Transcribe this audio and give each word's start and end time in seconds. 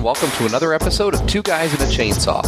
And 0.00 0.06
welcome 0.06 0.30
to 0.30 0.46
another 0.46 0.72
episode 0.72 1.12
of 1.12 1.26
Two 1.26 1.42
Guys 1.42 1.74
and 1.74 1.82
a 1.82 1.84
Chainsaw. 1.84 2.40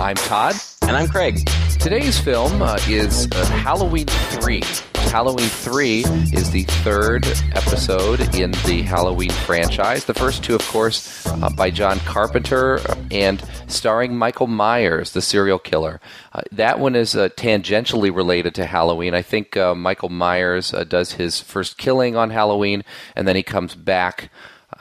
I'm 0.00 0.16
Todd. 0.16 0.54
And 0.80 0.96
I'm 0.96 1.06
Craig. 1.06 1.46
Today's 1.78 2.18
film 2.18 2.62
uh, 2.62 2.78
is 2.88 3.28
uh, 3.30 3.44
Halloween 3.44 4.06
3. 4.06 4.62
Halloween 4.94 5.48
3 5.48 5.98
is 6.32 6.50
the 6.50 6.62
third 6.62 7.26
episode 7.52 8.34
in 8.34 8.52
the 8.64 8.80
Halloween 8.80 9.28
franchise. 9.30 10.06
The 10.06 10.14
first 10.14 10.42
two, 10.42 10.54
of 10.54 10.66
course, 10.68 11.26
uh, 11.26 11.50
by 11.50 11.70
John 11.70 11.98
Carpenter 12.00 12.80
and 13.10 13.44
starring 13.66 14.16
Michael 14.16 14.46
Myers, 14.46 15.12
the 15.12 15.20
serial 15.20 15.58
killer. 15.58 16.00
Uh, 16.32 16.40
that 16.52 16.78
one 16.78 16.94
is 16.96 17.14
uh, 17.14 17.28
tangentially 17.30 18.14
related 18.14 18.54
to 18.54 18.64
Halloween. 18.64 19.14
I 19.14 19.20
think 19.20 19.58
uh, 19.58 19.74
Michael 19.74 20.08
Myers 20.08 20.70
does 20.88 21.12
his 21.12 21.38
first 21.38 21.76
killing 21.76 22.16
on 22.16 22.30
Halloween, 22.30 22.82
and 23.14 23.28
then 23.28 23.36
he 23.36 23.42
comes 23.42 23.74
back. 23.74 24.30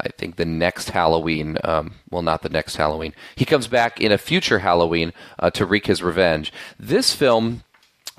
I 0.01 0.09
think 0.09 0.35
the 0.35 0.45
next 0.45 0.89
Halloween, 0.89 1.57
um, 1.63 1.95
well, 2.09 2.21
not 2.21 2.41
the 2.41 2.49
next 2.49 2.75
Halloween. 2.75 3.13
He 3.35 3.45
comes 3.45 3.67
back 3.67 3.99
in 3.99 4.11
a 4.11 4.17
future 4.17 4.59
Halloween 4.59 5.13
uh, 5.39 5.49
to 5.51 5.65
wreak 5.65 5.87
his 5.87 6.01
revenge. 6.01 6.53
This 6.79 7.13
film, 7.13 7.63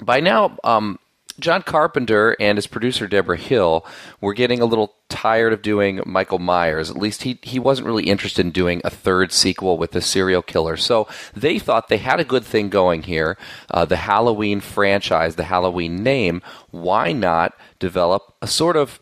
by 0.02 0.20
now, 0.20 0.58
um, 0.64 0.98
John 1.40 1.62
Carpenter 1.62 2.36
and 2.38 2.58
his 2.58 2.66
producer 2.66 3.06
Deborah 3.06 3.36
Hill 3.36 3.84
were 4.20 4.34
getting 4.34 4.60
a 4.60 4.66
little 4.66 4.94
tired 5.08 5.52
of 5.52 5.62
doing 5.62 6.00
Michael 6.04 6.38
Myers. 6.38 6.90
At 6.90 6.96
least 6.96 7.22
he 7.22 7.38
he 7.42 7.58
wasn't 7.58 7.86
really 7.86 8.04
interested 8.04 8.44
in 8.44 8.52
doing 8.52 8.80
a 8.84 8.90
third 8.90 9.32
sequel 9.32 9.78
with 9.78 9.92
the 9.92 10.00
serial 10.00 10.42
killer. 10.42 10.76
So 10.76 11.08
they 11.34 11.58
thought 11.58 11.88
they 11.88 11.96
had 11.96 12.20
a 12.20 12.24
good 12.24 12.44
thing 12.44 12.68
going 12.68 13.02
here. 13.02 13.36
Uh, 13.70 13.84
the 13.84 13.96
Halloween 13.96 14.60
franchise, 14.60 15.36
the 15.36 15.44
Halloween 15.44 16.02
name. 16.02 16.42
Why 16.70 17.12
not 17.12 17.54
develop 17.78 18.34
a 18.42 18.46
sort 18.46 18.76
of 18.76 19.00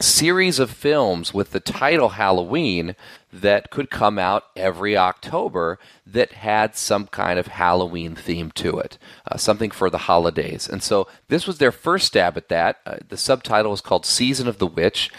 series 0.00 0.58
of 0.58 0.70
films 0.70 1.32
with 1.32 1.52
the 1.52 1.60
title 1.60 2.10
Halloween 2.10 2.94
that 3.32 3.70
could 3.70 3.90
come 3.90 4.18
out 4.18 4.44
every 4.54 4.96
October 4.96 5.78
that 6.06 6.32
had 6.32 6.76
some 6.76 7.06
kind 7.06 7.38
of 7.38 7.46
Halloween 7.48 8.14
theme 8.14 8.50
to 8.52 8.78
it, 8.78 8.98
uh, 9.30 9.36
something 9.36 9.70
for 9.70 9.90
the 9.90 9.98
holidays. 9.98 10.68
And 10.68 10.82
so 10.82 11.06
this 11.28 11.46
was 11.46 11.58
their 11.58 11.72
first 11.72 12.06
stab 12.06 12.36
at 12.36 12.48
that. 12.48 12.80
Uh, 12.86 12.96
the 13.08 13.16
subtitle 13.16 13.70
was 13.70 13.80
called 13.80 14.06
Season 14.06 14.48
of 14.48 14.58
the 14.58 14.66
Witch. 14.66 15.10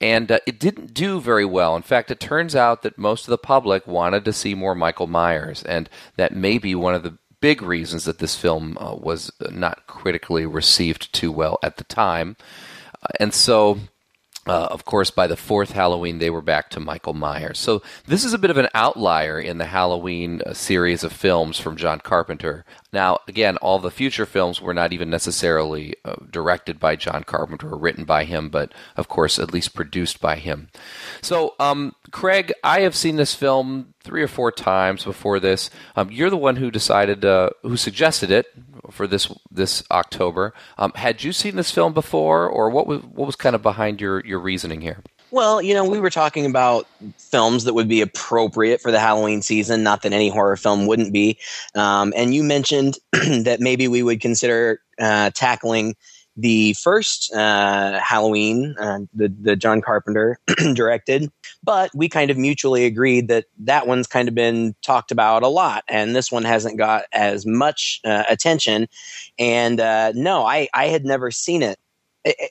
And 0.00 0.30
uh, 0.30 0.40
it 0.46 0.58
didn't 0.58 0.92
do 0.92 1.20
very 1.20 1.46
well. 1.46 1.74
In 1.74 1.82
fact, 1.82 2.10
it 2.10 2.20
turns 2.20 2.54
out 2.54 2.82
that 2.82 2.98
most 2.98 3.24
of 3.24 3.30
the 3.30 3.38
public 3.38 3.86
wanted 3.86 4.24
to 4.26 4.32
see 4.32 4.54
more 4.54 4.74
Michael 4.74 5.06
Myers, 5.06 5.62
and 5.62 5.88
that 6.16 6.36
may 6.36 6.58
be 6.58 6.74
one 6.74 6.94
of 6.94 7.02
the 7.02 7.16
big 7.40 7.62
reasons 7.62 8.04
that 8.04 8.18
this 8.18 8.36
film 8.36 8.76
uh, 8.78 8.94
was 8.94 9.32
not 9.50 9.86
critically 9.86 10.44
received 10.44 11.12
too 11.14 11.32
well 11.32 11.58
at 11.62 11.78
the 11.78 11.84
time. 11.84 12.36
Uh, 13.02 13.08
and 13.20 13.32
so 13.32 13.78
uh, 14.46 14.68
of 14.70 14.84
course, 14.84 15.10
by 15.10 15.26
the 15.26 15.36
fourth 15.36 15.72
Halloween, 15.72 16.18
they 16.18 16.30
were 16.30 16.42
back 16.42 16.70
to 16.70 16.80
Michael 16.80 17.14
Myers. 17.14 17.58
So 17.58 17.82
this 18.06 18.24
is 18.24 18.32
a 18.32 18.38
bit 18.38 18.50
of 18.50 18.56
an 18.56 18.68
outlier 18.74 19.40
in 19.40 19.58
the 19.58 19.66
Halloween 19.66 20.40
uh, 20.46 20.52
series 20.52 21.02
of 21.02 21.12
films 21.12 21.58
from 21.58 21.76
John 21.76 22.00
Carpenter. 22.00 22.64
Now, 22.92 23.18
again, 23.26 23.56
all 23.58 23.78
the 23.78 23.90
future 23.90 24.26
films 24.26 24.60
were 24.60 24.74
not 24.74 24.92
even 24.92 25.10
necessarily 25.10 25.94
uh, 26.04 26.16
directed 26.30 26.78
by 26.78 26.96
John 26.96 27.24
Carpenter 27.24 27.70
or 27.70 27.78
written 27.78 28.04
by 28.04 28.24
him, 28.24 28.48
but 28.48 28.72
of 28.96 29.08
course, 29.08 29.38
at 29.38 29.52
least 29.52 29.74
produced 29.74 30.20
by 30.20 30.36
him. 30.36 30.68
So, 31.20 31.54
um, 31.58 31.94
Craig, 32.10 32.52
I 32.62 32.80
have 32.80 32.94
seen 32.94 33.16
this 33.16 33.34
film 33.34 33.94
three 34.02 34.22
or 34.22 34.28
four 34.28 34.52
times 34.52 35.04
before 35.04 35.40
this. 35.40 35.68
Um, 35.96 36.10
you're 36.10 36.30
the 36.30 36.36
one 36.36 36.56
who 36.56 36.70
decided, 36.70 37.24
uh, 37.24 37.50
who 37.62 37.76
suggested 37.76 38.30
it 38.30 38.46
for 38.90 39.06
this 39.06 39.32
this 39.50 39.82
October. 39.90 40.54
Um, 40.78 40.92
had 40.94 41.24
you 41.24 41.32
seen 41.32 41.56
this 41.56 41.70
film 41.70 41.92
before, 41.92 42.48
or 42.48 42.70
what 42.70 42.86
was 42.86 43.02
what 43.02 43.26
was 43.26 43.36
kind 43.36 43.56
of 43.56 43.62
behind 43.62 44.00
your 44.00 44.24
your 44.24 44.38
reasoning 44.38 44.80
here? 44.80 45.02
Well, 45.30 45.60
you 45.60 45.74
know, 45.74 45.84
we 45.84 45.98
were 45.98 46.10
talking 46.10 46.46
about 46.46 46.86
films 47.18 47.64
that 47.64 47.74
would 47.74 47.88
be 47.88 48.00
appropriate 48.00 48.80
for 48.80 48.92
the 48.92 49.00
Halloween 49.00 49.42
season. 49.42 49.82
Not 49.82 50.02
that 50.02 50.12
any 50.12 50.28
horror 50.28 50.56
film 50.56 50.86
wouldn't 50.86 51.12
be. 51.12 51.38
Um, 51.74 52.12
and 52.16 52.34
you 52.34 52.44
mentioned 52.44 52.98
that 53.12 53.58
maybe 53.60 53.88
we 53.88 54.02
would 54.02 54.20
consider 54.20 54.80
uh, 55.00 55.30
tackling 55.34 55.96
the 56.36 56.74
first 56.74 57.32
uh, 57.32 57.98
Halloween, 58.00 58.74
uh, 58.78 59.00
the 59.14 59.28
the 59.40 59.56
John 59.56 59.80
Carpenter 59.80 60.38
directed, 60.74 61.30
but 61.64 61.90
we 61.94 62.08
kind 62.08 62.30
of 62.30 62.36
mutually 62.36 62.84
agreed 62.84 63.28
that 63.28 63.46
that 63.58 63.86
one's 63.86 64.06
kind 64.06 64.28
of 64.28 64.34
been 64.34 64.74
talked 64.82 65.10
about 65.10 65.42
a 65.42 65.48
lot, 65.48 65.82
and 65.88 66.14
this 66.14 66.30
one 66.30 66.44
hasn't 66.44 66.76
got 66.76 67.04
as 67.12 67.46
much 67.46 68.00
uh, 68.04 68.24
attention. 68.28 68.86
And 69.38 69.80
uh, 69.80 70.12
no, 70.14 70.44
I 70.44 70.68
I 70.74 70.88
had 70.88 71.06
never 71.06 71.30
seen 71.30 71.62
it. 71.62 71.78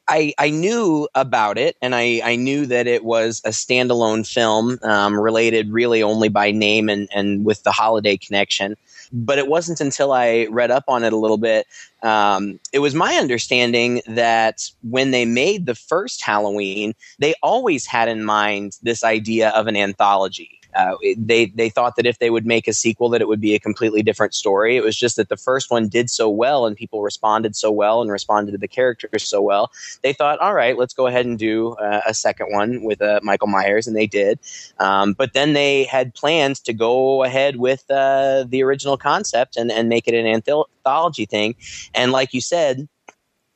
I, 0.08 0.34
I 0.38 0.50
knew 0.50 1.08
about 1.16 1.58
it 1.58 1.75
and 1.81 1.96
I, 1.96 2.22
I 2.24 2.36
knew 2.36 2.66
that 2.66 2.88
it 2.88 3.03
was 3.03 3.41
a 3.44 3.50
standalone 3.50 4.25
film 4.25 4.80
um, 4.84 5.19
related 5.19 5.72
really 5.72 6.02
only 6.02 6.30
by 6.30 6.52
name 6.52 6.88
and, 6.88 7.09
and 7.13 7.44
with 7.46 7.63
the 7.63 7.72
holiday 7.72 8.16
connection. 8.16 8.75
But 9.12 9.38
it 9.38 9.47
wasn't 9.47 9.81
until 9.81 10.14
I 10.14 10.47
read 10.50 10.72
up 10.72 10.85
on 10.88 11.03
it 11.03 11.14
a 11.14 11.18
little 11.18 11.38
bit. 11.38 11.68
Um, 12.03 12.59
it 12.72 12.80
was 12.80 12.96
my 12.96 13.16
understanding 13.16 14.02
that 14.08 14.69
when 14.81 15.12
they 15.12 15.25
made 15.25 15.66
the 15.66 15.75
first 15.75 16.22
Halloween, 16.22 16.94
they 17.19 17.34
always 17.44 17.85
had 17.85 18.08
in 18.08 18.24
mind 18.24 18.78
this 18.81 19.03
idea 19.03 19.50
of 19.50 19.68
an 19.68 19.75
anthology. 19.75 20.59
Uh, 20.75 20.96
they 21.18 21.47
they 21.47 21.69
thought 21.69 21.96
that 21.96 22.06
if 22.06 22.19
they 22.19 22.30
would 22.30 22.46
make 22.46 22.68
a 22.68 22.74
sequel, 22.74 23.09
that 23.09 23.22
it 23.22 23.28
would 23.28 23.41
be 23.41 23.56
a 23.56 23.59
completely 23.59 24.03
different 24.03 24.34
story. 24.34 24.75
It 24.75 24.84
was 24.84 24.96
just 24.96 25.16
that 25.16 25.30
the 25.30 25.38
first 25.38 25.72
one 25.72 25.88
did 25.88 26.09
so 26.09 26.30
well, 26.30 26.66
and 26.66 26.75
people 26.75 27.02
responded 27.02 27.56
so 27.56 27.72
well, 27.72 28.02
and 28.02 28.12
responded 28.12 28.52
to 28.52 28.58
the 28.58 28.68
characters 28.68 29.28
so 29.28 29.41
well. 29.41 29.72
They 30.03 30.14
thought, 30.14 30.40
all 30.40 30.53
right, 30.53 30.78
let's 30.78 30.94
go 30.94 31.08
ahead 31.08 31.25
and 31.25 31.40
do 31.40 31.74
uh, 31.74 32.02
a 32.06 32.14
second 32.14 32.47
one 32.52 32.84
with 32.84 33.02
uh, 33.02 33.19
Michael 33.24 33.47
Myers, 33.47 33.88
and 33.88 33.96
they 33.96 34.08
did. 34.08 34.40
Um, 34.80 35.14
but 35.14 35.34
then 35.34 35.53
they 35.53 35.85
had 35.85 36.14
plans 36.14 36.59
to 36.62 36.74
go 36.74 37.24
ahead 37.24 37.58
with 37.58 37.90
uh, 37.90 38.46
the 38.47 38.64
original 38.64 38.97
concept 38.97 39.58
and 39.58 39.72
and 39.72 39.90
make 39.90 40.08
it 40.08 40.14
an 40.14 40.25
anthology 40.25 41.25
thing. 41.25 41.56
And 41.94 42.12
like 42.12 42.34
you 42.34 42.41
said, 42.41 42.88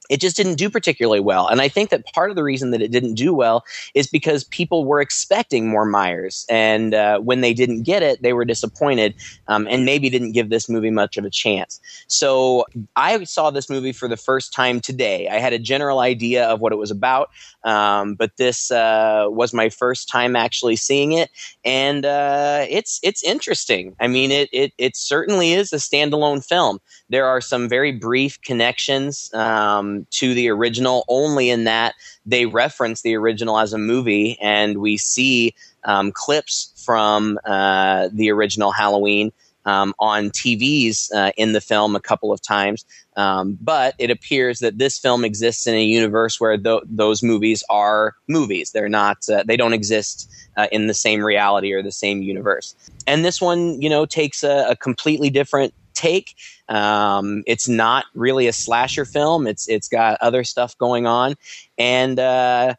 it 0.09 0.19
just 0.19 0.35
didn't 0.35 0.55
do 0.55 0.69
particularly 0.69 1.19
well. 1.19 1.47
And 1.47 1.61
I 1.61 1.69
think 1.69 1.91
that 1.91 2.05
part 2.13 2.31
of 2.31 2.35
the 2.35 2.43
reason 2.43 2.71
that 2.71 2.81
it 2.81 2.91
didn't 2.91 3.13
do 3.13 3.33
well 3.33 3.63
is 3.93 4.07
because 4.07 4.43
people 4.43 4.83
were 4.83 4.99
expecting 4.99 5.69
more 5.69 5.85
Myers. 5.85 6.45
And 6.49 6.93
uh, 6.93 7.19
when 7.19 7.41
they 7.41 7.53
didn't 7.53 7.83
get 7.83 8.01
it, 8.01 8.21
they 8.21 8.33
were 8.33 8.45
disappointed 8.45 9.13
um, 9.47 9.67
and 9.69 9.85
maybe 9.85 10.09
didn't 10.09 10.31
give 10.31 10.49
this 10.49 10.67
movie 10.67 10.89
much 10.89 11.15
of 11.17 11.25
a 11.25 11.29
chance. 11.29 11.79
So 12.07 12.65
I 12.95 13.23
saw 13.23 13.51
this 13.51 13.69
movie 13.69 13.91
for 13.91 14.07
the 14.07 14.17
first 14.17 14.51
time 14.51 14.79
today. 14.79 15.29
I 15.29 15.37
had 15.39 15.53
a 15.53 15.59
general 15.59 15.99
idea 15.99 16.47
of 16.47 16.59
what 16.59 16.73
it 16.73 16.77
was 16.77 16.91
about, 16.91 17.29
um, 17.63 18.15
but 18.15 18.35
this 18.37 18.71
uh, 18.71 19.27
was 19.29 19.53
my 19.53 19.69
first 19.69 20.09
time 20.09 20.35
actually 20.35 20.75
seeing 20.75 21.11
it. 21.11 21.29
And 21.63 22.05
uh, 22.05 22.65
it's, 22.67 22.99
it's 23.03 23.23
interesting. 23.23 23.95
I 23.99 24.07
mean, 24.07 24.31
it, 24.31 24.49
it, 24.51 24.73
it 24.77 24.97
certainly 24.97 25.53
is 25.53 25.71
a 25.71 25.77
standalone 25.77 26.43
film. 26.43 26.79
There 27.09 27.27
are 27.27 27.41
some 27.41 27.69
very 27.69 27.91
brief 27.91 28.41
connections. 28.41 29.31
Um, 29.33 29.98
to 30.11 30.33
the 30.33 30.49
original 30.49 31.05
only 31.07 31.49
in 31.49 31.63
that 31.65 31.95
they 32.25 32.45
reference 32.45 33.01
the 33.01 33.15
original 33.15 33.59
as 33.59 33.73
a 33.73 33.77
movie 33.77 34.37
and 34.41 34.79
we 34.79 34.97
see 34.97 35.53
um, 35.83 36.11
clips 36.11 36.73
from 36.85 37.39
uh, 37.45 38.09
the 38.11 38.31
original 38.31 38.71
Halloween 38.71 39.31
um, 39.65 39.93
on 39.99 40.29
TVs 40.29 41.13
uh, 41.13 41.31
in 41.37 41.53
the 41.53 41.61
film 41.61 41.95
a 41.95 41.99
couple 41.99 42.31
of 42.31 42.41
times. 42.41 42.85
Um, 43.15 43.57
but 43.61 43.95
it 43.99 44.09
appears 44.09 44.59
that 44.59 44.77
this 44.77 44.97
film 44.97 45.25
exists 45.25 45.67
in 45.67 45.75
a 45.75 45.83
universe 45.83 46.39
where 46.39 46.57
th- 46.57 46.83
those 46.85 47.21
movies 47.21 47.63
are 47.69 48.15
movies. 48.27 48.71
They're 48.71 48.89
not. 48.89 49.17
Uh, 49.29 49.43
they 49.45 49.57
don't 49.57 49.73
exist 49.73 50.31
uh, 50.57 50.67
in 50.71 50.87
the 50.87 50.93
same 50.93 51.23
reality 51.23 51.73
or 51.73 51.83
the 51.83 51.91
same 51.91 52.21
universe. 52.21 52.75
And 53.05 53.25
this 53.25 53.41
one, 53.41 53.81
you 53.81 53.89
know, 53.89 54.05
takes 54.05 54.43
a, 54.43 54.67
a 54.69 54.75
completely 54.75 55.29
different 55.29 55.73
take. 55.99 56.35
Um, 56.67 57.43
it's 57.45 57.67
not 57.67 58.05
really 58.13 58.47
a 58.47 58.53
slasher 58.53 59.05
film. 59.05 59.47
It's 59.47 59.67
it's 59.67 59.87
got 59.87 60.17
other 60.21 60.43
stuff 60.43 60.77
going 60.77 61.05
on, 61.05 61.35
and 61.77 62.19
uh, 62.19 62.75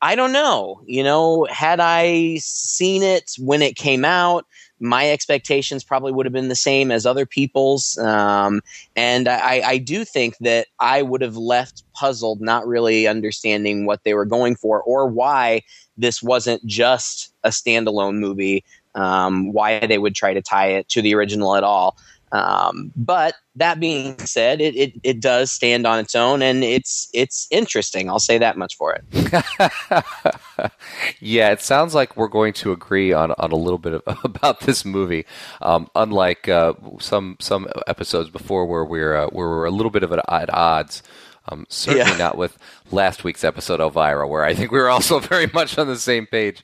I 0.00 0.14
don't 0.14 0.32
know. 0.32 0.82
You 0.86 1.02
know, 1.02 1.46
had 1.50 1.80
I 1.80 2.36
seen 2.40 3.02
it 3.02 3.32
when 3.38 3.62
it 3.62 3.76
came 3.76 4.04
out, 4.04 4.46
my 4.80 5.10
expectations 5.10 5.84
probably 5.84 6.12
would 6.12 6.26
have 6.26 6.32
been 6.32 6.48
the 6.48 6.54
same 6.54 6.90
as 6.90 7.06
other 7.06 7.26
people's. 7.26 7.96
Um, 7.98 8.60
and 8.96 9.28
I, 9.28 9.62
I, 9.64 9.78
do 9.78 10.04
think 10.04 10.36
that 10.38 10.66
I 10.80 11.02
would 11.02 11.22
have 11.22 11.36
left 11.36 11.84
puzzled, 11.94 12.40
not 12.40 12.66
really 12.66 13.06
understanding 13.06 13.86
what 13.86 14.02
they 14.04 14.14
were 14.14 14.26
going 14.26 14.56
for 14.56 14.82
or 14.82 15.06
why 15.06 15.62
this 15.96 16.22
wasn't 16.22 16.64
just 16.66 17.32
a 17.44 17.50
standalone 17.50 18.16
movie, 18.16 18.64
um, 18.94 19.52
why 19.52 19.78
they 19.86 19.98
would 19.98 20.14
try 20.14 20.34
to 20.34 20.42
tie 20.42 20.68
it 20.68 20.88
to 20.90 21.02
the 21.02 21.14
original 21.14 21.56
at 21.56 21.64
all. 21.64 21.96
Um, 22.32 22.90
but 22.96 23.34
that 23.54 23.78
being 23.78 24.18
said, 24.18 24.60
it, 24.60 24.74
it, 24.74 24.92
it, 25.04 25.20
does 25.20 25.52
stand 25.52 25.86
on 25.86 26.00
its 26.00 26.16
own, 26.16 26.42
and 26.42 26.64
it's 26.64 27.08
it's 27.14 27.46
interesting. 27.50 28.10
I'll 28.10 28.18
say 28.18 28.38
that 28.38 28.58
much 28.58 28.76
for 28.76 28.92
it. 28.92 29.04
yeah, 31.20 31.50
it 31.52 31.60
sounds 31.60 31.94
like 31.94 32.16
we're 32.16 32.26
going 32.28 32.52
to 32.54 32.72
agree 32.72 33.12
on, 33.12 33.32
on 33.38 33.52
a 33.52 33.56
little 33.56 33.78
bit 33.78 33.94
of, 33.94 34.02
about 34.24 34.60
this 34.60 34.84
movie. 34.84 35.24
Um, 35.62 35.88
unlike 35.94 36.48
uh, 36.48 36.74
some 36.98 37.36
some 37.40 37.68
episodes 37.86 38.30
before, 38.30 38.66
where 38.66 38.84
we're 38.84 39.14
uh, 39.16 39.26
where 39.28 39.48
we're 39.48 39.66
a 39.66 39.70
little 39.70 39.90
bit 39.90 40.02
of 40.02 40.12
at 40.12 40.52
odds 40.54 41.02
Um, 41.48 41.66
certainly 41.68 42.10
Yeah. 42.12 42.16
not 42.16 42.36
with 42.36 42.58
last 42.90 43.22
week's 43.24 43.44
episode 43.44 43.80
Elvira, 43.80 44.26
where 44.26 44.44
I 44.44 44.54
think 44.54 44.72
we 44.72 44.78
were 44.78 44.90
also 44.90 45.18
very 45.32 45.46
much 45.52 45.78
on 45.78 45.86
the 45.86 45.98
same 45.98 46.26
page. 46.26 46.62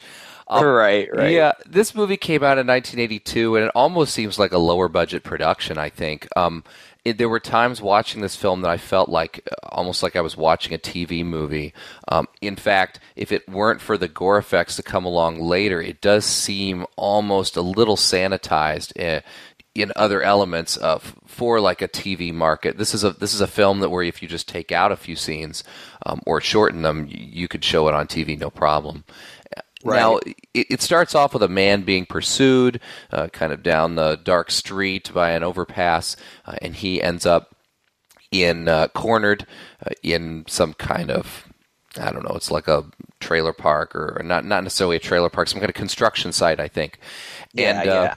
Um, 0.50 0.64
right, 0.64 1.08
right. 1.14 1.30
Yeah, 1.30 1.52
this 1.64 1.94
movie 1.94 2.16
came 2.16 2.42
out 2.42 2.58
in 2.58 2.66
1982, 2.66 3.54
and 3.54 3.66
it 3.66 3.72
almost 3.72 4.12
seems 4.12 4.36
like 4.36 4.50
a 4.50 4.58
lower 4.58 4.88
budget 4.88 5.22
production. 5.22 5.78
I 5.78 5.90
think 5.90 6.26
um, 6.36 6.64
it, 7.04 7.18
there 7.18 7.28
were 7.28 7.38
times 7.38 7.80
watching 7.80 8.20
this 8.20 8.34
film 8.34 8.62
that 8.62 8.70
I 8.70 8.76
felt 8.76 9.08
like 9.08 9.48
uh, 9.48 9.68
almost 9.68 10.02
like 10.02 10.16
I 10.16 10.20
was 10.20 10.36
watching 10.36 10.74
a 10.74 10.78
TV 10.78 11.24
movie. 11.24 11.72
Um, 12.08 12.26
in 12.40 12.56
fact, 12.56 12.98
if 13.14 13.30
it 13.30 13.48
weren't 13.48 13.80
for 13.80 13.96
the 13.96 14.08
gore 14.08 14.38
effects 14.38 14.74
to 14.74 14.82
come 14.82 15.04
along 15.04 15.40
later, 15.40 15.80
it 15.80 16.00
does 16.00 16.24
seem 16.24 16.84
almost 16.96 17.56
a 17.56 17.62
little 17.62 17.96
sanitized. 17.96 18.92
Uh, 19.00 19.20
in 19.72 19.92
other 19.94 20.20
elements 20.20 20.76
of 20.76 21.14
for 21.26 21.60
like 21.60 21.80
a 21.80 21.88
TV 21.88 22.34
market. 22.34 22.76
This 22.76 22.92
is 22.92 23.04
a 23.04 23.12
this 23.12 23.32
is 23.32 23.40
a 23.40 23.46
film 23.46 23.80
that 23.80 23.88
where 23.88 24.02
if 24.02 24.20
you 24.20 24.26
just 24.26 24.48
take 24.48 24.72
out 24.72 24.90
a 24.90 24.96
few 24.96 25.14
scenes 25.14 25.62
um, 26.04 26.20
or 26.26 26.40
shorten 26.40 26.82
them, 26.82 27.06
you, 27.06 27.18
you 27.18 27.48
could 27.48 27.64
show 27.64 27.86
it 27.86 27.94
on 27.94 28.08
TV 28.08 28.38
no 28.38 28.50
problem. 28.50 29.04
Right. 29.84 29.98
Now 29.98 30.18
it, 30.54 30.66
it 30.70 30.82
starts 30.82 31.14
off 31.14 31.32
with 31.32 31.42
a 31.42 31.48
man 31.48 31.82
being 31.82 32.06
pursued, 32.06 32.80
uh, 33.10 33.28
kind 33.28 33.52
of 33.52 33.62
down 33.62 33.94
the 33.94 34.16
dark 34.22 34.50
street 34.50 35.10
by 35.14 35.30
an 35.30 35.42
overpass, 35.42 36.16
uh, 36.44 36.56
and 36.60 36.74
he 36.74 37.02
ends 37.02 37.24
up 37.24 37.56
in 38.30 38.68
uh, 38.68 38.88
cornered 38.88 39.46
uh, 39.84 39.90
in 40.02 40.44
some 40.46 40.74
kind 40.74 41.10
of 41.10 41.46
I 41.98 42.12
don't 42.12 42.22
know. 42.22 42.34
It's 42.36 42.50
like 42.50 42.68
a 42.68 42.84
trailer 43.18 43.52
park 43.52 43.96
or 43.96 44.20
not 44.24 44.44
not 44.44 44.62
necessarily 44.62 44.96
a 44.96 45.00
trailer 45.00 45.30
park, 45.30 45.48
some 45.48 45.60
kind 45.60 45.70
of 45.70 45.74
construction 45.74 46.32
site, 46.32 46.60
I 46.60 46.68
think. 46.68 46.98
Yeah, 47.52 47.80
and 47.80 47.88
uh, 47.88 47.92
yeah. 47.92 48.14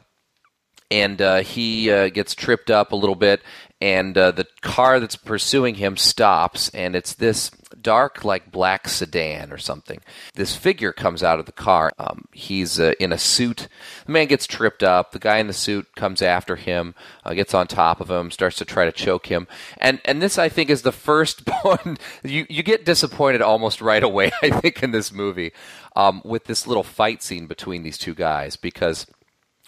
and 0.91 1.21
uh, 1.21 1.37
he 1.39 1.91
uh, 1.91 2.09
gets 2.09 2.35
tripped 2.35 2.69
up 2.69 2.91
a 2.91 2.95
little 2.95 3.15
bit, 3.15 3.41
and 3.83 4.17
uh, 4.17 4.31
the 4.31 4.47
car 4.61 5.01
that's 5.01 5.17
pursuing 5.17 5.75
him 5.75 5.97
stops, 5.97 6.69
and 6.69 6.95
it's 6.95 7.13
this 7.13 7.51
dark, 7.81 8.23
like 8.23 8.49
black 8.49 8.87
sedan 8.87 9.51
or 9.51 9.57
something. 9.57 9.99
This 10.35 10.55
figure 10.55 10.93
comes 10.93 11.21
out 11.21 11.37
of 11.37 11.47
the 11.47 11.51
car. 11.51 11.91
Um, 11.99 12.23
he's 12.31 12.79
uh, 12.79 12.93
in 12.97 13.11
a 13.11 13.17
suit. 13.17 13.67
The 14.05 14.13
man 14.13 14.27
gets 14.27 14.47
tripped 14.47 14.83
up. 14.83 15.11
The 15.11 15.19
guy 15.19 15.39
in 15.39 15.47
the 15.47 15.53
suit 15.53 15.93
comes 15.97 16.21
after 16.21 16.55
him, 16.55 16.95
uh, 17.25 17.33
gets 17.33 17.53
on 17.53 17.67
top 17.67 17.99
of 17.99 18.09
him, 18.09 18.31
starts 18.31 18.55
to 18.59 18.65
try 18.65 18.85
to 18.85 18.91
choke 18.93 19.25
him. 19.25 19.47
And 19.79 19.99
and 20.05 20.21
this, 20.21 20.37
I 20.37 20.47
think, 20.47 20.69
is 20.69 20.83
the 20.83 20.93
first 20.93 21.41
one. 21.63 21.97
You 22.23 22.45
you 22.49 22.63
get 22.63 22.85
disappointed 22.85 23.41
almost 23.41 23.81
right 23.81 24.01
away. 24.01 24.31
I 24.41 24.49
think 24.49 24.81
in 24.81 24.91
this 24.91 25.11
movie 25.11 25.51
um, 25.93 26.21
with 26.23 26.45
this 26.45 26.65
little 26.65 26.83
fight 26.83 27.21
scene 27.21 27.47
between 27.47 27.83
these 27.83 27.97
two 27.97 28.15
guys 28.15 28.55
because 28.55 29.07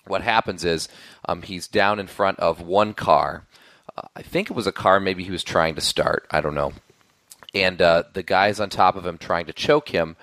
what 0.07 0.21
happens 0.21 0.63
is 0.63 0.87
um, 1.27 1.41
he's 1.41 1.67
down 1.67 1.99
in 1.99 2.07
front 2.07 2.39
of 2.39 2.61
one 2.61 2.93
car. 2.93 3.45
I 4.15 4.21
think 4.21 4.49
it 4.49 4.55
was 4.55 4.67
a 4.67 4.71
car 4.71 4.99
maybe 4.99 5.23
he 5.23 5.31
was 5.31 5.43
trying 5.43 5.75
to 5.75 5.81
start. 5.81 6.27
I 6.31 6.41
don't 6.41 6.55
know. 6.55 6.73
And 7.53 7.81
uh, 7.81 8.03
the 8.13 8.23
guy's 8.23 8.59
on 8.59 8.69
top 8.69 8.95
of 8.95 9.05
him 9.05 9.17
trying 9.17 9.45
to 9.45 9.53
choke 9.53 9.89
him. 9.89 10.17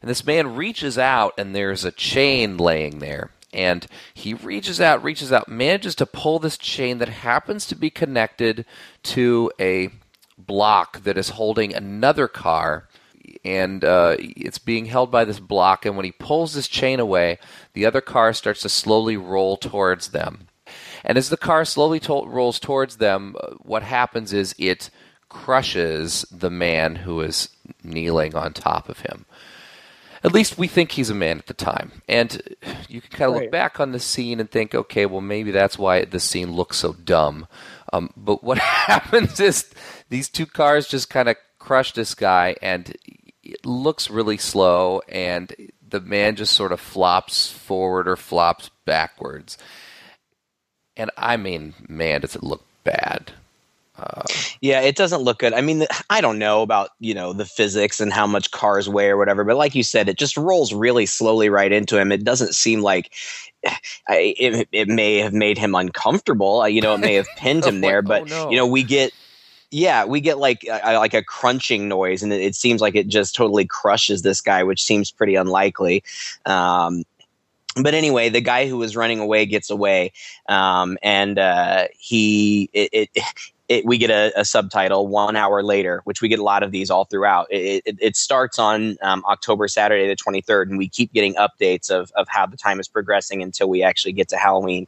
And 0.00 0.08
this 0.08 0.24
man 0.24 0.54
reaches 0.54 0.96
out, 0.96 1.34
and 1.36 1.54
there's 1.54 1.84
a 1.84 1.90
chain 1.90 2.56
laying 2.56 3.00
there. 3.00 3.30
And 3.52 3.86
he 4.14 4.34
reaches 4.34 4.80
out, 4.80 5.02
reaches 5.02 5.32
out, 5.32 5.48
manages 5.48 5.94
to 5.96 6.06
pull 6.06 6.38
this 6.38 6.56
chain 6.56 6.98
that 6.98 7.08
happens 7.08 7.66
to 7.66 7.74
be 7.74 7.90
connected 7.90 8.64
to 9.04 9.50
a 9.60 9.90
block 10.38 11.02
that 11.02 11.18
is 11.18 11.30
holding 11.30 11.74
another 11.74 12.28
car 12.28 12.88
and 13.44 13.84
uh, 13.84 14.16
it's 14.18 14.58
being 14.58 14.86
held 14.86 15.10
by 15.10 15.24
this 15.24 15.40
block. 15.40 15.84
And 15.84 15.96
when 15.96 16.04
he 16.04 16.12
pulls 16.12 16.54
this 16.54 16.68
chain 16.68 17.00
away, 17.00 17.38
the 17.72 17.86
other 17.86 18.00
car 18.00 18.32
starts 18.32 18.62
to 18.62 18.68
slowly 18.68 19.16
roll 19.16 19.56
towards 19.56 20.08
them. 20.08 20.48
And 21.04 21.16
as 21.18 21.28
the 21.28 21.36
car 21.36 21.64
slowly 21.64 22.00
to- 22.00 22.26
rolls 22.26 22.58
towards 22.58 22.96
them, 22.96 23.36
uh, 23.40 23.52
what 23.60 23.82
happens 23.82 24.32
is 24.32 24.54
it 24.58 24.90
crushes 25.28 26.24
the 26.30 26.50
man 26.50 26.96
who 26.96 27.20
is 27.20 27.48
kneeling 27.82 28.34
on 28.34 28.52
top 28.52 28.88
of 28.88 29.00
him. 29.00 29.26
At 30.24 30.32
least 30.32 30.58
we 30.58 30.66
think 30.66 30.92
he's 30.92 31.10
a 31.10 31.14
man 31.14 31.38
at 31.38 31.46
the 31.46 31.54
time. 31.54 32.02
And 32.08 32.42
you 32.88 33.00
can 33.00 33.10
kind 33.10 33.28
of 33.30 33.34
Right. 33.36 33.42
look 33.44 33.52
back 33.52 33.78
on 33.78 33.92
the 33.92 34.00
scene 34.00 34.40
and 34.40 34.50
think, 34.50 34.74
okay, 34.74 35.06
well, 35.06 35.20
maybe 35.20 35.50
that's 35.52 35.78
why 35.78 36.04
this 36.04 36.24
scene 36.24 36.52
looks 36.52 36.78
so 36.78 36.92
dumb. 36.92 37.46
Um, 37.92 38.10
but 38.16 38.42
what 38.42 38.58
happens 38.88 39.38
is 39.38 39.70
these 40.08 40.28
two 40.28 40.46
cars 40.46 40.88
just 40.88 41.08
kind 41.08 41.28
of 41.28 41.36
crush 41.58 41.92
this 41.92 42.14
guy, 42.14 42.56
and 42.62 42.96
it 43.44 43.64
looks 43.64 44.10
really 44.10 44.38
slow, 44.38 45.02
and 45.08 45.54
the 45.86 46.00
man 46.00 46.34
just 46.36 46.52
sort 46.54 46.72
of 46.72 46.80
flops 46.80 47.50
forward 47.50 48.08
or 48.08 48.16
flops 48.16 48.70
backwards. 48.84 49.56
And 50.98 51.10
I 51.16 51.36
mean, 51.36 51.72
man, 51.88 52.20
does 52.20 52.36
it 52.36 52.42
look 52.42 52.62
bad. 52.84 53.32
Yeah, 54.60 54.80
it 54.80 54.94
doesn't 54.94 55.22
look 55.22 55.38
good. 55.40 55.52
I 55.52 55.60
mean, 55.60 55.84
I 56.08 56.20
don't 56.20 56.38
know 56.38 56.62
about 56.62 56.90
you 57.00 57.14
know 57.14 57.32
the 57.32 57.44
physics 57.44 58.00
and 58.00 58.12
how 58.12 58.26
much 58.26 58.50
cars 58.52 58.88
weigh 58.88 59.08
or 59.08 59.16
whatever, 59.16 59.42
but 59.44 59.56
like 59.56 59.74
you 59.74 59.82
said, 59.82 60.08
it 60.08 60.16
just 60.18 60.36
rolls 60.36 60.72
really 60.72 61.06
slowly 61.06 61.48
right 61.48 61.72
into 61.72 61.98
him. 61.98 62.12
It 62.12 62.22
doesn't 62.24 62.54
seem 62.54 62.80
like 62.80 63.12
I, 64.08 64.34
it, 64.38 64.68
it 64.70 64.88
may 64.88 65.16
have 65.18 65.32
made 65.32 65.58
him 65.58 65.74
uncomfortable. 65.74 66.60
Uh, 66.60 66.66
You 66.66 66.80
know, 66.80 66.94
it 66.94 66.98
may 67.00 67.14
have 67.14 67.26
pinned 67.36 67.64
him 67.64 67.80
there, 67.80 68.02
Like, 68.02 68.22
oh, 68.22 68.24
but 68.24 68.30
no. 68.30 68.50
you 68.50 68.56
know, 68.56 68.66
we 68.66 68.82
get 68.84 69.12
yeah, 69.70 70.04
we 70.04 70.20
get 70.20 70.38
like 70.38 70.64
a, 70.70 70.94
like 70.94 71.14
a 71.14 71.22
crunching 71.22 71.88
noise, 71.88 72.22
and 72.22 72.32
it, 72.32 72.40
it 72.40 72.54
seems 72.54 72.80
like 72.80 72.94
it 72.94 73.08
just 73.08 73.34
totally 73.34 73.66
crushes 73.66 74.22
this 74.22 74.40
guy, 74.40 74.62
which 74.62 74.82
seems 74.82 75.10
pretty 75.10 75.34
unlikely. 75.34 76.02
Um, 76.46 77.04
but 77.76 77.94
anyway, 77.94 78.28
the 78.28 78.40
guy 78.40 78.66
who 78.68 78.78
was 78.78 78.96
running 78.96 79.20
away 79.20 79.46
gets 79.46 79.70
away, 79.70 80.12
um, 80.48 80.98
and 81.02 81.38
uh, 81.38 81.88
he 81.96 82.70
it, 82.72 83.10
it, 83.14 83.22
it 83.68 83.84
we 83.84 83.98
get 83.98 84.10
a, 84.10 84.32
a 84.40 84.44
subtitle 84.44 85.06
one 85.06 85.36
hour 85.36 85.62
later, 85.62 86.00
which 86.04 86.22
we 86.22 86.28
get 86.28 86.38
a 86.38 86.42
lot 86.42 86.62
of 86.62 86.72
these 86.72 86.90
all 86.90 87.04
throughout. 87.04 87.46
It, 87.50 87.82
it, 87.84 87.98
it 88.00 88.16
starts 88.16 88.58
on 88.58 88.96
um, 89.02 89.22
October 89.28 89.68
Saturday 89.68 90.08
the 90.08 90.16
twenty 90.16 90.40
third, 90.40 90.70
and 90.70 90.78
we 90.78 90.88
keep 90.88 91.12
getting 91.12 91.34
updates 91.34 91.90
of 91.90 92.10
of 92.16 92.26
how 92.28 92.46
the 92.46 92.56
time 92.56 92.80
is 92.80 92.88
progressing 92.88 93.42
until 93.42 93.68
we 93.68 93.82
actually 93.82 94.12
get 94.12 94.28
to 94.30 94.36
Halloween. 94.36 94.86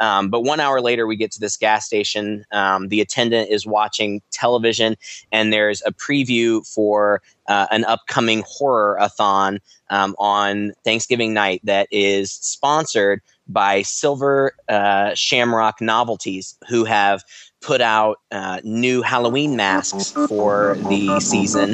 Um, 0.00 0.30
but 0.30 0.40
one 0.42 0.60
hour 0.60 0.80
later, 0.80 1.06
we 1.06 1.16
get 1.16 1.32
to 1.32 1.40
this 1.40 1.56
gas 1.56 1.86
station. 1.86 2.44
Um, 2.50 2.88
the 2.88 3.00
attendant 3.00 3.50
is 3.50 3.66
watching 3.66 4.22
television, 4.30 4.96
and 5.30 5.52
there's 5.52 5.82
a 5.86 5.92
preview 5.92 6.66
for 6.66 7.22
uh, 7.46 7.66
an 7.70 7.84
upcoming 7.84 8.42
horror 8.46 8.96
a 8.98 9.08
thon 9.08 9.60
um, 9.90 10.14
on 10.18 10.72
Thanksgiving 10.84 11.34
night 11.34 11.60
that 11.64 11.88
is 11.90 12.32
sponsored 12.32 13.20
by 13.46 13.82
Silver 13.82 14.54
uh, 14.70 15.14
Shamrock 15.14 15.80
Novelties, 15.80 16.56
who 16.68 16.84
have 16.84 17.22
put 17.64 17.80
out 17.80 18.18
uh, 18.30 18.60
new 18.62 19.00
Halloween 19.00 19.56
masks 19.56 20.12
for 20.28 20.76
the 20.88 21.18
season. 21.20 21.70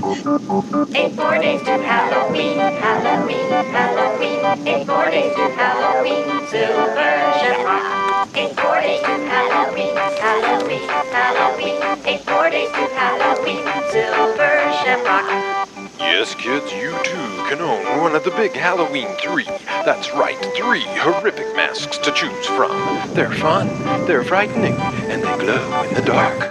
Eight 0.95 1.15
more 1.17 1.39
days 1.39 1.63
to 1.63 1.77
Halloween, 1.83 2.59
Halloween, 2.59 3.51
Halloween. 3.51 4.69
Eight 4.69 4.87
more 4.87 5.11
days 5.11 5.35
to 5.35 5.49
Halloween, 5.51 6.47
Silver 6.49 7.13
Shamrock. 7.41 8.37
Eight 8.37 8.57
more 8.57 8.81
days 8.81 9.01
to 9.03 9.15
Halloween, 9.27 9.97
Halloween, 9.97 10.89
Halloween. 10.89 12.07
Eight 12.07 12.27
more 12.27 12.51
days 12.51 12.71
to 12.71 12.87
Halloween, 12.95 13.65
Silver 13.91 14.73
Shamrock. 14.85 15.60
Yes, 16.01 16.35
kids, 16.35 16.73
you 16.73 16.93
too 17.05 17.29
can 17.49 17.61
own 17.61 18.01
one 18.01 18.15
of 18.17 18.25
the 18.25 18.31
big 18.33 18.53
Halloween 18.55 19.09
three. 19.17 19.45
That's 19.85 20.13
right, 20.15 20.39
three 20.57 20.85
horrific 20.87 21.55
masks 21.57 21.99
to 21.99 22.13
choose 22.13 22.47
from. 22.47 22.73
They're 23.15 23.33
fun, 23.33 23.69
they're 24.07 24.25
frightening, 24.25 24.75
and 24.75 25.23
they 25.23 25.39
glow 25.39 25.83
in 25.85 25.95
the 25.95 26.03
dark. 26.03 26.51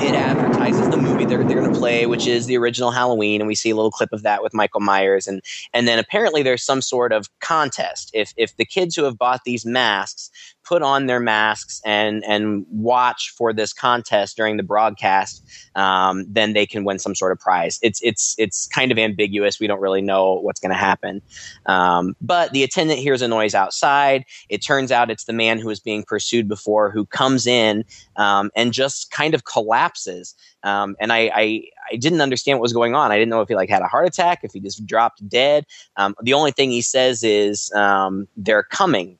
it 0.00 0.14
advertises 0.14 0.88
the 0.90 0.98
movie 0.98 1.24
they're, 1.24 1.44
they're 1.44 1.56
going 1.60 1.70
to 1.70 1.78
play, 1.78 2.06
which 2.06 2.26
is 2.26 2.46
the 2.46 2.56
original 2.56 2.90
Halloween, 2.90 3.40
and 3.40 3.48
we 3.48 3.54
see 3.54 3.70
a 3.70 3.76
little 3.76 3.90
clip 3.90 4.12
of 4.12 4.22
that 4.22 4.42
with 4.42 4.54
Michael 4.54 4.80
Myers, 4.80 5.26
and 5.26 5.42
and 5.72 5.88
then 5.88 5.98
apparently 5.98 6.42
there's 6.42 6.62
some 6.62 6.82
sort 6.82 7.12
of 7.12 7.28
contest. 7.40 8.10
If 8.14 8.32
if 8.36 8.56
the 8.56 8.64
kids 8.64 8.96
who 8.96 9.04
have 9.04 9.18
bought 9.18 9.44
these 9.44 9.64
masks 9.66 10.30
put 10.66 10.82
on 10.82 11.06
their 11.06 11.20
masks 11.20 11.80
and 11.84 12.24
and 12.24 12.66
watch 12.70 13.32
for 13.36 13.52
this 13.52 13.72
contest 13.72 14.36
during 14.36 14.56
the 14.56 14.62
broadcast, 14.62 15.44
um, 15.74 16.24
then 16.28 16.52
they 16.52 16.66
can 16.66 16.84
win 16.84 16.98
some 16.98 17.14
sort 17.14 17.32
of 17.32 17.38
prize. 17.38 17.78
It's 17.82 18.00
it's 18.02 18.34
it's 18.38 18.66
kind 18.68 18.90
of 18.90 18.98
ambiguous. 18.98 19.60
We 19.60 19.66
don't 19.66 19.80
really 19.80 20.02
know 20.02 20.34
what's 20.34 20.60
going 20.60 20.72
to 20.72 20.78
happen. 20.78 21.22
Um, 21.66 22.16
but 22.20 22.52
the 22.52 22.62
attendant 22.62 22.98
hears 22.98 23.22
a 23.22 23.28
noise 23.28 23.54
outside. 23.54 24.24
It 24.48 24.58
turns 24.58 24.90
out 24.90 25.10
it's 25.10 25.24
the 25.24 25.32
man 25.32 25.58
who 25.58 25.68
was 25.68 25.80
being 25.80 26.02
pursued 26.02 26.48
before 26.48 26.90
who 26.90 27.06
comes 27.06 27.46
in 27.46 27.84
um, 28.16 28.50
and 28.56 28.72
just 28.72 29.10
kind 29.10 29.34
of 29.34 29.44
collapses. 29.44 30.34
Um, 30.62 30.96
and 31.00 31.12
I, 31.12 31.30
I, 31.34 31.62
I 31.92 31.96
didn't 31.96 32.20
understand 32.20 32.58
what 32.58 32.62
was 32.62 32.72
going 32.72 32.94
on. 32.94 33.12
I 33.12 33.18
didn't 33.18 33.30
know 33.30 33.40
if 33.40 33.48
he 33.48 33.54
like 33.54 33.68
had 33.68 33.82
a 33.82 33.86
heart 33.86 34.06
attack, 34.06 34.40
if 34.42 34.52
he 34.52 34.60
just 34.60 34.84
dropped 34.84 35.26
dead. 35.28 35.64
Um, 35.96 36.14
the 36.22 36.32
only 36.32 36.50
thing 36.50 36.70
he 36.70 36.82
says 36.82 37.22
is 37.22 37.72
um, 37.72 38.26
they're 38.36 38.64
coming. 38.64 39.18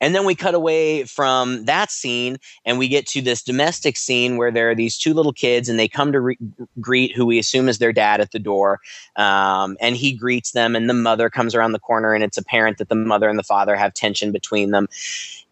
And 0.00 0.14
then 0.14 0.24
we 0.24 0.34
cut 0.34 0.54
away 0.54 1.04
from 1.04 1.64
that 1.64 1.90
scene 1.90 2.38
and 2.64 2.78
we 2.78 2.88
get 2.88 3.06
to 3.08 3.22
this 3.22 3.42
domestic 3.42 3.96
scene 3.96 4.36
where 4.36 4.50
there 4.50 4.70
are 4.70 4.74
these 4.74 4.98
two 4.98 5.14
little 5.14 5.32
kids 5.32 5.68
and 5.68 5.78
they 5.78 5.88
come 5.88 6.12
to 6.12 6.20
re- 6.20 6.38
greet 6.80 7.14
who 7.14 7.26
we 7.26 7.38
assume 7.38 7.68
is 7.68 7.78
their 7.78 7.92
dad 7.92 8.20
at 8.20 8.32
the 8.32 8.38
door. 8.38 8.80
Um, 9.16 9.76
and 9.80 9.96
he 9.96 10.12
greets 10.12 10.52
them, 10.52 10.76
and 10.76 10.88
the 10.88 10.94
mother 10.94 11.30
comes 11.30 11.54
around 11.54 11.72
the 11.72 11.78
corner, 11.78 12.12
and 12.14 12.22
it's 12.22 12.38
apparent 12.38 12.78
that 12.78 12.88
the 12.88 12.94
mother 12.94 13.28
and 13.28 13.38
the 13.38 13.42
father 13.42 13.76
have 13.76 13.94
tension 13.94 14.32
between 14.32 14.70
them. 14.70 14.88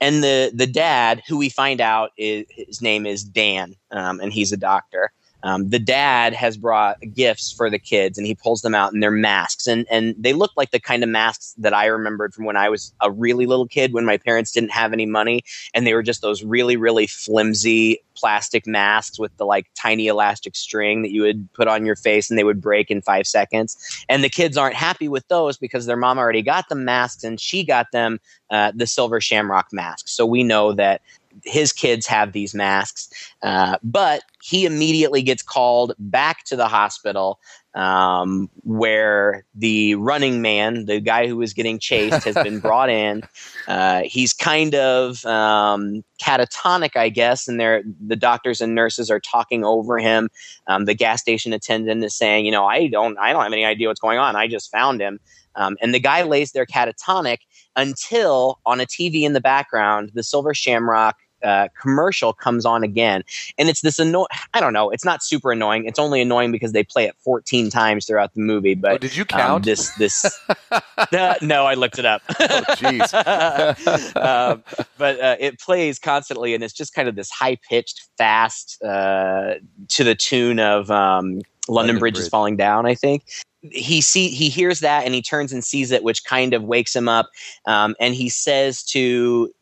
And 0.01 0.23
the, 0.23 0.51
the 0.55 0.67
dad, 0.67 1.23
who 1.27 1.39
we 1.39 1.49
find 1.49 1.81
out 1.81 2.11
is, 2.17 2.45
his 2.51 2.83
name 2.83 3.07
is 3.07 3.25
Dan, 3.25 3.75
um, 3.91 4.21
and 4.21 4.33
he's 4.33 4.53
a 4.53 4.57
doctor 4.57 5.13
um, 5.45 5.69
the 5.69 5.79
dad 5.79 6.33
has 6.33 6.57
brought 6.57 6.99
gifts 7.13 7.53
for 7.53 7.69
the 7.69 7.79
kids 7.79 8.17
and 8.17 8.27
he 8.27 8.35
pulls 8.35 8.63
them 8.63 8.75
out 8.75 8.93
and 8.93 9.03
they're 9.03 9.11
masks. 9.11 9.67
And 9.67 9.87
and 9.91 10.15
they 10.19 10.33
look 10.33 10.53
like 10.57 10.71
the 10.71 10.81
kind 10.81 11.03
of 11.03 11.09
masks 11.11 11.55
that 11.59 11.75
i 11.75 11.87
remembered 11.87 12.35
from 12.35 12.45
when 12.45 12.57
i 12.57 12.69
was 12.69 12.93
a 13.01 13.11
really 13.11 13.47
little 13.47 13.69
kid 13.69 13.93
when 13.93 14.05
my 14.05 14.17
parents 14.17 14.51
didn't 14.53 14.71
have 14.71 14.93
any 14.93 15.07
money 15.07 15.45
and 15.75 15.87
they 15.87 15.95
were 15.95 16.03
just 16.03 16.23
those 16.23 16.43
really 16.43 16.77
really 16.77 17.07
flimsy 17.07 18.01
plastic 18.15 18.67
masks 18.67 19.19
with 19.19 19.37
the 19.37 19.45
like 19.45 19.67
tiny 19.75 20.07
elastic 20.07 20.57
string 20.57 21.03
that 21.03 21.13
you 21.13 21.23
would 21.23 21.53
put 21.53 21.69
on 21.69 21.85
your 21.85 21.97
face 21.97 22.31
and 22.31 22.39
they 22.39 22.45
would 22.45 22.61
break 22.61 22.91
in 22.91 23.03
five 23.03 23.27
seconds. 23.27 23.77
And 24.09 24.23
the 24.23 24.29
kids 24.29 24.57
aren't 24.57 24.77
happy 24.77 25.09
with 25.09 25.27
those 25.29 25.57
because 25.57 25.87
their 25.87 25.97
mom 25.97 26.19
already 26.19 26.43
got 26.43 26.69
them 26.69 26.85
masks 26.85 27.25
and 27.25 27.41
she 27.41 27.65
got 27.65 27.91
them 27.93 28.21
uh, 28.51 28.73
the 28.75 28.87
silver 28.87 29.21
shamrock 29.21 29.69
mask 29.73 30.07
so 30.09 30.25
we 30.25 30.43
know 30.43 30.73
that 30.73 31.01
his 31.45 31.73
kids 31.73 32.07
have 32.07 32.33
these 32.33 32.55
masks, 32.55 33.09
uh, 33.43 33.77
but 33.83 34.23
he 34.43 34.67
immediately 34.67 35.23
gets 35.23 35.43
called 35.43 35.95
back 35.99 36.45
to 36.45 36.57
the 36.57 36.69
hospital 36.69 37.39
um, 37.75 38.49
where 38.63 39.45
the 39.55 39.95
running 39.97 40.41
man, 40.41 40.85
the 40.85 41.01
guy 41.01 41.27
who 41.27 41.37
was 41.37 41.53
getting 41.53 41.79
chased, 41.79 42.25
has 42.25 42.35
been 42.35 42.59
brought 42.61 42.89
in. 42.89 43.23
Uh, 43.67 44.03
he's 44.05 44.33
kind 44.33 44.75
of 44.75 45.25
um, 45.27 46.05
catatonic, 46.23 46.97
I 46.97 47.09
guess, 47.09 47.49
and 47.49 47.59
the 47.59 48.17
doctors 48.17 48.61
and 48.61 48.75
nurses 48.75 49.11
are 49.11 49.21
talking 49.21 49.65
over 49.65 49.99
him. 49.99 50.29
Um, 50.67 50.85
the 50.85 50.95
gas 50.95 51.21
station 51.21 51.53
attendant 51.53 52.05
is 52.05 52.15
saying, 52.15 52.47
"You 52.47 52.53
know, 52.53 52.67
I 52.67 52.87
don't, 52.87 53.19
I 53.19 53.33
don't 53.33 53.43
have 53.43 53.53
any 53.53 53.65
idea 53.65 53.89
what's 53.89 54.01
going 54.01 54.19
on. 54.19 54.37
I 54.37 54.47
just 54.47 54.71
found 54.71 55.01
him." 55.01 55.19
Um, 55.57 55.77
and 55.81 55.95
the 55.95 56.01
guy 56.01 56.23
lays 56.23 56.53
there 56.53 56.67
catatonic 56.67 57.39
until 57.77 58.61
on 58.67 58.81
a 58.81 58.87
TV 58.87 59.23
in 59.23 59.33
the 59.33 59.41
background, 59.41 60.11
the 60.15 60.23
Silver 60.23 60.55
Shamrock 60.55 61.17
uh, 61.45 61.69
commercial 61.81 62.33
comes 62.33 62.65
on 62.65 62.83
again, 62.83 63.23
and 63.59 63.69
it's 63.69 63.83
this 63.83 63.99
annoying. 63.99 64.27
I 64.55 64.61
don't 64.61 64.73
know. 64.73 64.91
It's 64.91 65.05
not 65.05 65.23
super 65.23 65.53
annoying. 65.53 65.85
It's 65.87 65.99
only 65.99 66.21
annoying 66.21 66.53
because 66.53 66.73
they 66.73 66.85
play 66.85 67.05
it 67.05 67.15
14 67.21 67.71
times 67.71 68.07
throughout 68.07 68.35
the 68.35 68.41
movie. 68.41 68.75
But 68.75 68.93
oh, 68.93 68.99
did 68.99 69.17
you 69.17 69.25
count 69.25 69.57
um, 69.57 69.63
this? 69.63 69.91
This 69.97 70.41
uh, 70.71 71.35
no, 71.43 71.67
I 71.67 71.75
looked 71.75 71.99
it 71.99 72.07
up. 72.07 72.23
oh, 72.29 72.65
jeez. 72.77 74.17
um, 74.17 74.63
but 74.99 75.21
uh, 75.21 75.37
it 75.39 75.61
plays 75.61 75.99
constantly, 75.99 76.55
and 76.55 76.65
it's 76.65 76.75
just 76.75 76.95
kind 76.95 77.09
of 77.09 77.15
this 77.15 77.31
high 77.31 77.57
pitched, 77.69 78.09
fast 78.17 78.83
uh, 78.83 79.55
to 79.89 80.05
the 80.05 80.15
tune 80.15 80.59
of 80.59 80.91
um, 80.91 81.25
London, 81.25 81.45
London 81.69 81.99
Bridge, 81.99 82.15
Bridge 82.15 82.23
is 82.25 82.29
falling 82.29 82.57
down. 82.57 82.87
I 82.87 82.95
think 82.95 83.25
he 83.71 84.01
see 84.01 84.29
he 84.29 84.49
hears 84.49 84.81
that 84.81 85.05
and 85.05 85.15
he 85.15 85.23
turns 85.23 85.53
and 85.53 85.65
sees 85.65 85.91
it, 85.91 86.03
which 86.03 86.25
kind 86.25 86.55
of 86.55 86.65
wakes 86.65 86.95
him 86.95 87.09
up. 87.09 87.31
Um, 87.67 87.95
and 88.01 88.15
he 88.15 88.29
says 88.29 88.83
to 88.85 89.53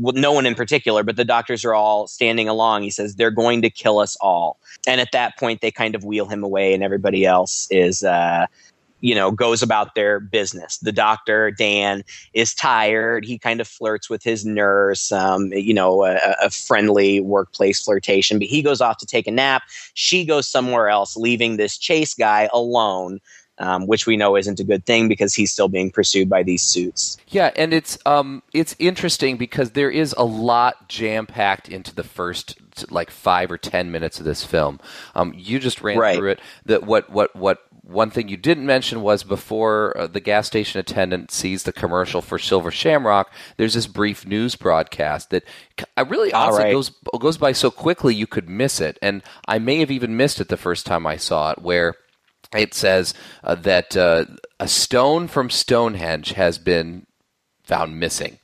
well, 0.00 0.14
no 0.14 0.32
one 0.32 0.46
in 0.46 0.54
particular, 0.54 1.02
but 1.02 1.16
the 1.16 1.24
doctors 1.24 1.64
are 1.64 1.74
all 1.74 2.06
standing 2.06 2.48
along. 2.48 2.82
He 2.82 2.90
says 2.90 3.16
they're 3.16 3.30
going 3.30 3.60
to 3.62 3.70
kill 3.70 3.98
us 3.98 4.16
all, 4.20 4.58
and 4.86 5.00
at 5.00 5.12
that 5.12 5.38
point 5.38 5.60
they 5.60 5.70
kind 5.70 5.94
of 5.94 6.04
wheel 6.04 6.26
him 6.26 6.42
away, 6.42 6.74
and 6.74 6.82
everybody 6.82 7.26
else 7.26 7.68
is. 7.70 8.02
Uh, 8.02 8.46
you 9.02 9.14
know, 9.14 9.30
goes 9.30 9.62
about 9.62 9.94
their 9.94 10.20
business. 10.20 10.76
The 10.76 10.92
doctor, 10.92 11.50
Dan, 11.50 12.04
is 12.34 12.54
tired. 12.54 13.24
He 13.24 13.38
kind 13.38 13.58
of 13.58 13.66
flirts 13.66 14.10
with 14.10 14.22
his 14.22 14.44
nurse, 14.44 15.10
um, 15.10 15.50
you 15.54 15.72
know, 15.72 16.04
a, 16.04 16.18
a, 16.42 16.50
friendly 16.50 17.18
workplace 17.18 17.82
flirtation, 17.82 18.38
but 18.38 18.48
he 18.48 18.60
goes 18.60 18.82
off 18.82 18.98
to 18.98 19.06
take 19.06 19.26
a 19.26 19.30
nap. 19.30 19.62
She 19.94 20.26
goes 20.26 20.46
somewhere 20.46 20.90
else, 20.90 21.16
leaving 21.16 21.56
this 21.56 21.78
chase 21.78 22.12
guy 22.12 22.50
alone 22.52 23.20
um, 23.60 23.86
which 23.86 24.06
we 24.06 24.16
know 24.16 24.36
isn't 24.36 24.58
a 24.58 24.64
good 24.64 24.84
thing 24.84 25.06
because 25.06 25.34
he's 25.34 25.52
still 25.52 25.68
being 25.68 25.90
pursued 25.90 26.28
by 26.28 26.42
these 26.42 26.62
suits. 26.62 27.18
Yeah, 27.28 27.50
and 27.54 27.72
it's 27.72 27.98
um, 28.06 28.42
it's 28.52 28.74
interesting 28.78 29.36
because 29.36 29.72
there 29.72 29.90
is 29.90 30.14
a 30.18 30.24
lot 30.24 30.88
jam 30.88 31.26
packed 31.26 31.68
into 31.68 31.94
the 31.94 32.02
first 32.02 32.56
like 32.90 33.10
five 33.10 33.52
or 33.52 33.58
ten 33.58 33.92
minutes 33.92 34.18
of 34.18 34.24
this 34.24 34.44
film. 34.44 34.80
Um, 35.14 35.34
you 35.36 35.58
just 35.58 35.82
ran 35.82 35.98
right. 35.98 36.16
through 36.16 36.30
it. 36.30 36.40
That 36.64 36.84
what 36.84 37.10
what 37.10 37.36
what 37.36 37.60
one 37.90 38.10
thing 38.10 38.28
you 38.28 38.36
didn't 38.36 38.66
mention 38.66 39.02
was 39.02 39.24
before 39.24 39.96
uh, 39.98 40.06
the 40.06 40.20
gas 40.20 40.46
station 40.46 40.78
attendant 40.78 41.30
sees 41.30 41.64
the 41.64 41.72
commercial 41.72 42.22
for 42.22 42.38
Silver 42.38 42.70
Shamrock, 42.70 43.32
there's 43.56 43.74
this 43.74 43.88
brief 43.88 44.24
news 44.24 44.54
broadcast 44.54 45.30
that 45.30 45.44
I 45.96 46.02
really 46.02 46.32
honestly 46.32 46.64
right. 46.64 46.72
goes 46.72 46.90
goes 47.18 47.36
by 47.36 47.52
so 47.52 47.70
quickly 47.70 48.14
you 48.14 48.26
could 48.26 48.48
miss 48.48 48.80
it, 48.80 48.98
and 49.02 49.22
I 49.46 49.58
may 49.58 49.78
have 49.80 49.90
even 49.90 50.16
missed 50.16 50.40
it 50.40 50.48
the 50.48 50.56
first 50.56 50.86
time 50.86 51.06
I 51.06 51.16
saw 51.16 51.50
it, 51.50 51.60
where 51.60 51.96
it 52.54 52.74
says 52.74 53.14
uh, 53.44 53.54
that 53.56 53.96
uh, 53.96 54.24
a 54.58 54.68
stone 54.68 55.28
from 55.28 55.50
Stonehenge 55.50 56.32
has 56.32 56.58
been 56.58 57.06
found 57.62 57.98
missing. 57.98 58.38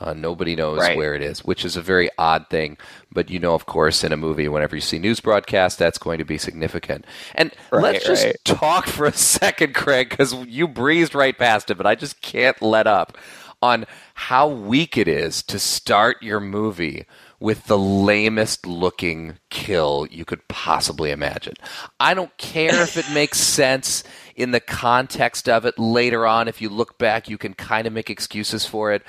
Uh, 0.00 0.12
nobody 0.12 0.54
knows 0.54 0.78
right. 0.78 0.96
where 0.96 1.14
it 1.14 1.22
is, 1.22 1.44
which 1.44 1.64
is 1.64 1.76
a 1.76 1.82
very 1.82 2.08
odd 2.18 2.46
thing. 2.50 2.76
But 3.10 3.30
you 3.30 3.40
know, 3.40 3.54
of 3.54 3.66
course, 3.66 4.04
in 4.04 4.12
a 4.12 4.16
movie, 4.16 4.46
whenever 4.46 4.76
you 4.76 4.80
see 4.80 4.98
news 4.98 5.18
broadcasts, 5.18 5.76
that's 5.76 5.98
going 5.98 6.18
to 6.18 6.24
be 6.24 6.38
significant. 6.38 7.04
And 7.34 7.52
right, 7.72 7.82
let's 7.82 8.06
just 8.06 8.24
right. 8.24 8.36
talk 8.44 8.86
for 8.86 9.06
a 9.06 9.12
second, 9.16 9.74
Craig, 9.74 10.10
because 10.10 10.34
you 10.46 10.68
breezed 10.68 11.14
right 11.14 11.36
past 11.36 11.70
it, 11.70 11.76
but 11.76 11.86
I 11.86 11.96
just 11.96 12.22
can't 12.22 12.60
let 12.62 12.86
up 12.86 13.18
on 13.60 13.86
how 14.14 14.46
weak 14.46 14.96
it 14.96 15.08
is 15.08 15.42
to 15.42 15.58
start 15.58 16.22
your 16.22 16.38
movie 16.38 17.04
with 17.40 17.64
the 17.64 17.78
lamest 17.78 18.66
looking 18.66 19.38
kill 19.50 20.06
you 20.10 20.24
could 20.24 20.46
possibly 20.48 21.10
imagine. 21.10 21.54
I 22.00 22.14
don't 22.14 22.36
care 22.36 22.82
if 22.82 22.96
it 22.96 23.10
makes 23.14 23.38
sense 23.38 24.02
in 24.34 24.50
the 24.50 24.60
context 24.60 25.48
of 25.48 25.64
it 25.64 25.78
later 25.78 26.26
on. 26.26 26.48
If 26.48 26.60
you 26.60 26.68
look 26.68 26.98
back, 26.98 27.28
you 27.28 27.38
can 27.38 27.54
kind 27.54 27.86
of 27.86 27.92
make 27.92 28.10
excuses 28.10 28.64
for 28.66 28.92
it. 28.92 29.02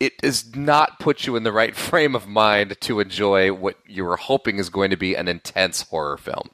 It 0.00 0.18
does 0.18 0.54
not 0.54 0.98
put 0.98 1.26
you 1.26 1.36
in 1.36 1.44
the 1.44 1.52
right 1.52 1.76
frame 1.76 2.14
of 2.14 2.26
mind 2.26 2.76
to 2.82 3.00
enjoy 3.00 3.52
what 3.52 3.76
you 3.86 4.04
were 4.04 4.16
hoping 4.16 4.58
is 4.58 4.68
going 4.68 4.90
to 4.90 4.96
be 4.96 5.14
an 5.14 5.28
intense 5.28 5.82
horror 5.82 6.16
film. 6.16 6.50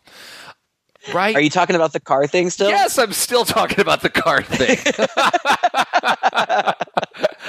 Right? 1.13 1.35
Are 1.35 1.41
you 1.41 1.51
talking 1.51 1.75
about 1.75 1.93
the 1.93 2.01
car 2.01 2.29
thing 2.29 2.49
still? 2.51 2.69
Yes, 2.69 2.97
I'm 2.97 3.13
still 3.13 3.45
talking 3.45 3.81
about 3.81 4.03
the 4.03 4.11
car 4.11 4.41
thing. 4.43 4.79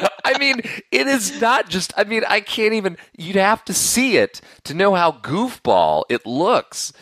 I 0.23 0.37
mean, 0.37 0.61
it 0.91 1.07
is 1.07 1.41
not 1.41 1.69
just. 1.69 1.93
I 1.97 2.03
mean, 2.03 2.23
I 2.27 2.39
can't 2.39 2.73
even. 2.73 2.97
You'd 3.17 3.35
have 3.35 3.65
to 3.65 3.73
see 3.73 4.17
it 4.17 4.41
to 4.63 4.73
know 4.73 4.95
how 4.95 5.11
goofball 5.11 6.03
it 6.09 6.25
looks. 6.25 6.93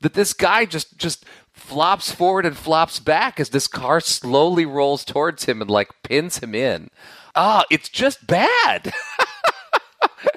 That 0.00 0.14
this 0.14 0.32
guy 0.32 0.64
just 0.64 0.96
just 0.96 1.24
flops 1.52 2.10
forward 2.10 2.46
and 2.46 2.56
flops 2.56 2.98
back 2.98 3.38
as 3.38 3.50
this 3.50 3.66
car 3.66 4.00
slowly 4.00 4.64
rolls 4.64 5.04
towards 5.04 5.44
him 5.44 5.60
and 5.60 5.70
like 5.70 6.02
pins 6.02 6.38
him 6.38 6.54
in. 6.54 6.90
Ah, 7.36 7.62
oh, 7.62 7.66
it's 7.70 7.88
just 7.88 8.26
bad. 8.26 8.92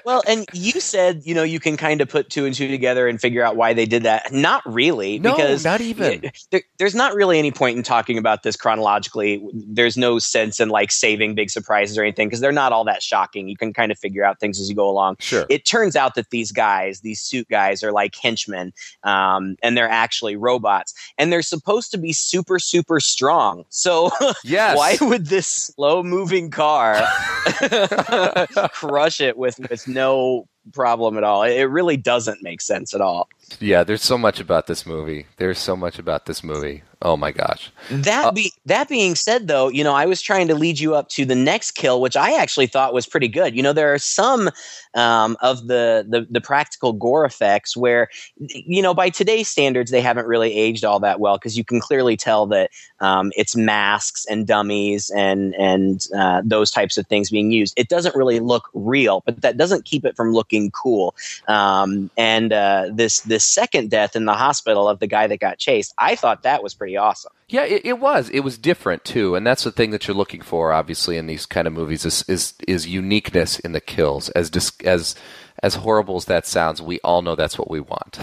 well, 0.06 0.24
and 0.28 0.46
you 0.54 0.80
said 0.80 1.22
you 1.26 1.34
know 1.34 1.44
you 1.44 1.60
can 1.60 1.78
kind 1.78 2.02
of 2.02 2.10
put 2.10 2.30
two 2.30 2.46
and 2.46 2.56
two 2.56 2.68
together 2.68 3.08
and 3.08 3.20
figure 3.20 3.44
out 3.44 3.56
why 3.56 3.74
they 3.74 3.86
did 3.86 4.04
that. 4.04 4.32
Not 4.32 4.62
really, 4.66 5.20
no, 5.20 5.36
because 5.36 5.64
not 5.64 5.82
even. 5.82 6.32
There, 6.52 6.62
there's 6.78 6.96
not 6.96 7.14
really 7.16 7.40
any 7.40 7.52
point 7.52 7.78
in 7.78 7.84
talking 7.84 8.18
about 8.18 8.44
this 8.44 8.56
chronologically. 8.56 9.46
There's 9.54 9.98
no 9.98 10.20
sense 10.20 10.60
in 10.60 10.70
like 10.70 10.92
saving 10.92 11.36
big 11.36 11.50
surprises 11.50 11.98
or 11.98 12.04
anything 12.04 12.28
because 12.28 12.40
they're 12.40 12.52
not 12.52 12.72
all 12.72 12.84
that 12.86 13.02
shocking. 13.02 13.48
You 13.48 13.58
can 13.58 13.74
kind 13.74 13.92
of 13.92 14.00
figure 14.00 14.24
out 14.24 14.40
things 14.40 14.60
as 14.60 14.70
you 14.70 14.76
go 14.76 14.90
along. 14.90 15.18
Sure. 15.20 15.46
It 15.50 15.66
turns 15.66 15.96
out 15.96 16.16
that 16.16 16.30
these 16.30 16.52
guys, 16.52 17.02
these 17.02 17.22
suit 17.22 17.48
guys, 17.50 17.84
are 17.84 17.92
like 17.92 18.16
henchmen, 18.16 18.74
um, 19.04 19.56
and 19.62 19.78
they're 19.78 19.90
actually 19.90 20.36
robots, 20.36 20.94
and 21.18 21.32
they're 21.32 21.42
supposed 21.42 21.92
to 21.92 21.98
be 21.98 22.14
super 22.14 22.60
super 22.60 23.00
strong. 23.00 23.66
So 23.70 24.12
yes. 24.44 24.78
why 24.78 24.98
would 25.02 25.28
this 25.28 25.48
slow 25.48 26.04
moving 26.04 26.50
car 26.50 27.02
crush 28.74 29.22
it 29.22 29.38
with 29.38 29.58
with 29.74 29.88
no 29.88 30.46
problem 30.72 31.18
at 31.18 31.24
all. 31.24 31.44
It 31.44 31.64
really 31.64 31.98
doesn't 31.98 32.42
make 32.42 32.62
sense 32.62 32.94
at 32.94 33.02
all. 33.02 33.28
Yeah, 33.60 33.84
there's 33.84 34.04
so 34.04 34.18
much 34.18 34.40
about 34.40 34.68
this 34.68 34.86
movie. 34.86 35.26
There's 35.38 35.60
so 35.60 35.76
much 35.76 36.00
about 36.00 36.26
this 36.26 36.44
movie. 36.44 36.84
Oh 37.06 37.18
my 37.18 37.32
gosh. 37.32 37.70
That 37.92 38.26
uh, 38.28 38.32
be 38.32 38.54
that 38.66 38.88
being 38.88 39.16
said 39.16 39.50
though, 39.50 39.68
you 39.68 39.84
know, 39.84 39.94
I 39.94 40.06
was 40.06 40.22
trying 40.22 40.48
to 40.48 40.56
lead 40.56 40.80
you 40.80 40.96
up 40.96 41.10
to 41.10 41.26
the 41.26 41.36
next 41.36 41.72
kill, 41.72 42.00
which 42.00 42.16
I 42.16 42.40
actually 42.40 42.68
thought 42.68 42.94
was 42.94 43.06
pretty 43.06 43.28
good. 43.28 43.54
You 43.58 43.62
know, 43.62 43.74
there 43.74 43.94
are 43.94 44.00
some 44.00 44.50
um, 44.94 45.36
of 45.42 45.68
the, 45.68 46.06
the 46.08 46.26
the 46.30 46.40
practical 46.40 46.94
gore 46.94 47.26
effects 47.26 47.76
where, 47.76 48.08
you 48.38 48.82
know, 48.82 48.94
by 48.94 49.10
today's 49.10 49.50
standards, 49.50 49.92
they 49.92 50.00
haven't 50.00 50.28
really 50.28 50.54
aged 50.54 50.86
all 50.86 51.02
that 51.02 51.20
well 51.20 51.38
because 51.38 51.58
you 51.58 51.66
can 51.66 51.82
clearly 51.82 52.16
tell 52.16 52.46
that 52.48 52.72
um, 53.02 53.34
it's 53.36 53.54
masks 53.54 54.26
and 54.30 54.48
dummies 54.48 55.10
and 55.10 55.54
and 55.56 56.08
uh, 56.16 56.42
those 56.46 56.72
types 56.72 56.98
of 56.98 57.06
things 57.08 57.30
being 57.30 57.52
used. 57.52 57.74
It 57.76 57.90
doesn't 57.90 58.16
really 58.16 58.40
look 58.40 58.70
real, 58.74 59.24
but 59.26 59.42
that 59.42 59.58
doesn't 59.58 59.84
keep 59.84 60.06
it 60.06 60.16
from 60.16 60.32
looking 60.32 60.53
cool. 60.72 61.16
Um, 61.48 62.10
and 62.18 62.52
uh, 62.54 62.90
this 62.92 63.22
this 63.22 63.46
second 63.46 63.90
death 63.90 64.16
in 64.16 64.26
the 64.26 64.34
hospital 64.34 64.88
of 64.88 65.00
the 65.00 65.08
guy 65.08 65.28
that 65.28 65.40
got 65.40 65.58
chased, 65.58 65.94
I 65.98 66.16
thought 66.16 66.44
that 66.44 66.64
was 66.64 66.74
pretty 66.74 66.98
awesome. 66.98 67.32
Yeah, 67.50 67.66
it, 67.66 67.86
it 67.86 68.00
was. 68.00 68.30
It 68.30 68.40
was 68.40 68.58
different 68.58 69.04
too, 69.04 69.36
and 69.36 69.46
that's 69.46 69.64
the 69.64 69.72
thing 69.72 69.92
that 69.92 70.08
you're 70.08 70.18
looking 70.18 70.42
for, 70.42 70.72
obviously, 70.74 71.18
in 71.18 71.28
these 71.28 71.46
kind 71.46 71.68
of 71.68 71.74
movies 71.74 72.06
is 72.06 72.24
is, 72.28 72.54
is 72.68 72.88
uniqueness 72.88 73.60
in 73.60 73.74
the 73.74 73.82
kills. 73.82 74.30
As 74.30 74.50
dis- 74.50 74.80
as 74.84 75.16
as 75.64 75.76
horrible 75.76 76.18
as 76.18 76.26
that 76.26 76.46
sounds, 76.46 76.82
we 76.82 77.00
all 77.02 77.22
know 77.22 77.36
that's 77.36 77.58
what 77.58 77.70
we 77.70 77.80
want. 77.80 78.20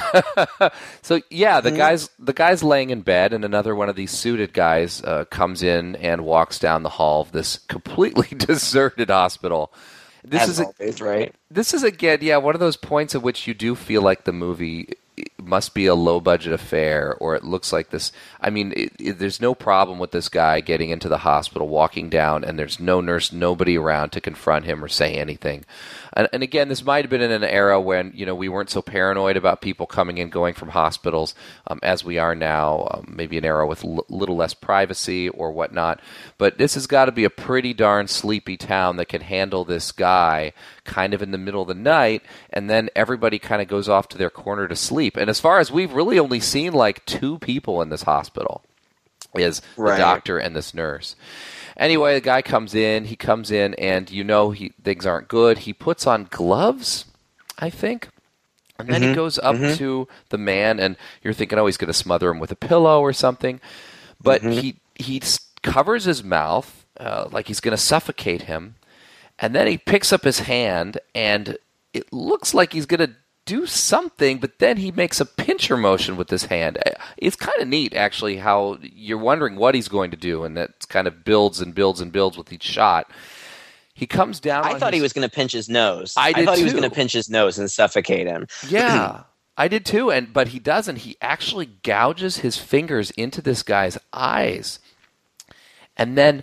so 1.03 1.21
yeah, 1.31 1.61
the 1.61 1.71
guys 1.71 2.11
the 2.19 2.33
guy's 2.33 2.63
laying 2.63 2.91
in 2.91 3.01
bed, 3.01 3.33
and 3.33 3.45
another 3.45 3.75
one 3.75 3.89
of 3.89 3.97
these 3.97 4.11
suited 4.11 4.53
guys 4.53 5.03
uh, 5.03 5.25
comes 5.27 5.63
in 5.63 5.97
and 5.97 6.25
walks 6.25 6.59
down 6.59 6.83
the 6.83 6.91
hall 6.91 7.23
of 7.23 7.33
this 7.33 7.59
completely 7.59 8.29
deserted 8.37 9.09
hospital. 9.09 9.73
This 10.25 10.43
As 10.43 10.49
is 10.51 10.61
a, 10.61 10.65
always, 10.67 11.01
right? 11.01 11.35
this 11.51 11.73
is 11.75 11.83
again, 11.83 12.19
yeah, 12.23 12.37
one 12.37 12.55
of 12.55 12.61
those 12.61 12.77
points 12.77 13.15
at 13.15 13.23
which 13.23 13.47
you 13.47 13.55
do 13.55 13.75
feel 13.75 14.03
like 14.03 14.25
the 14.25 14.33
movie 14.33 14.89
must 15.43 15.75
be 15.75 15.87
a 15.87 15.95
low 15.95 16.21
budget 16.21 16.53
affair, 16.53 17.15
or 17.21 17.35
it 17.35 17.45
looks 17.45 17.73
like 17.73 17.91
this. 17.91 18.13
I 18.41 18.51
mean, 18.51 18.73
it, 18.77 18.93
it, 18.99 19.19
there's 19.19 19.41
no 19.41 19.55
problem 19.55 19.99
with 19.99 20.11
this 20.11 20.29
guy 20.29 20.61
getting 20.61 20.91
into 20.91 21.09
the 21.09 21.19
hospital, 21.19 21.69
walking 21.69 22.09
down, 22.11 22.45
and 22.45 22.59
there's 22.59 22.81
no 22.81 23.01
nurse, 23.01 23.33
nobody 23.33 23.77
around 23.77 24.11
to 24.13 24.21
confront 24.21 24.65
him 24.65 24.83
or 24.83 24.89
say 24.89 25.15
anything. 25.15 25.65
And, 26.13 26.29
and 26.33 26.43
again, 26.43 26.69
this 26.69 26.85
might 26.85 27.05
have 27.05 27.11
been 27.11 27.23
in 27.23 27.31
an 27.31 27.45
era 27.45 27.81
when 27.81 28.13
you 28.15 28.27
know 28.27 28.35
we 28.35 28.49
weren't 28.49 28.71
so 28.71 28.83
paranoid 28.83 29.37
about 29.37 29.61
people 29.61 29.87
coming 29.87 30.19
and 30.19 30.33
going 30.33 30.55
from 30.55 30.71
hospitals 30.71 31.35
um, 31.67 31.79
as 31.83 32.05
we 32.05 32.19
are 32.19 32.35
now. 32.35 32.89
Um, 32.91 33.15
maybe 33.17 33.39
an 33.39 33.45
era 33.45 33.67
with 33.67 33.85
a 33.85 34.01
little 34.09 34.37
less 34.37 34.55
privacy 34.55 35.29
or 35.29 35.53
whatnot. 35.53 36.01
But 36.39 36.59
this 36.59 36.75
has 36.75 36.87
got 36.87 37.07
to 37.07 37.13
be 37.13 37.25
a 37.25 37.31
pretty 37.31 37.73
darn 37.73 38.09
sleepy 38.09 38.57
town 38.57 38.97
that 38.97 39.09
can 39.09 39.21
handle 39.21 39.65
this 39.65 39.93
guy 39.93 40.53
kind 40.85 41.15
of 41.15 41.23
in 41.23 41.31
the 41.31 41.39
middle 41.39 41.63
of 41.63 41.69
the 41.69 41.75
night, 41.75 42.23
and 42.51 42.69
then 42.69 42.91
everybody 42.97 43.39
kind 43.39 43.63
of 43.63 43.69
goes 43.69 43.89
off 43.89 44.09
to 44.09 44.19
their 44.19 44.31
corner 44.31 44.67
to 44.67 44.77
sleep. 44.77 45.17
And 45.17 45.30
as 45.31 45.41
far 45.41 45.59
as 45.59 45.71
we've 45.71 45.93
really 45.93 46.19
only 46.19 46.41
seen 46.41 46.73
like 46.73 47.05
two 47.07 47.39
people 47.39 47.81
in 47.83 47.89
this 47.89 48.03
hospital, 48.03 48.63
is 49.35 49.63
Right. 49.77 49.93
the 49.93 49.99
doctor 49.99 50.39
and 50.39 50.55
this 50.55 50.75
nurse. 50.75 51.17
Anyway, 51.77 52.15
the 52.15 52.21
guy 52.21 52.43
comes 52.43 52.75
in. 52.75 53.07
He 53.07 53.17
comes 53.17 53.51
in, 53.51 53.75
and 53.75 54.11
you 54.11 54.25
know 54.25 54.51
he 54.51 54.73
things 54.83 55.07
aren't 55.07 55.29
good. 55.29 55.59
He 55.59 55.73
puts 55.73 56.07
on 56.07 56.29
gloves, 56.31 57.07
I 57.59 57.71
think, 57.71 58.09
and 58.79 58.89
then 58.89 59.03
he 59.03 59.09
mm-hmm. 59.09 59.17
goes 59.17 59.39
up 59.39 59.57
mm-hmm. 59.57 59.77
to 59.77 60.09
the 60.29 60.39
man, 60.39 60.79
and 60.81 60.97
you're 61.23 61.33
thinking, 61.33 61.59
oh, 61.59 61.67
he's 61.67 61.77
going 61.77 61.89
to 61.89 61.95
smother 61.95 62.31
him 62.31 62.39
with 62.39 62.53
a 62.53 62.57
pillow 62.57 63.01
or 63.01 63.13
something, 63.13 63.61
but 64.21 64.43
mm-hmm. 64.43 64.53
he 64.61 64.77
he 64.97 65.23
covers 65.63 66.05
his 66.05 66.23
mouth 66.23 66.85
uh, 66.99 67.29
like 67.33 67.49
he's 67.49 67.61
going 67.61 67.77
to 67.77 67.83
suffocate 67.83 68.43
him, 68.43 68.75
and 69.39 69.55
then 69.55 69.67
he 69.67 69.79
picks 69.79 70.13
up 70.13 70.25
his 70.25 70.41
hand, 70.41 70.99
and 71.15 71.57
it 71.95 72.13
looks 72.13 72.53
like 72.53 72.73
he's 72.73 72.87
going 72.87 73.01
to 73.01 73.15
do 73.51 73.67
something, 73.67 74.39
but 74.39 74.59
then 74.61 74.77
he 74.77 74.93
makes 74.93 75.21
a 75.21 75.27
pincher 75.27 75.77
motion 75.77 76.17
with 76.17 76.31
his 76.31 76.45
hand. 76.45 76.79
Uh, 76.79 76.93
It's 77.17 77.37
kind 77.37 77.61
of 77.61 77.67
neat, 77.69 77.95
actually, 77.95 78.37
how 78.37 78.79
you're 78.81 79.19
wondering 79.19 79.57
what 79.57 79.75
he's 79.75 79.89
going 79.89 80.11
to 80.13 80.17
do, 80.17 80.45
and 80.45 80.57
that 80.57 80.89
kind 80.89 81.07
of 81.09 81.25
builds 81.25 81.61
and 81.61 81.75
builds 81.75 82.01
and 82.01 82.13
builds 82.13 82.39
with 82.39 82.53
each 82.53 82.63
shot. 82.63 83.11
He 83.93 84.07
comes 84.07 84.39
down. 84.41 84.65
I 84.65 84.79
thought 84.79 84.95
he 84.95 85.01
was 85.03 85.13
going 85.13 85.29
to 85.29 85.35
pinch 85.35 85.53
his 85.53 85.69
nose. 85.69 86.15
I 86.17 86.33
did 86.33 86.47
thought 86.47 86.59
he 86.59 86.65
was 86.65 86.73
going 86.73 86.89
to 86.89 86.95
pinch 86.95 87.13
his 87.13 87.29
nose 87.29 87.59
and 87.59 87.69
suffocate 87.71 88.27
him. 88.27 88.47
Yeah, 88.69 89.25
I 89.59 89.69
did 89.69 89.85
too. 89.85 90.11
And 90.11 90.33
but 90.33 90.49
he 90.49 90.59
doesn't. 90.59 90.97
He 90.99 91.17
actually 91.21 91.67
gouges 91.83 92.39
his 92.39 92.57
fingers 92.57 93.11
into 93.13 93.43
this 93.43 93.63
guy's 93.63 93.99
eyes, 94.13 94.79
and 95.97 96.17
then 96.17 96.43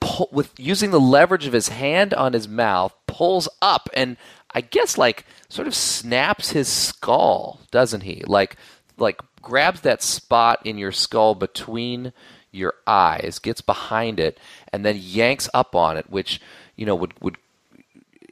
pull, 0.00 0.28
with 0.32 0.52
using 0.58 0.90
the 0.90 1.00
leverage 1.00 1.46
of 1.46 1.52
his 1.54 1.68
hand 1.68 2.12
on 2.12 2.32
his 2.34 2.48
mouth, 2.48 2.92
pulls 3.06 3.48
up 3.62 3.88
and 3.94 4.16
I 4.54 4.60
guess 4.60 4.98
like 4.98 5.24
sort 5.48 5.66
of 5.68 5.74
snaps 5.74 6.50
his 6.50 6.68
skull, 6.68 7.60
doesn't 7.70 8.02
he? 8.02 8.22
Like 8.26 8.56
like 8.98 9.20
grabs 9.40 9.80
that 9.82 10.02
spot 10.02 10.64
in 10.64 10.78
your 10.78 10.92
skull 10.92 11.34
between 11.34 12.12
your 12.50 12.74
eyes, 12.86 13.38
gets 13.38 13.60
behind 13.62 14.20
it, 14.20 14.38
and 14.72 14.84
then 14.84 14.96
yanks 15.00 15.48
up 15.54 15.74
on 15.74 15.96
it, 15.96 16.10
which 16.10 16.40
you 16.76 16.84
know 16.86 16.94
would 16.94 17.14
would 17.20 17.36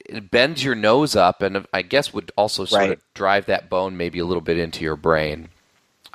it 0.07 0.31
bends 0.31 0.65
your 0.65 0.75
nose 0.75 1.15
up, 1.15 1.41
and 1.43 1.67
I 1.73 1.83
guess 1.83 2.13
would 2.13 2.33
also 2.37 2.65
sort 2.65 2.81
Right. 2.81 2.91
of 2.93 3.01
drive 3.15 3.47
that 3.47 3.71
bone 3.71 3.97
maybe 3.97 4.19
a 4.19 4.25
little 4.25 4.41
bit 4.41 4.59
into 4.59 4.83
your 4.83 4.97
brain. 4.97 5.49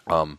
Um, 0.08 0.38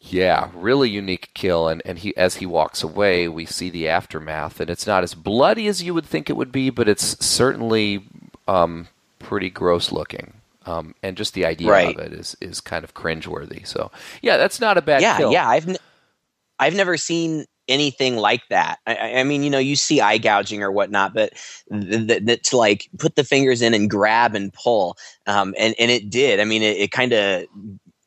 yeah, 0.00 0.50
really 0.54 0.90
unique 0.90 1.30
kill, 1.34 1.68
and 1.68 1.80
and 1.86 1.98
he 2.00 2.14
as 2.16 2.36
he 2.36 2.46
walks 2.46 2.82
away, 2.82 3.28
we 3.28 3.46
see 3.46 3.70
the 3.70 3.88
aftermath, 3.88 4.60
and 4.60 4.68
it's 4.68 4.86
not 4.86 5.02
as 5.02 5.14
bloody 5.14 5.66
as 5.68 5.82
you 5.82 5.94
would 5.94 6.04
think 6.04 6.28
it 6.28 6.36
would 6.36 6.52
be, 6.52 6.68
but 6.68 6.88
it's 6.88 7.24
certainly 7.24 8.04
um, 8.48 8.88
pretty 9.18 9.50
gross 9.50 9.92
looking. 9.92 10.34
Um, 10.66 10.94
and 11.02 11.14
just 11.16 11.34
the 11.34 11.44
idea 11.44 11.70
Right. 11.70 11.94
of 11.94 12.00
it 12.06 12.12
is 12.14 12.36
is 12.40 12.60
kind 12.60 12.84
of 12.84 12.94
cringeworthy. 12.94 13.66
So 13.66 13.90
yeah, 14.22 14.38
that's 14.38 14.60
not 14.60 14.78
a 14.78 14.82
bad 14.82 15.02
yeah, 15.02 15.18
kill. 15.18 15.30
yeah. 15.32 15.46
I've 15.48 15.68
n- 15.68 15.76
I've 16.58 16.74
never 16.74 16.96
seen 16.96 17.44
anything 17.68 18.16
like 18.16 18.42
that. 18.48 18.78
I- 18.86 19.18
I, 19.20 19.24
mean, 19.24 19.42
you 19.42 19.50
know, 19.50 19.58
you 19.58 19.76
see 19.76 20.00
eye 20.00 20.16
gouging 20.18 20.62
or 20.62 20.70
whatnot, 20.72 21.12
but 21.14 21.32
th- 21.70 22.06
th- 22.08 22.24
th- 22.26 22.42
to 22.50 22.56
like 22.56 22.88
put 22.98 23.16
the 23.16 23.24
fingers 23.24 23.60
in 23.60 23.74
and 23.74 23.90
grab 23.90 24.34
and 24.34 24.52
pull, 24.54 24.96
um, 25.26 25.54
and 25.58 25.74
and 25.78 25.90
it 25.90 26.08
did. 26.08 26.40
I 26.40 26.44
mean, 26.44 26.62
it, 26.62 26.78
it 26.78 26.90
kind 26.92 27.12
of 27.12 27.44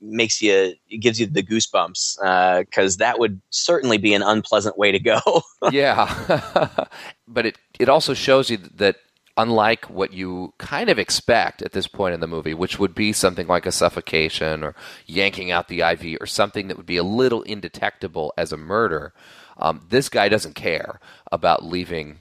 makes 0.01 0.41
you 0.41 0.73
it 0.89 0.97
gives 0.97 1.19
you 1.19 1.27
the 1.27 1.43
goosebumps 1.43 2.59
because 2.65 2.97
that 2.97 3.19
would 3.19 3.39
certainly 3.51 3.97
be 3.99 4.13
an 4.15 4.23
unpleasant 4.23 4.77
way 4.79 4.91
to 4.91 4.99
go. 4.99 5.19
yeah, 5.71 6.85
but 7.27 7.45
it 7.45 7.57
it 7.79 7.87
also 7.89 8.15
shows 8.15 8.49
you 8.49 8.57
that 8.57 8.95
unlike 9.37 9.85
what 9.85 10.13
you 10.13 10.53
kind 10.57 10.89
of 10.89 10.97
expect 10.97 11.61
at 11.61 11.71
this 11.71 11.87
point 11.87 12.13
in 12.13 12.19
the 12.19 12.27
movie, 12.27 12.53
which 12.53 12.79
would 12.79 12.95
be 12.95 13.13
something 13.13 13.47
like 13.47 13.65
a 13.65 13.71
suffocation 13.71 14.63
or 14.63 14.75
yanking 15.05 15.51
out 15.51 15.67
the 15.67 15.81
IV 15.81 16.17
or 16.19 16.25
something 16.25 16.67
that 16.67 16.77
would 16.77 16.85
be 16.87 16.97
a 16.97 17.03
little 17.03 17.43
indetectable 17.43 18.33
as 18.37 18.51
a 18.51 18.57
murder, 18.57 19.13
um, 19.57 19.85
this 19.89 20.09
guy 20.09 20.27
doesn't 20.27 20.55
care 20.55 20.99
about 21.31 21.63
leaving 21.63 22.19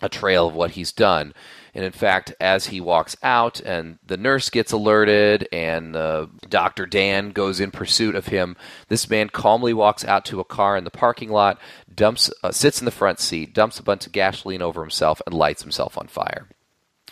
a 0.00 0.08
trail 0.08 0.48
of 0.48 0.54
what 0.54 0.72
he's 0.72 0.92
done. 0.92 1.34
And 1.74 1.84
in 1.84 1.92
fact, 1.92 2.34
as 2.38 2.66
he 2.66 2.80
walks 2.80 3.16
out 3.22 3.60
and 3.60 3.98
the 4.06 4.18
nurse 4.18 4.50
gets 4.50 4.72
alerted 4.72 5.48
and 5.52 5.96
uh, 5.96 6.26
Dr. 6.48 6.84
Dan 6.84 7.30
goes 7.30 7.60
in 7.60 7.70
pursuit 7.70 8.14
of 8.14 8.26
him, 8.26 8.56
this 8.88 9.08
man 9.08 9.30
calmly 9.30 9.72
walks 9.72 10.04
out 10.04 10.26
to 10.26 10.40
a 10.40 10.44
car 10.44 10.76
in 10.76 10.84
the 10.84 10.90
parking 10.90 11.30
lot, 11.30 11.58
dumps, 11.94 12.30
uh, 12.42 12.52
sits 12.52 12.80
in 12.80 12.84
the 12.84 12.90
front 12.90 13.20
seat, 13.20 13.54
dumps 13.54 13.78
a 13.78 13.82
bunch 13.82 14.06
of 14.06 14.12
gasoline 14.12 14.60
over 14.60 14.82
himself, 14.82 15.22
and 15.26 15.34
lights 15.34 15.62
himself 15.62 15.96
on 15.96 16.08
fire. 16.08 16.46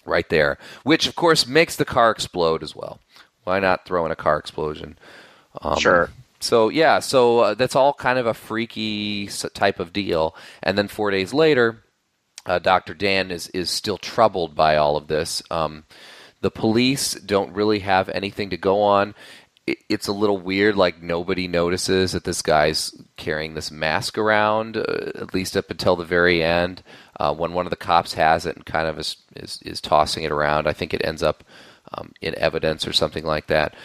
Right 0.05 0.29
there. 0.29 0.59
Which, 0.83 1.07
of 1.07 1.17
course, 1.17 1.47
makes 1.47 1.77
the 1.77 1.85
car 1.87 2.11
explode 2.11 2.63
as 2.63 2.77
well. 2.77 3.01
Why 3.45 3.61
not 3.61 3.87
throw 3.87 4.05
in 4.05 4.13
a 4.13 4.17
car 4.17 4.39
explosion? 4.39 4.99
Um, 5.63 5.79
Sure. 5.79 6.11
So 6.41 6.71
yeah, 6.71 7.01
so 7.01 7.41
uh, 7.41 7.55
that's 7.55 7.77
all 7.77 7.93
kind 7.93 8.19
of 8.19 8.27
a 8.27 8.33
freaky 8.35 9.29
type 9.53 9.79
of 9.79 9.93
deal. 9.93 10.35
And 10.63 10.77
then 10.77 10.89
four 10.89 11.11
days 11.11 11.35
later, 11.35 11.83
uh, 12.51 12.59
Dr. 12.59 12.95
Dan 12.95 13.31
is 13.31 13.47
is 13.49 13.71
still 13.71 13.97
troubled 13.97 14.57
by 14.57 14.77
all 14.77 14.97
of 14.97 15.07
this. 15.07 15.41
Um, 15.53 15.85
the 16.41 16.51
police 16.51 17.15
don't 17.15 17.55
really 17.55 17.79
have 17.81 18.09
anything 18.09 18.51
to 18.51 18.57
go 18.57 18.83
on. 18.83 19.15
It, 19.69 19.79
it's 19.89 20.09
a 20.09 20.13
little 20.13 20.39
weird. 20.39 20.75
Like 20.75 21.01
nobody 21.01 21.47
notices 21.47 22.11
that 22.11 22.25
this 22.25 22.43
guy's 22.43 22.93
carrying 23.17 23.55
this 23.55 23.71
mask 23.71 24.19
around, 24.19 24.77
uh, 24.77 25.13
at 25.15 25.33
least 25.33 25.57
up 25.57 25.71
until 25.71 25.95
the 25.95 26.05
very 26.05 26.43
end. 26.43 26.83
Uh, 27.21 27.33
when 27.33 27.53
one 27.53 27.67
of 27.67 27.71
the 27.71 27.77
cops 27.77 28.15
has 28.15 28.47
it 28.47 28.57
and 28.57 28.67
kind 28.67 28.89
of 28.89 28.99
is 28.99 29.17
is, 29.37 29.61
is 29.63 29.81
tossing 29.81 30.25
it 30.25 30.33
around, 30.33 30.67
I 30.67 30.73
think 30.73 30.93
it 30.93 31.05
ends 31.05 31.23
up 31.23 31.45
um, 31.93 32.13
in 32.21 32.37
evidence 32.37 32.85
or 32.85 32.93
something 32.93 33.25
like 33.25 33.47
that. 33.47 33.77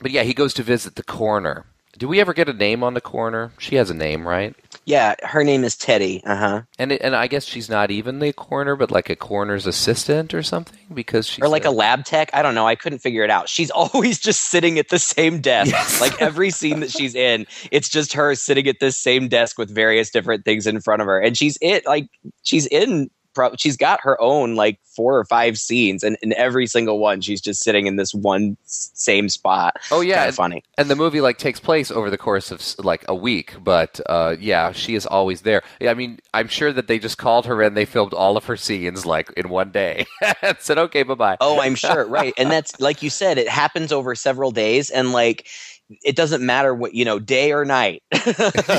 But 0.00 0.12
yeah, 0.12 0.22
he 0.22 0.32
goes 0.32 0.54
to 0.54 0.62
visit 0.62 0.94
the 0.94 1.02
coroner. 1.02 1.66
Do 1.98 2.06
we 2.06 2.20
ever 2.20 2.34
get 2.34 2.48
a 2.48 2.52
name 2.52 2.84
on 2.84 2.94
the 2.94 3.00
coroner? 3.00 3.50
She 3.58 3.74
has 3.76 3.90
a 3.90 3.94
name, 3.94 4.28
right? 4.28 4.54
Yeah, 4.84 5.14
her 5.22 5.44
name 5.44 5.64
is 5.64 5.76
Teddy. 5.76 6.22
Uh 6.24 6.36
huh. 6.36 6.62
And 6.78 6.92
it, 6.92 7.00
and 7.02 7.14
I 7.14 7.26
guess 7.28 7.44
she's 7.44 7.68
not 7.68 7.90
even 7.90 8.18
the 8.18 8.32
coroner, 8.32 8.74
but 8.76 8.90
like 8.90 9.08
a 9.10 9.16
coroner's 9.16 9.66
assistant 9.66 10.34
or 10.34 10.42
something 10.42 10.78
because 10.92 11.26
she's 11.26 11.42
or 11.44 11.48
like 11.48 11.64
a- 11.64 11.68
a 11.68 11.70
lab 11.70 12.04
tech. 12.04 12.30
I 12.32 12.42
don't 12.42 12.54
know. 12.54 12.66
I 12.66 12.74
couldn't 12.74 12.98
figure 12.98 13.22
it 13.24 13.30
out. 13.30 13.48
She's 13.48 13.70
always 13.74 14.18
just 14.18 14.50
sitting 14.50 14.78
at 14.78 14.88
the 14.88 14.98
same 14.98 15.40
desk. 15.40 15.70
Yes. 15.70 15.92
Like 16.00 16.20
every 16.20 16.50
scene 16.50 16.80
that 16.80 16.90
she's 16.90 17.14
in, 17.14 17.46
it's 17.70 17.88
just 17.88 18.12
her 18.14 18.34
sitting 18.34 18.66
at 18.66 18.80
this 18.80 18.96
same 18.96 19.28
desk 19.28 19.56
with 19.56 19.72
various 19.72 20.10
different 20.10 20.44
things 20.44 20.66
in 20.66 20.80
front 20.80 21.00
of 21.00 21.06
her. 21.06 21.20
And 21.20 21.36
she's 21.36 21.56
it 21.60 21.86
like 21.86 22.08
she's 22.42 22.66
in 22.66 23.08
pro- 23.34 23.54
she's 23.56 23.76
got 23.76 24.00
her 24.02 24.20
own 24.20 24.54
like 24.54 24.78
four 24.84 25.16
or 25.16 25.24
five 25.24 25.58
scenes 25.58 26.02
and 26.02 26.16
in 26.22 26.34
every 26.34 26.66
single 26.66 26.98
one 26.98 27.20
she's 27.20 27.40
just 27.40 27.62
sitting 27.62 27.86
in 27.86 27.96
this 27.96 28.14
one 28.14 28.56
same 28.64 29.28
spot. 29.28 29.76
Oh 29.90 30.00
yeah, 30.00 30.24
and, 30.24 30.34
funny. 30.34 30.62
and 30.78 30.90
the 30.90 30.96
movie 30.96 31.20
like 31.20 31.38
takes 31.38 31.60
place 31.60 31.90
over 31.90 32.10
the 32.10 32.18
course 32.18 32.50
of 32.50 32.62
like 32.84 33.04
a 33.08 33.14
week, 33.14 33.54
but 33.62 34.00
uh, 34.06 34.36
yeah, 34.38 34.72
she 34.72 34.94
is 34.94 35.06
always 35.06 35.42
there. 35.42 35.62
I 35.80 35.94
mean, 35.94 36.20
I'm 36.34 36.48
sure 36.48 36.72
that 36.72 36.88
they 36.88 36.98
just 36.98 37.18
called 37.18 37.46
her 37.46 37.62
and 37.62 37.76
they 37.76 37.84
filmed 37.84 38.12
all 38.12 38.36
of 38.36 38.44
her 38.46 38.56
scenes 38.56 39.06
like 39.06 39.30
in 39.36 39.48
one 39.48 39.70
day 39.70 40.06
and 40.42 40.56
said, 40.60 40.78
"Okay, 40.78 41.02
bye 41.02 41.14
bye." 41.14 41.36
Oh, 41.40 41.60
I'm 41.60 41.74
sure. 41.74 42.06
Right. 42.06 42.34
And 42.36 42.50
that's 42.50 42.78
like 42.80 43.02
you 43.02 43.10
said, 43.10 43.38
it 43.38 43.48
happens 43.48 43.92
over 43.92 44.14
several 44.14 44.50
days. 44.50 44.90
And 44.90 45.12
like 45.12 45.46
it 46.04 46.16
doesn't 46.16 46.44
matter 46.44 46.74
what 46.74 46.94
you 46.94 47.04
know 47.04 47.18
day 47.18 47.52
or 47.52 47.64
night 47.64 48.02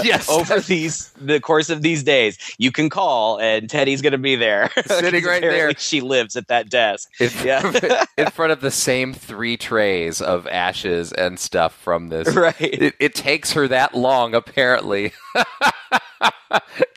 Yes. 0.03 0.29
over 0.29 0.59
these 0.59 1.09
the 1.19 1.39
course 1.39 1.69
of 1.69 1.81
these 1.81 2.03
days 2.03 2.37
you 2.57 2.71
can 2.71 2.89
call 2.89 3.39
and 3.39 3.69
teddy's 3.69 4.01
going 4.01 4.11
to 4.11 4.17
be 4.17 4.35
there 4.35 4.69
Sitting 4.85 5.23
right 5.23 5.41
there. 5.41 5.73
she 5.77 6.01
lives 6.01 6.35
at 6.35 6.47
that 6.47 6.69
desk 6.69 7.09
in, 7.19 7.29
Yeah. 7.43 8.05
in 8.17 8.29
front 8.31 8.51
of 8.51 8.61
the 8.61 8.71
same 8.71 9.13
three 9.13 9.57
trays 9.57 10.21
of 10.21 10.47
ashes 10.47 11.11
and 11.13 11.39
stuff 11.39 11.73
from 11.75 12.09
this. 12.09 12.33
right 12.35 12.55
It, 12.59 12.95
it 12.99 13.15
takes 13.15 13.53
her 13.53 13.67
that 13.67 13.95
long, 13.95 14.33
apparently, 14.35 15.11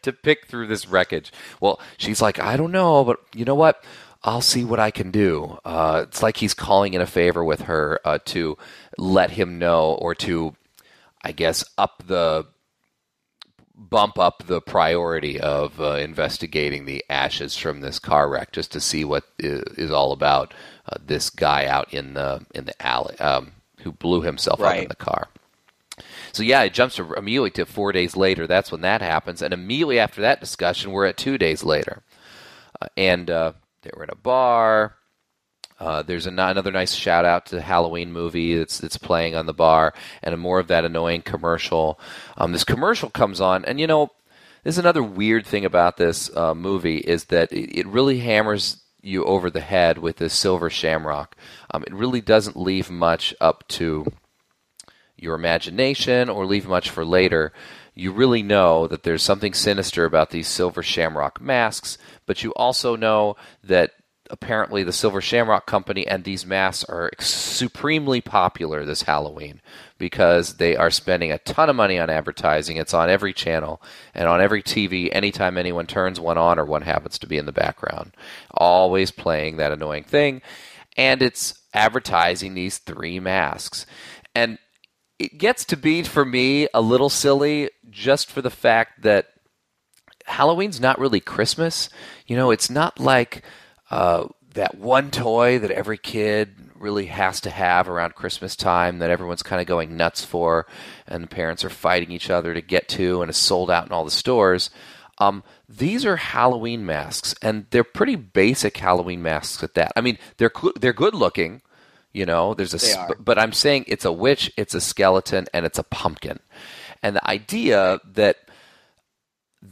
to 0.03 0.13
pick 0.13 0.47
through 0.47 0.67
this 0.67 0.87
wreckage. 0.89 1.33
Well, 1.61 1.81
she's 1.97 2.23
like, 2.23 2.39
I 2.39 2.57
don't 2.57 2.73
know, 2.73 3.05
but 3.05 3.19
you 3.35 3.45
know 3.45 3.55
what? 3.55 3.83
I'll 4.23 4.41
see 4.43 4.65
what 4.65 4.81
I 4.81 4.91
can 4.91 5.11
do. 5.11 5.59
Uh, 5.65 6.05
it's 6.09 6.23
like 6.23 6.37
he's 6.39 6.55
calling 6.55 6.95
in 6.95 7.01
a 7.01 7.07
favor 7.07 7.45
with 7.45 7.63
her 7.63 8.01
uh, 8.05 8.19
to 8.27 8.57
let 8.99 9.31
him 9.31 9.59
know, 9.59 9.93
or 9.93 10.15
to, 10.17 10.55
I 11.23 11.33
guess, 11.33 11.65
up 11.77 12.03
the 12.07 12.47
bump 13.77 14.19
up 14.19 14.43
the 14.47 14.61
priority 14.61 15.39
of 15.39 15.81
uh, 15.81 15.97
investigating 15.97 16.87
the 16.87 17.05
ashes 17.11 17.57
from 17.57 17.81
this 17.81 17.99
car 17.99 18.29
wreck, 18.29 18.53
just 18.53 18.73
to 18.73 18.81
see 18.81 19.05
what 19.05 19.25
is, 19.39 19.91
all 19.91 20.13
about 20.13 20.55
uh, 20.89 20.97
this 21.05 21.29
guy 21.31 21.67
out 21.67 21.93
in 21.93 22.15
the 22.15 22.45
in 22.55 22.65
the 22.65 22.83
alley 22.85 23.19
um, 23.19 23.53
who 23.83 23.93
blew 23.93 24.23
himself 24.23 24.61
up 24.61 24.77
in 24.83 24.89
the 24.89 24.97
car. 24.97 25.29
So 26.33 26.43
yeah, 26.43 26.63
it 26.63 26.75
jumps 26.75 26.97
to- 26.97 27.15
immediately 27.15 27.51
to 27.53 27.67
four 27.67 27.93
days 27.93 28.17
later. 28.17 28.47
That's 28.47 28.73
when 28.73 28.81
that 28.83 29.03
happens, 29.03 29.43
and 29.43 29.53
immediately 29.53 29.99
after 29.99 30.21
that 30.23 30.41
discussion, 30.41 30.91
we're 30.91 31.07
at 31.07 31.17
two 31.17 31.39
days 31.39 31.63
later, 31.65 32.03
uh, 32.81 32.89
and 32.97 33.31
uh, 33.31 33.53
they 33.83 33.91
were 33.95 34.05
in 34.05 34.11
a 34.11 34.17
bar. 34.17 34.95
Uh, 35.79 36.03
there's 36.03 36.27
another 36.27 36.73
nice 36.73 36.95
shout 36.95 37.25
out 37.25 37.47
to 37.47 37.55
the 37.55 37.63
Halloween 37.63 38.13
movie 38.13 38.57
that's 38.57 38.79
that's 38.79 38.97
playing 38.97 39.35
on 39.35 39.47
the 39.47 39.53
bar, 39.53 39.93
and 40.23 40.35
a 40.35 40.37
more 40.39 40.59
of 40.59 40.69
that 40.69 40.85
annoying 40.85 41.23
commercial. 41.23 42.01
Um, 42.37 42.53
this 42.53 42.65
commercial 42.65 43.11
comes 43.11 43.41
on, 43.41 43.65
and 43.65 43.79
you 43.79 43.87
know, 43.87 44.13
there's 44.63 44.79
another 44.79 45.03
weird 45.03 45.47
thing 45.47 45.65
about 45.65 45.97
this 45.97 46.35
uh, 46.37 46.55
movie 46.55 46.99
is 46.99 47.25
that 47.27 47.53
it, 47.53 47.79
it 47.79 47.87
really 47.87 48.19
hammers 48.21 48.83
you 49.03 49.25
over 49.25 49.51
the 49.51 49.61
head 49.61 49.99
with 49.99 50.17
this 50.17 50.35
silver 50.35 50.69
shamrock. 50.69 51.37
Um, 51.71 51.85
it 51.85 51.95
really 51.95 52.21
doesn't 52.21 52.57
leave 52.57 52.91
much 52.91 53.35
up 53.41 53.69
to 53.69 54.13
your 55.17 55.35
imagination 55.35 56.29
or 56.29 56.45
leave 56.45 56.67
much 56.67 56.91
for 56.91 57.05
later. 57.05 57.53
You 57.95 58.13
really 58.13 58.43
know 58.43 58.87
that 58.89 59.05
there's 59.05 59.23
something 59.23 59.55
sinister 59.55 60.05
about 60.05 60.31
these 60.31 60.49
silver 60.49 60.83
shamrock 60.83 61.41
masks, 61.41 61.97
but 62.27 62.43
you 62.43 62.53
also 62.55 62.97
know 62.97 63.37
that 63.65 63.93
apparently 64.31 64.83
the 64.83 64.93
Silver 64.93 65.21
Shamrock 65.21 65.67
Company 65.67 66.07
and 66.07 66.25
these 66.25 66.47
masks 66.47 66.85
are 66.85 67.11
supremely 67.19 68.21
popular 68.21 68.85
this 68.85 69.03
Halloween 69.03 69.61
because 69.99 70.55
they 70.55 70.77
are 70.77 70.91
spending 70.91 71.33
a 71.33 71.39
ton 71.39 71.71
of 71.71 71.77
money 71.77 71.99
on 71.99 72.11
advertising. 72.11 72.77
It's 72.77 72.95
on 72.95 73.11
every 73.11 73.33
channel 73.33 73.81
and 74.15 74.29
on 74.29 74.41
every 74.41 74.63
TV 74.63 75.09
anytime 75.13 75.57
anyone 75.57 75.87
turns 75.87 76.21
one 76.21 76.39
on 76.39 76.59
or 76.59 76.65
one 76.65 76.83
happens 76.83 77.19
to 77.21 77.27
be 77.27 77.39
in 77.39 77.47
the 77.47 77.53
background. 77.53 78.13
Always 78.51 79.11
playing 79.11 79.57
that 79.57 79.73
annoying 79.73 80.05
thing. 80.05 80.43
And 80.97 81.23
it's 81.23 81.63
advertising 81.75 82.55
these 82.55 82.79
three 82.79 83.21
masks. 83.21 83.87
And 84.35 84.59
it 85.19 85.39
gets 85.39 85.65
to 85.67 85.77
be 85.77 86.03
for 86.03 86.25
me 86.25 86.69
a 86.75 86.81
little 86.81 87.09
silly 87.09 87.71
just 87.91 88.31
for 88.31 88.43
the 88.43 88.51
fact 88.51 89.03
that 89.03 89.29
Halloween's 90.27 90.81
not 90.81 90.99
really 90.99 91.21
Christmas. 91.21 91.89
You 92.27 92.37
know, 92.37 92.51
it's 92.51 92.69
not 92.69 92.99
like 92.99 93.43
uh, 93.91 94.27
that 94.55 94.77
one 94.77 95.11
toy 95.11 95.59
that 95.59 95.71
every 95.71 95.99
kid 95.99 96.55
really 96.75 97.07
has 97.07 97.41
to 97.43 97.51
have 97.51 97.89
around 97.89 98.15
Christmas 98.15 98.57
time 98.57 98.99
that 98.99 99.11
everyone's 99.11 99.43
kind 99.43 99.61
of 99.61 99.67
going 99.67 99.97
nuts 99.97 100.25
for, 100.25 100.67
and 101.07 101.23
the 101.23 101.29
parents 101.29 101.65
are 101.65 101.71
fighting 101.71 102.11
each 102.11 102.31
other 102.31 102.55
to 102.55 102.61
get 102.61 102.89
to, 102.91 103.23
and 103.23 103.31
is 103.31 103.37
sold 103.37 103.71
out 103.71 103.87
in 103.87 103.93
all 103.93 104.05
the 104.05 104.11
stores. 104.11 104.71
Um, 105.19 105.43
these 105.69 106.05
are 106.05 106.17
Halloween 106.17 106.85
masks, 106.85 107.35
and 107.41 107.67
they're 107.71 107.85
pretty 107.85 108.17
basic 108.17 108.77
Halloween 108.77 109.23
masks 109.23 109.63
at 109.63 109.75
that. 109.75 109.93
I 109.97 110.01
mean, 110.01 110.19
they're 110.37 110.53
they're 110.81 110.93
good 110.93 111.15
looking. 111.15 111.63
You 112.13 112.27
know, 112.27 112.55
there's 112.55 112.75
a 112.75 112.79
sp- 112.81 113.21
but 113.21 113.39
I'm 113.39 113.53
saying 113.53 113.85
it's 113.89 114.05
a 114.05 114.13
witch, 114.13 114.51
it's 114.57 114.75
a 114.75 114.81
skeleton, 114.81 115.47
and 115.53 115.67
it's 115.67 115.79
a 115.79 115.83
pumpkin. 115.85 116.41
And 117.03 117.17
the 117.17 117.29
idea 117.29 118.01
that 118.15 118.39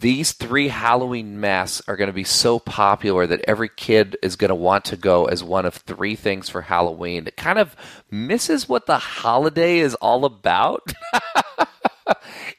these 0.00 0.32
three 0.32 0.68
Halloween 0.68 1.40
masks 1.40 1.86
are 1.88 1.96
going 1.96 2.08
to 2.08 2.14
be 2.14 2.24
so 2.24 2.58
popular 2.58 3.26
that 3.26 3.44
every 3.46 3.68
kid 3.68 4.16
is 4.22 4.36
going 4.36 4.48
to 4.48 4.54
want 4.54 4.84
to 4.86 4.96
go 4.96 5.26
as 5.26 5.44
one 5.44 5.66
of 5.66 5.74
three 5.74 6.16
things 6.16 6.48
for 6.48 6.62
Halloween. 6.62 7.26
It 7.26 7.36
kind 7.36 7.58
of 7.58 7.76
misses 8.10 8.68
what 8.68 8.86
the 8.86 8.98
holiday 8.98 9.78
is 9.78 9.94
all 9.96 10.24
about. 10.24 10.92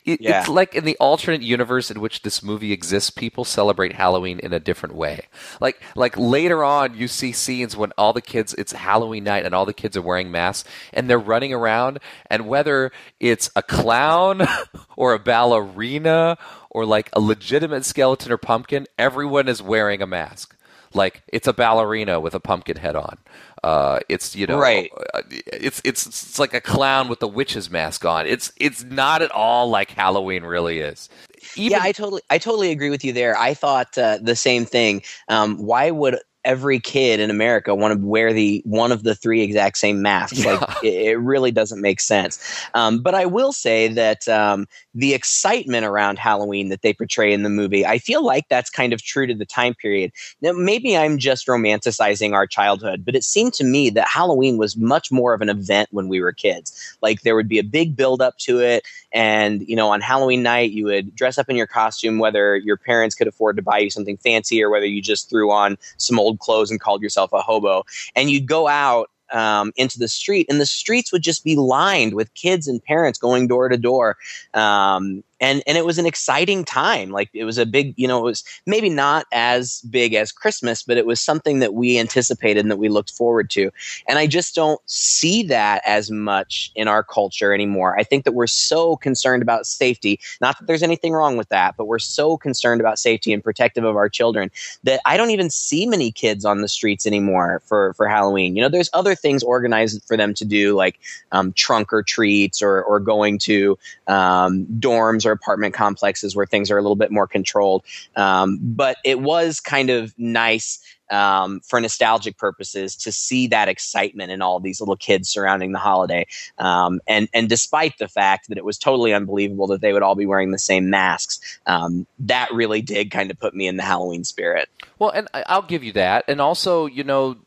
It- 0.05 0.21
Yeah. 0.21 0.39
It's 0.41 0.49
like 0.49 0.75
in 0.75 0.85
the 0.85 0.95
alternate 0.99 1.41
universe 1.41 1.89
in 1.91 1.99
which 1.99 2.21
this 2.21 2.43
movie 2.43 2.71
exists, 2.71 3.09
people 3.09 3.43
celebrate 3.43 3.93
Halloween 3.93 4.39
in 4.39 4.53
a 4.53 4.59
different 4.59 4.95
way. 4.95 5.27
Like 5.59 5.81
like 5.95 6.15
later 6.17 6.63
on, 6.63 6.95
you 6.95 7.07
see 7.07 7.31
scenes 7.31 7.75
when 7.75 7.91
all 7.97 8.13
the 8.13 8.21
kids 8.21 8.53
it's 8.53 8.71
Halloween 8.71 9.23
night 9.23 9.45
and 9.45 9.55
all 9.55 9.65
the 9.65 9.73
kids 9.73 9.97
are 9.97 10.01
wearing 10.01 10.31
masks 10.31 10.69
and 10.93 11.09
they're 11.09 11.17
running 11.19 11.53
around, 11.53 11.99
and 12.29 12.47
whether 12.47 12.91
it's 13.19 13.49
a 13.55 13.63
clown 13.63 14.47
or 14.95 15.13
a 15.13 15.19
ballerina 15.19 16.37
or 16.69 16.85
like 16.85 17.09
a 17.13 17.19
legitimate 17.19 17.85
skeleton 17.85 18.31
or 18.31 18.37
pumpkin, 18.37 18.85
everyone 18.99 19.47
is 19.47 19.61
wearing 19.61 20.01
a 20.01 20.07
mask. 20.07 20.55
Like 20.93 21.23
it's 21.33 21.47
a 21.47 21.53
ballerina 21.53 22.19
with 22.19 22.35
a 22.35 22.39
pumpkin 22.39 22.77
head 22.77 22.95
on. 22.95 23.17
Uh, 23.65 23.99
it's 24.09 24.35
you 24.35 24.45
know, 24.45 24.59
Right. 24.59 24.91
uh, 25.15 25.23
it's 25.31 25.81
it's 25.83 26.05
it's 26.05 26.37
like 26.37 26.53
a 26.53 26.61
clown 26.61 27.07
with 27.07 27.23
a 27.23 27.27
witch's 27.27 27.71
mask 27.71 28.05
on. 28.05 28.27
It's 28.27 28.51
it's 28.57 28.83
not 28.83 29.23
at 29.23 29.31
all 29.31 29.71
like 29.71 29.89
Halloween 29.89 30.43
really 30.43 30.81
is. 30.81 31.09
Even, 31.55 31.79
yeah, 31.79 31.83
I 31.83 31.91
totally, 31.91 32.21
I 32.29 32.37
totally 32.37 32.69
agree 32.69 32.91
with 32.91 33.03
you 33.03 33.11
there. 33.11 33.35
I 33.35 33.55
thought 33.55 33.97
uh, 33.97 34.19
the 34.21 34.35
same 34.35 34.65
thing. 34.65 35.01
Um, 35.29 35.57
why 35.57 35.89
would 35.89 36.19
every 36.45 36.79
kid 36.79 37.19
in 37.19 37.29
America 37.29 37.75
want 37.75 37.99
to 37.99 38.05
wear 38.05 38.31
the 38.31 38.61
one 38.65 38.91
of 38.91 39.03
the 39.03 39.15
three 39.15 39.41
exact 39.41 39.77
same 39.77 40.01
masks? 40.01 40.45
Like, 40.45 40.61
it, 40.83 41.07
it 41.07 41.19
really 41.19 41.51
doesn't 41.51 41.81
make 41.81 41.99
sense. 41.99 42.39
Um, 42.73 42.99
but 42.99 43.15
I 43.15 43.25
will 43.25 43.51
say 43.51 43.87
that 43.89 44.27
um, 44.29 44.67
the 44.93 45.13
excitement 45.13 45.85
around 45.85 46.19
Halloween 46.19 46.69
that 46.69 46.81
they 46.81 46.93
portray 46.93 47.33
in 47.33 47.43
the 47.43 47.49
movie, 47.49 47.85
I 47.85 47.97
feel 47.97 48.23
like 48.23 48.45
that's 48.49 48.69
kind 48.69 48.93
of 48.93 49.01
true 49.01 49.27
to 49.27 49.33
the 49.33 49.45
time 49.45 49.73
period. 49.73 50.11
Now, 50.41 50.53
maybe 50.53 50.95
I'm 50.95 51.17
just 51.17 51.47
romanticizing 51.47 52.33
our 52.33 52.47
childhood, 52.47 53.03
but 53.03 53.15
it 53.15 53.23
seemed 53.23 53.53
to 53.55 53.63
me 53.63 53.89
that 53.91 54.07
Halloween 54.07 54.57
was 54.57 54.77
much 54.77 55.11
more 55.11 55.33
of 55.33 55.41
an 55.41 55.49
event 55.49 55.89
when 55.91 56.07
we 56.07 56.21
were 56.21 56.31
kids. 56.31 56.97
Like 57.01 57.21
there 57.21 57.35
would 57.35 57.49
be 57.49 57.59
a 57.59 57.63
big 57.63 57.95
build 57.95 58.21
up 58.21 58.37
to 58.39 58.59
it, 58.59 58.83
and 59.11 59.67
you 59.67 59.75
know, 59.75 59.89
on 59.89 60.01
Halloween 60.01 60.43
night, 60.43 60.71
you 60.71 60.85
would 60.85 61.15
dress 61.15 61.37
up 61.37 61.49
in 61.49 61.55
your 61.55 61.67
costume, 61.67 62.19
whether 62.19 62.57
your 62.57 62.77
parents 62.77 63.15
could 63.15 63.27
afford 63.27 63.55
to 63.55 63.61
buy 63.61 63.79
you 63.79 63.89
something 63.89 64.17
fancy 64.17 64.63
or 64.63 64.69
whether 64.69 64.85
you 64.85 65.01
just 65.01 65.29
threw 65.29 65.51
on 65.51 65.77
some 65.97 66.19
old 66.19 66.34
clothes 66.39 66.71
and 66.71 66.79
called 66.79 67.01
yourself 67.01 67.31
a 67.33 67.41
hobo, 67.41 67.83
and 68.15 68.29
you'd 68.29 68.47
go 68.47 68.67
out. 68.67 69.09
Um, 69.33 69.73
into 69.75 69.97
the 69.97 70.07
street, 70.07 70.45
and 70.51 70.61
the 70.61 70.67
streets 70.67 71.11
would 71.11 71.23
just 71.23 71.43
be 71.43 71.55
lined 71.55 72.13
with 72.13 72.31
kids 72.35 72.67
and 72.67 72.81
parents 72.81 73.17
going 73.17 73.47
door 73.47 73.67
to 73.69 73.75
door, 73.75 74.17
um, 74.53 75.23
and 75.39 75.61
and 75.67 75.77
it 75.77 75.85
was 75.85 75.97
an 75.97 76.05
exciting 76.05 76.63
time. 76.63 77.11
Like 77.11 77.29
it 77.33 77.43
was 77.43 77.57
a 77.57 77.65
big, 77.65 77.93
you 77.97 78.07
know, 78.07 78.19
it 78.19 78.23
was 78.23 78.43
maybe 78.65 78.89
not 78.89 79.25
as 79.31 79.81
big 79.81 80.13
as 80.13 80.31
Christmas, 80.31 80.83
but 80.83 80.97
it 80.97 81.05
was 81.05 81.19
something 81.19 81.59
that 81.59 81.73
we 81.73 81.99
anticipated 81.99 82.61
and 82.61 82.71
that 82.71 82.77
we 82.77 82.89
looked 82.89 83.11
forward 83.11 83.49
to. 83.51 83.71
And 84.07 84.17
I 84.17 84.27
just 84.27 84.55
don't 84.55 84.79
see 84.85 85.43
that 85.43 85.81
as 85.85 86.09
much 86.09 86.71
in 86.75 86.87
our 86.87 87.03
culture 87.03 87.53
anymore. 87.53 87.97
I 87.97 88.03
think 88.03 88.23
that 88.25 88.31
we're 88.31 88.47
so 88.47 88.95
concerned 88.95 89.41
about 89.41 89.65
safety. 89.65 90.19
Not 90.41 90.57
that 90.59 90.67
there's 90.67 90.83
anything 90.83 91.13
wrong 91.13 91.37
with 91.37 91.49
that, 91.49 91.75
but 91.77 91.85
we're 91.85 91.99
so 91.99 92.37
concerned 92.37 92.81
about 92.81 92.99
safety 92.99 93.33
and 93.33 93.43
protective 93.43 93.83
of 93.83 93.95
our 93.95 94.09
children 94.09 94.51
that 94.83 95.01
I 95.05 95.17
don't 95.17 95.31
even 95.31 95.49
see 95.49 95.85
many 95.85 96.11
kids 96.11 96.45
on 96.45 96.61
the 96.61 96.67
streets 96.67 97.05
anymore 97.05 97.61
for 97.65 97.93
for 97.93 98.07
Halloween. 98.07 98.55
You 98.55 98.61
know, 98.61 98.69
there's 98.69 98.89
other 98.93 99.15
things 99.15 99.43
organized 99.43 100.01
for 100.07 100.15
them 100.15 100.33
to 100.35 100.45
do, 100.45 100.75
like 100.75 100.99
um, 101.31 101.51
trunk 101.53 101.91
or 101.91 102.03
treats, 102.03 102.61
or 102.61 102.81
or 102.83 102.99
going 102.99 103.37
to 103.39 103.77
um, 104.07 104.65
dorms 104.79 105.25
or 105.25 105.34
apartment 105.35 105.73
complexes 105.73 106.35
where 106.35 106.45
things 106.45 106.71
are 106.71 106.77
a 106.77 106.81
little 106.81 106.95
bit 106.95 107.11
more 107.11 107.27
controlled. 107.27 107.83
Um, 108.15 108.59
but 108.61 108.97
it 109.03 109.19
was 109.19 109.59
kind 109.59 109.89
of 109.89 110.13
nice 110.17 110.79
um, 111.11 111.59
for 111.61 111.79
nostalgic 111.79 112.37
purposes 112.37 112.95
to 112.95 113.11
see 113.11 113.47
that 113.47 113.67
excitement 113.67 114.31
in 114.31 114.41
all 114.41 114.59
these 114.59 114.79
little 114.79 114.95
kids 114.95 115.29
surrounding 115.29 115.71
the 115.71 115.79
holiday. 115.79 116.25
Um, 116.57 116.99
and 117.07 117.29
and 117.33 117.47
despite 117.47 117.97
the 117.97 118.07
fact 118.07 118.49
that 118.49 118.57
it 118.57 118.65
was 118.65 118.77
totally 118.77 119.13
unbelievable 119.13 119.67
that 119.67 119.81
they 119.81 119.93
would 119.93 120.03
all 120.03 120.15
be 120.15 120.25
wearing 120.25 120.51
the 120.51 120.57
same 120.57 120.89
masks, 120.89 121.59
um, 121.67 122.07
that 122.19 122.51
really 122.51 122.81
did 122.81 123.11
kind 123.11 123.29
of 123.31 123.39
put 123.39 123.53
me 123.53 123.67
in 123.67 123.77
the 123.77 123.83
Halloween 123.83 124.23
spirit. 124.23 124.69
Well, 124.99 125.11
and 125.11 125.27
I'll 125.33 125.61
give 125.61 125.83
you 125.83 125.93
that. 125.93 126.25
And 126.27 126.41
also, 126.41 126.85
you 126.85 127.03
know, 127.03 127.37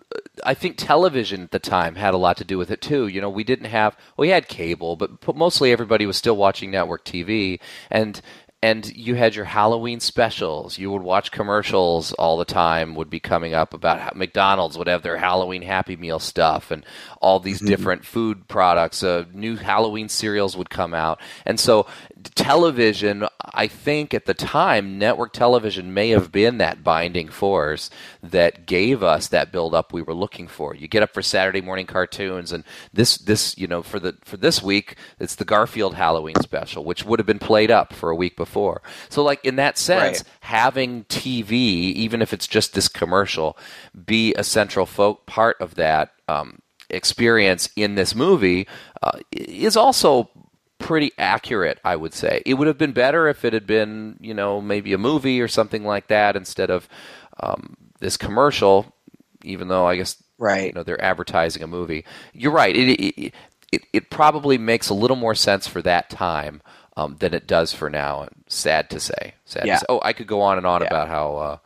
I 0.45 0.55
think 0.55 0.77
television 0.77 1.43
at 1.43 1.51
the 1.51 1.59
time 1.59 1.97
had 1.97 2.15
a 2.15 2.19
lot 2.19 2.37
to 2.39 2.45
do 2.45 2.59
with 2.59 2.71
it 2.71 2.81
too. 2.81 3.07
You 3.07 3.21
know, 3.21 3.31
we 3.31 3.45
didn't 3.45 3.67
have 3.67 3.97
we 4.17 4.29
had 4.29 4.49
cable, 4.49 4.97
but 4.97 5.37
mostly 5.37 5.73
everybody 5.73 6.07
was 6.07 6.17
still 6.17 6.37
watching 6.37 6.71
network 6.71 7.05
TV. 7.05 7.61
And 7.91 8.21
and 8.63 8.95
you 8.97 9.15
had 9.15 9.37
your 9.37 9.45
Halloween 9.45 10.01
specials. 10.01 10.79
You 10.79 10.91
would 10.91 11.03
watch 11.03 11.31
commercials 11.31 12.13
all 12.15 12.37
the 12.37 12.45
time. 12.45 12.97
Would 12.97 13.11
be 13.11 13.21
coming 13.21 13.55
up 13.55 13.73
about 13.73 14.17
McDonald's 14.17 14.77
would 14.77 14.89
have 14.89 15.03
their 15.03 15.17
Halloween 15.17 15.63
Happy 15.63 15.97
Meal 15.97 16.19
stuff, 16.19 16.71
and 16.71 16.85
all 17.21 17.41
these 17.41 17.59
Mm-hmm. 17.59 17.67
different 17.69 18.05
food 18.05 18.49
products. 18.49 19.03
Uh, 19.03 19.25
new 19.33 19.57
Halloween 19.57 20.09
cereals 20.09 20.57
would 20.57 20.71
come 20.71 20.95
out, 20.95 21.21
and 21.45 21.59
so 21.59 21.87
television. 22.35 23.27
I 23.55 23.67
think 23.67 24.15
at 24.15 24.27
the 24.27 24.35
time, 24.35 24.99
network 24.99 25.33
television 25.33 25.93
may 25.95 26.11
have 26.11 26.31
been 26.31 26.59
that 26.59 26.85
binding 26.85 27.29
force 27.29 27.91
that 28.23 28.67
gave 28.67 29.03
us 29.03 29.29
that 29.29 29.51
build 29.51 29.75
up 29.75 29.93
we 29.93 30.03
were 30.03 30.15
looking 30.15 30.47
for. 30.47 30.75
You 30.75 30.87
get 30.87 31.03
up 31.03 31.13
for 31.15 31.23
Saturday 31.23 31.61
morning 31.61 31.87
cartoons, 31.87 32.53
and 32.53 32.63
this 32.93 33.17
this 33.19 33.57
you 33.59 33.67
know 33.67 33.83
for 33.83 33.99
the 33.99 34.17
for 34.25 34.37
this 34.37 34.63
week 34.63 34.97
it's 35.19 35.35
the 35.35 35.45
Garfield 35.45 35.95
Halloween 35.95 36.37
special, 36.43 36.85
which 36.85 37.05
would 37.05 37.19
have 37.19 37.27
been 37.27 37.39
played 37.39 37.71
up 37.71 37.93
for 37.93 38.11
a 38.11 38.17
week 38.17 38.37
before. 38.37 38.83
So 39.09 39.23
like 39.25 39.45
in 39.45 39.57
that 39.57 39.79
sense, 39.79 39.99
Right. 39.99 40.23
having 40.41 41.05
TV, 41.05 41.53
even 41.53 42.23
if 42.23 42.33
it's 42.33 42.47
just 42.47 42.75
this 42.75 42.89
commercial, 42.89 43.57
be 44.07 44.35
a 44.35 44.45
central 44.45 44.87
folk 44.87 45.27
part 45.27 45.57
of 45.61 45.75
that 45.77 46.13
um, 46.29 46.59
experience 46.91 47.69
in 47.77 47.95
this 47.95 48.15
movie 48.15 48.67
uh, 49.03 49.19
is 49.33 49.77
also 49.77 50.31
pretty 50.79 51.13
accurate, 51.19 51.79
I 51.85 51.97
would 51.97 52.15
say. 52.15 52.43
It 52.47 52.55
would 52.55 52.67
have 52.69 52.79
been 52.79 52.93
better 52.93 53.29
if 53.29 53.45
it 53.45 53.53
had 53.53 53.67
been, 53.67 54.17
you 54.21 54.33
know, 54.35 54.61
maybe 54.61 54.93
a 54.93 54.99
movie 54.99 55.41
or 55.41 55.49
something 55.49 55.85
like 55.85 56.09
that 56.09 56.37
instead 56.37 56.71
of 56.71 56.89
um, 57.41 57.77
this 58.01 58.17
commercial. 58.17 58.93
Even 59.45 59.69
though 59.69 59.87
I 59.87 59.97
guess 59.97 60.23
Right. 60.39 60.67
you 60.67 60.73
know 60.73 60.83
they're 60.85 61.03
advertising 61.05 61.63
a 61.63 61.67
movie. 61.67 62.05
You're 62.33 62.53
right. 62.53 62.75
It 62.77 62.89
it, 63.01 63.35
it, 63.73 63.83
it 63.93 64.11
probably 64.11 64.57
makes 64.57 64.89
a 64.89 64.95
little 64.95 65.17
more 65.17 65.35
sense 65.35 65.67
for 65.67 65.83
that 65.83 66.11
time 66.11 66.63
um, 66.97 67.17
than 67.19 67.35
it 67.35 67.47
does 67.47 67.73
for 67.73 67.91
now. 67.91 68.29
Sad 68.49 68.89
to 68.91 69.01
say. 69.01 69.35
Sad. 69.45 69.67
Yeah. 69.67 69.75
To 69.75 69.81
say. 69.81 69.87
Oh, 69.89 70.01
I 70.03 70.13
could 70.13 70.27
go 70.29 70.41
on 70.41 70.59
and 70.59 70.67
on 70.67 70.81
Yeah. 70.83 70.87
about 70.89 71.09
how. 71.09 71.37
Uh, 71.37 71.59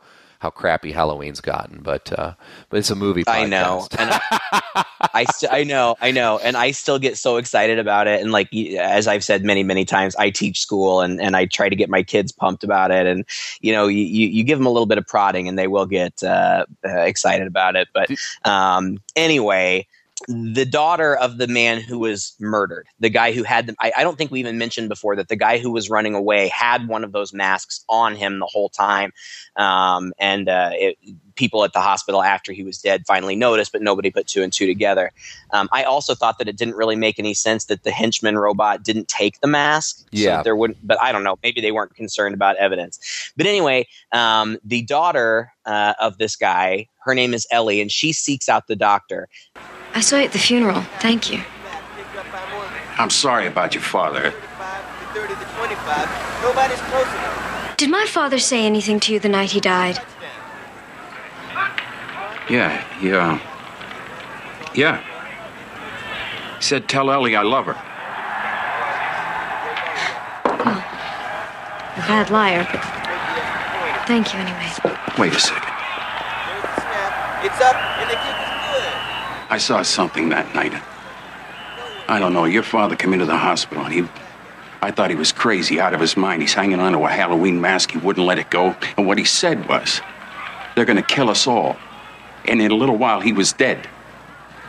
how 0.43 0.49
crappy 0.49 0.91
Halloween's 0.91 1.39
gotten, 1.39 1.79
but 1.81 2.11
uh, 2.19 2.33
but 2.69 2.77
it's 2.77 2.89
a 2.89 2.95
movie. 2.95 3.23
I 3.27 3.45
know, 3.45 3.87
and 3.97 4.09
I, 4.11 4.85
I, 5.13 5.23
st- 5.23 5.53
I 5.53 5.63
know, 5.63 5.95
I 6.01 6.11
know, 6.11 6.37
and 6.37 6.57
I 6.57 6.71
still 6.71 6.99
get 6.99 7.17
so 7.17 7.37
excited 7.37 7.79
about 7.79 8.07
it. 8.07 8.21
And 8.21 8.33
like 8.33 8.53
as 8.53 9.07
I've 9.07 9.23
said 9.23 9.45
many, 9.45 9.63
many 9.63 9.85
times, 9.85 10.17
I 10.17 10.31
teach 10.31 10.59
school, 10.59 10.99
and 10.99 11.21
and 11.21 11.37
I 11.37 11.45
try 11.45 11.69
to 11.69 11.77
get 11.77 11.89
my 11.89 12.03
kids 12.03 12.33
pumped 12.33 12.65
about 12.65 12.91
it. 12.91 13.07
And 13.07 13.23
you 13.61 13.71
know, 13.71 13.87
you 13.87 14.03
you, 14.03 14.27
you 14.27 14.43
give 14.43 14.59
them 14.59 14.67
a 14.67 14.69
little 14.69 14.85
bit 14.85 14.97
of 14.97 15.07
prodding, 15.07 15.47
and 15.47 15.57
they 15.57 15.67
will 15.67 15.85
get 15.85 16.21
uh, 16.21 16.65
uh, 16.85 16.89
excited 16.89 17.47
about 17.47 17.77
it. 17.77 17.87
But 17.93 18.11
um, 18.43 18.97
anyway. 19.15 19.87
The 20.27 20.65
daughter 20.65 21.15
of 21.15 21.37
the 21.37 21.47
man 21.47 21.81
who 21.81 21.99
was 21.99 22.33
murdered, 22.39 22.87
the 22.99 23.09
guy 23.09 23.33
who 23.33 23.43
had 23.43 23.65
them, 23.65 23.75
I, 23.79 23.91
I 23.97 24.03
don't 24.03 24.17
think 24.17 24.31
we 24.31 24.39
even 24.39 24.57
mentioned 24.57 24.89
before 24.89 25.15
that 25.17 25.27
the 25.27 25.35
guy 25.35 25.57
who 25.57 25.71
was 25.71 25.89
running 25.89 26.15
away 26.15 26.47
had 26.47 26.87
one 26.87 27.03
of 27.03 27.11
those 27.11 27.33
masks 27.33 27.83
on 27.89 28.15
him 28.15 28.39
the 28.39 28.45
whole 28.45 28.69
time. 28.69 29.11
Um, 29.57 30.13
and 30.17 30.47
uh, 30.47 30.71
it, 30.73 30.97
people 31.35 31.63
at 31.63 31.73
the 31.73 31.81
hospital 31.81 32.23
after 32.23 32.53
he 32.53 32.63
was 32.63 32.77
dead 32.77 33.03
finally 33.05 33.35
noticed, 33.35 33.71
but 33.71 33.81
nobody 33.81 34.11
put 34.11 34.27
two 34.27 34.43
and 34.43 34.53
two 34.53 34.65
together. 34.65 35.11
Um, 35.51 35.67
I 35.71 35.83
also 35.83 36.15
thought 36.15 36.37
that 36.37 36.47
it 36.47 36.57
didn't 36.57 36.75
really 36.75 36.95
make 36.95 37.19
any 37.19 37.33
sense 37.33 37.65
that 37.65 37.83
the 37.83 37.91
henchman 37.91 38.37
robot 38.37 38.83
didn't 38.83 39.07
take 39.07 39.41
the 39.41 39.47
mask. 39.47 39.97
So 40.11 40.17
Yeah. 40.17 40.43
there 40.43 40.55
wouldn't, 40.55 40.79
but 40.85 41.01
I 41.01 41.11
don't 41.11 41.23
know. 41.23 41.37
Maybe 41.43 41.59
they 41.59 41.71
weren't 41.71 41.95
concerned 41.95 42.33
about 42.33 42.55
evidence. 42.57 43.31
But 43.35 43.45
anyway, 43.45 43.87
um, 44.11 44.57
the 44.63 44.83
daughter 44.83 45.51
uh, 45.65 45.93
of 45.99 46.17
this 46.17 46.35
guy, 46.35 46.87
her 47.05 47.13
name 47.13 47.33
is 47.33 47.45
Ellie, 47.51 47.81
and 47.81 47.91
she 47.91 48.13
seeks 48.13 48.47
out 48.47 48.67
the 48.67 48.75
doctor. 48.75 49.27
I 49.95 50.01
saw 50.01 50.17
you 50.17 50.25
at 50.25 50.31
the 50.31 50.39
funeral. 50.39 50.81
Thank 50.99 51.31
you. 51.31 51.41
I'm 52.97 53.09
sorry 53.09 53.47
about 53.47 53.73
your 53.73 53.83
father. 53.83 54.33
Did 57.77 57.89
my 57.89 58.05
father 58.07 58.39
say 58.39 58.65
anything 58.65 58.99
to 59.01 59.13
you 59.13 59.19
the 59.19 59.29
night 59.29 59.51
he 59.51 59.59
died? 59.59 59.99
Yeah, 62.49 62.83
yeah. 63.01 63.33
Uh, 63.33 63.39
yeah. 64.73 65.01
He 66.57 66.63
said, 66.63 66.87
Tell 66.89 67.11
Ellie 67.11 67.35
I 67.35 67.41
love 67.43 67.65
her. 67.65 67.77
A 71.93 72.05
bad 72.07 72.29
liar, 72.31 72.67
but 72.71 72.81
thank 74.07 74.33
you 74.33 74.39
anyway. 74.39 74.71
Wait 75.17 75.33
a 75.33 75.39
second. 75.39 75.73
It's 77.45 77.61
up 77.61 77.75
and 77.75 78.09
the 78.09 78.15
kick 78.15 78.37
is 78.43 78.49
good. 78.71 78.93
I 79.53 79.57
saw 79.57 79.83
something 79.83 80.29
that 80.29 80.55
night. 80.55 80.73
I 82.07 82.17
don't 82.17 82.33
know. 82.33 82.45
Your 82.45 82.63
father 82.63 82.95
came 82.95 83.13
into 83.13 83.27
the 83.27 83.37
hospital. 83.37 83.85
and 83.85 83.93
He. 83.93 84.03
I 84.81 84.89
thought 84.89 85.11
he 85.11 85.15
was 85.15 85.31
crazy, 85.31 85.79
out 85.79 85.93
of 85.93 85.99
his 85.99 86.17
mind. 86.17 86.41
He's 86.41 86.55
hanging 86.55 86.79
onto 86.79 87.05
a 87.05 87.07
Halloween 87.07 87.61
mask. 87.61 87.91
He 87.91 87.99
wouldn't 87.99 88.25
let 88.25 88.39
it 88.39 88.49
go. 88.49 88.75
And 88.97 89.05
what 89.05 89.19
he 89.19 89.25
said 89.25 89.69
was, 89.69 90.01
they're 90.75 90.85
going 90.85 90.97
to 90.97 91.03
kill 91.03 91.29
us 91.29 91.45
all. 91.45 91.77
And 92.45 92.63
in 92.63 92.71
a 92.71 92.75
little 92.75 92.97
while, 92.97 93.21
he 93.21 93.31
was 93.31 93.53
dead. 93.53 93.87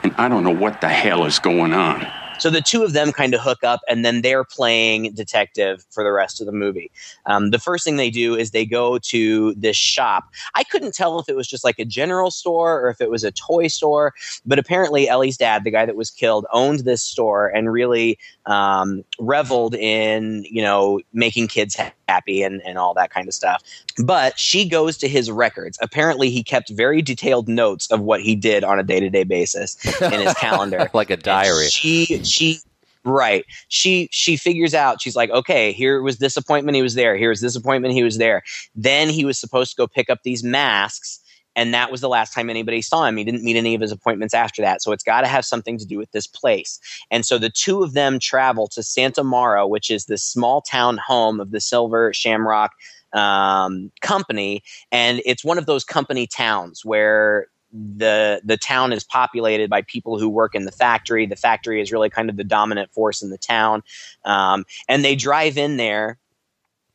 And 0.03 0.14
I 0.18 0.29
don't 0.29 0.44
know 0.44 0.55
what 0.55 0.83
the 0.83 0.90
hell 0.90 1.25
is 1.25 1.38
going 1.38 1.73
on. 1.73 2.07
So 2.38 2.51
the 2.51 2.61
two 2.61 2.83
of 2.83 2.92
them 2.92 3.12
kind 3.12 3.33
of 3.33 3.40
hook 3.40 3.62
up, 3.62 3.81
and 3.88 4.05
then 4.05 4.23
they're 4.23 4.44
playing 4.44 5.12
detective 5.14 5.87
for 5.90 6.03
the 6.03 6.12
rest 6.12 6.40
of 6.40 6.47
the 6.47 6.53
movie. 6.53 6.90
Um, 7.27 7.51
the 7.51 7.59
first 7.59 7.85
thing 7.85 7.97
they 7.97 8.11
do 8.11 8.35
is 8.35 8.51
they 8.51 8.66
go 8.66 8.99
to 8.99 9.55
this 9.55 9.77
shop. 9.77 10.25
I 10.55 10.64
couldn't 10.64 10.94
tell 10.94 11.18
if 11.18 11.29
it 11.29 11.37
was 11.37 11.47
just 11.47 11.64
like 11.64 11.79
a 11.79 11.85
general 11.85 12.31
store 12.31 12.81
or 12.81 12.90
if 12.90 13.01
it 13.01 13.11
was 13.11 13.25
a 13.25 13.31
toy 13.33 13.68
store, 13.68 14.14
but 14.44 14.59
apparently 14.59 15.09
Ellie's 15.09 15.37
dad, 15.37 15.64
the 15.64 15.70
guy 15.70 15.87
that 15.87 15.97
was 15.97 16.11
killed, 16.11 16.47
owned 16.53 16.81
this 16.81 17.03
store 17.03 17.49
and 17.49 17.73
really 17.73 18.18
um, 18.46 19.04
reveled 19.18 19.74
in 19.74 20.44
you 20.50 20.62
know 20.62 21.00
making 21.12 21.48
kids 21.48 21.76
happy 22.09 22.42
and, 22.42 22.62
and 22.66 22.78
all 22.78 22.94
that 22.94 23.11
kind 23.11 23.28
of 23.28 23.35
stuff. 23.35 23.62
But 24.04 24.38
she 24.38 24.68
goes 24.68 24.96
to 24.98 25.09
his 25.09 25.30
records. 25.30 25.78
Apparently, 25.80 26.30
he 26.30 26.42
kept 26.42 26.70
very 26.70 27.02
detailed 27.02 27.48
notes 27.48 27.90
of 27.90 28.00
what 28.00 28.20
he 28.20 28.35
did 28.35 28.64
on 28.64 28.78
a 28.78 28.83
day 28.83 29.00
to 29.00 29.11
day 29.11 29.24
basis 29.24 29.76
in 30.00 30.20
his 30.20 30.35
calendar 30.35 30.90
like 30.94 31.11
a 31.11 31.14
and 31.14 31.22
diary. 31.22 31.66
She 31.66 32.22
she 32.24 32.61
right. 33.04 33.44
She 33.68 34.09
she 34.11 34.37
figures 34.37 34.74
out. 34.74 35.00
She's 35.00 35.16
like, 35.16 35.30
okay, 35.30 35.72
here 35.72 36.02
was 36.02 36.18
this 36.18 36.37
appointment. 36.37 36.76
He 36.76 36.83
was 36.83 36.94
there. 36.94 37.16
Here's 37.16 37.40
this 37.40 37.57
appointment. 37.57 37.94
He 37.94 38.02
was 38.02 38.18
there. 38.18 38.42
Then 38.74 39.09
he 39.09 39.24
was 39.24 39.38
supposed 39.38 39.70
to 39.72 39.76
go 39.76 39.87
pick 39.87 40.11
up 40.11 40.22
these 40.22 40.42
masks. 40.42 41.20
And 41.57 41.73
that 41.75 41.90
was 41.90 42.01
the 42.01 42.09
last 42.09 42.33
time 42.33 42.51
anybody 42.51 42.83
saw 42.83 43.05
him. 43.05 43.17
He 43.17 43.25
didn't 43.25 43.45
meet 43.45 43.57
any 43.57 43.75
of 43.75 43.81
his 43.81 43.93
appointments 43.93 44.35
after 44.35 44.62
that. 44.62 44.83
So 44.83 44.93
it's 44.93 45.05
got 45.05 45.21
to 45.21 45.27
have 45.27 45.45
something 45.45 45.79
to 45.79 45.87
do 45.87 45.99
with 45.99 46.11
this 46.12 46.27
place. 46.27 46.81
And 47.11 47.25
so 47.25 47.38
the 47.38 47.51
two 47.51 47.83
of 47.83 47.93
them 47.93 48.19
travel 48.19 48.67
to 48.69 48.83
Santa 48.83 49.25
Mira, 49.25 49.67
which 49.67 49.90
is 49.90 50.07
the 50.07 50.19
small 50.19 50.61
town 50.61 50.99
home 50.99 51.40
of 51.40 51.51
the 51.51 51.61
Silver 51.61 52.12
Shamrock 52.12 52.73
um, 53.12 53.90
company. 54.01 54.62
And 54.90 55.23
it's 55.25 55.45
one 55.45 55.59
of 55.59 55.67
those 55.67 55.85
company 55.85 56.27
towns 56.27 56.85
where 56.85 57.47
the 57.75 58.40
the 58.45 58.57
town 58.57 58.93
is 58.93 59.03
populated 59.03 59.69
by 59.69 59.83
people 59.83 60.19
who 60.19 60.29
work 60.29 60.55
in 60.55 60.64
the 60.64 60.73
factory. 60.73 61.27
The 61.27 61.37
factory 61.37 61.81
is 61.81 61.90
really 61.90 62.09
kind 62.09 62.31
of 62.31 62.37
the 62.37 62.45
dominant 62.45 62.93
force 62.93 63.21
in 63.21 63.31
the 63.31 63.38
town, 63.38 63.83
um, 64.25 64.64
and 64.88 65.05
they 65.05 65.17
drive 65.17 65.59
in 65.59 65.77
there. 65.77 66.19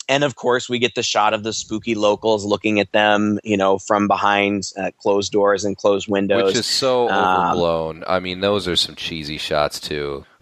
And 0.10 0.24
of 0.26 0.36
course, 0.36 0.68
we 0.68 0.80
get 0.80 0.96
the 0.96 1.04
shot 1.04 1.34
of 1.34 1.44
the 1.44 1.54
spooky 1.54 1.96
locals 1.96 2.44
looking 2.44 2.80
at 2.80 2.92
them, 2.92 3.40
you 3.44 3.56
know, 3.56 3.78
from 3.78 4.08
behind 4.08 4.72
uh, 4.76 4.92
closed 4.98 5.32
doors 5.32 5.64
and 5.64 5.78
closed 5.78 6.10
windows. 6.10 6.44
Which 6.44 6.56
is 6.58 6.66
so 6.66 7.08
Um, 7.10 7.46
overblown. 7.46 8.04
I 8.08 8.20
mean, 8.20 8.42
those 8.42 8.68
are 8.68 8.76
some 8.76 8.96
cheesy 8.96 9.38
shots 9.38 9.80
too. 9.80 10.26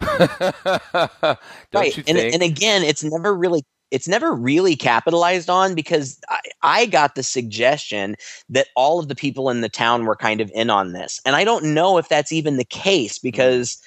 Right 1.74 1.96
and, 2.08 2.18
and 2.18 2.42
again 2.42 2.82
it's 2.82 3.04
never 3.04 3.34
really 3.34 3.64
it's 3.90 4.08
never 4.08 4.34
really 4.34 4.76
capitalized 4.76 5.50
on 5.50 5.74
because 5.74 6.18
I, 6.28 6.40
I 6.62 6.86
got 6.86 7.14
the 7.14 7.22
suggestion 7.22 8.16
that 8.48 8.68
all 8.76 8.98
of 8.98 9.08
the 9.08 9.14
people 9.14 9.50
in 9.50 9.60
the 9.60 9.68
town 9.68 10.04
were 10.04 10.16
kind 10.16 10.40
of 10.40 10.50
in 10.54 10.70
on 10.70 10.92
this 10.92 11.20
and 11.26 11.36
i 11.36 11.44
don't 11.44 11.74
know 11.74 11.98
if 11.98 12.08
that's 12.08 12.32
even 12.32 12.56
the 12.56 12.64
case 12.64 13.18
because 13.18 13.80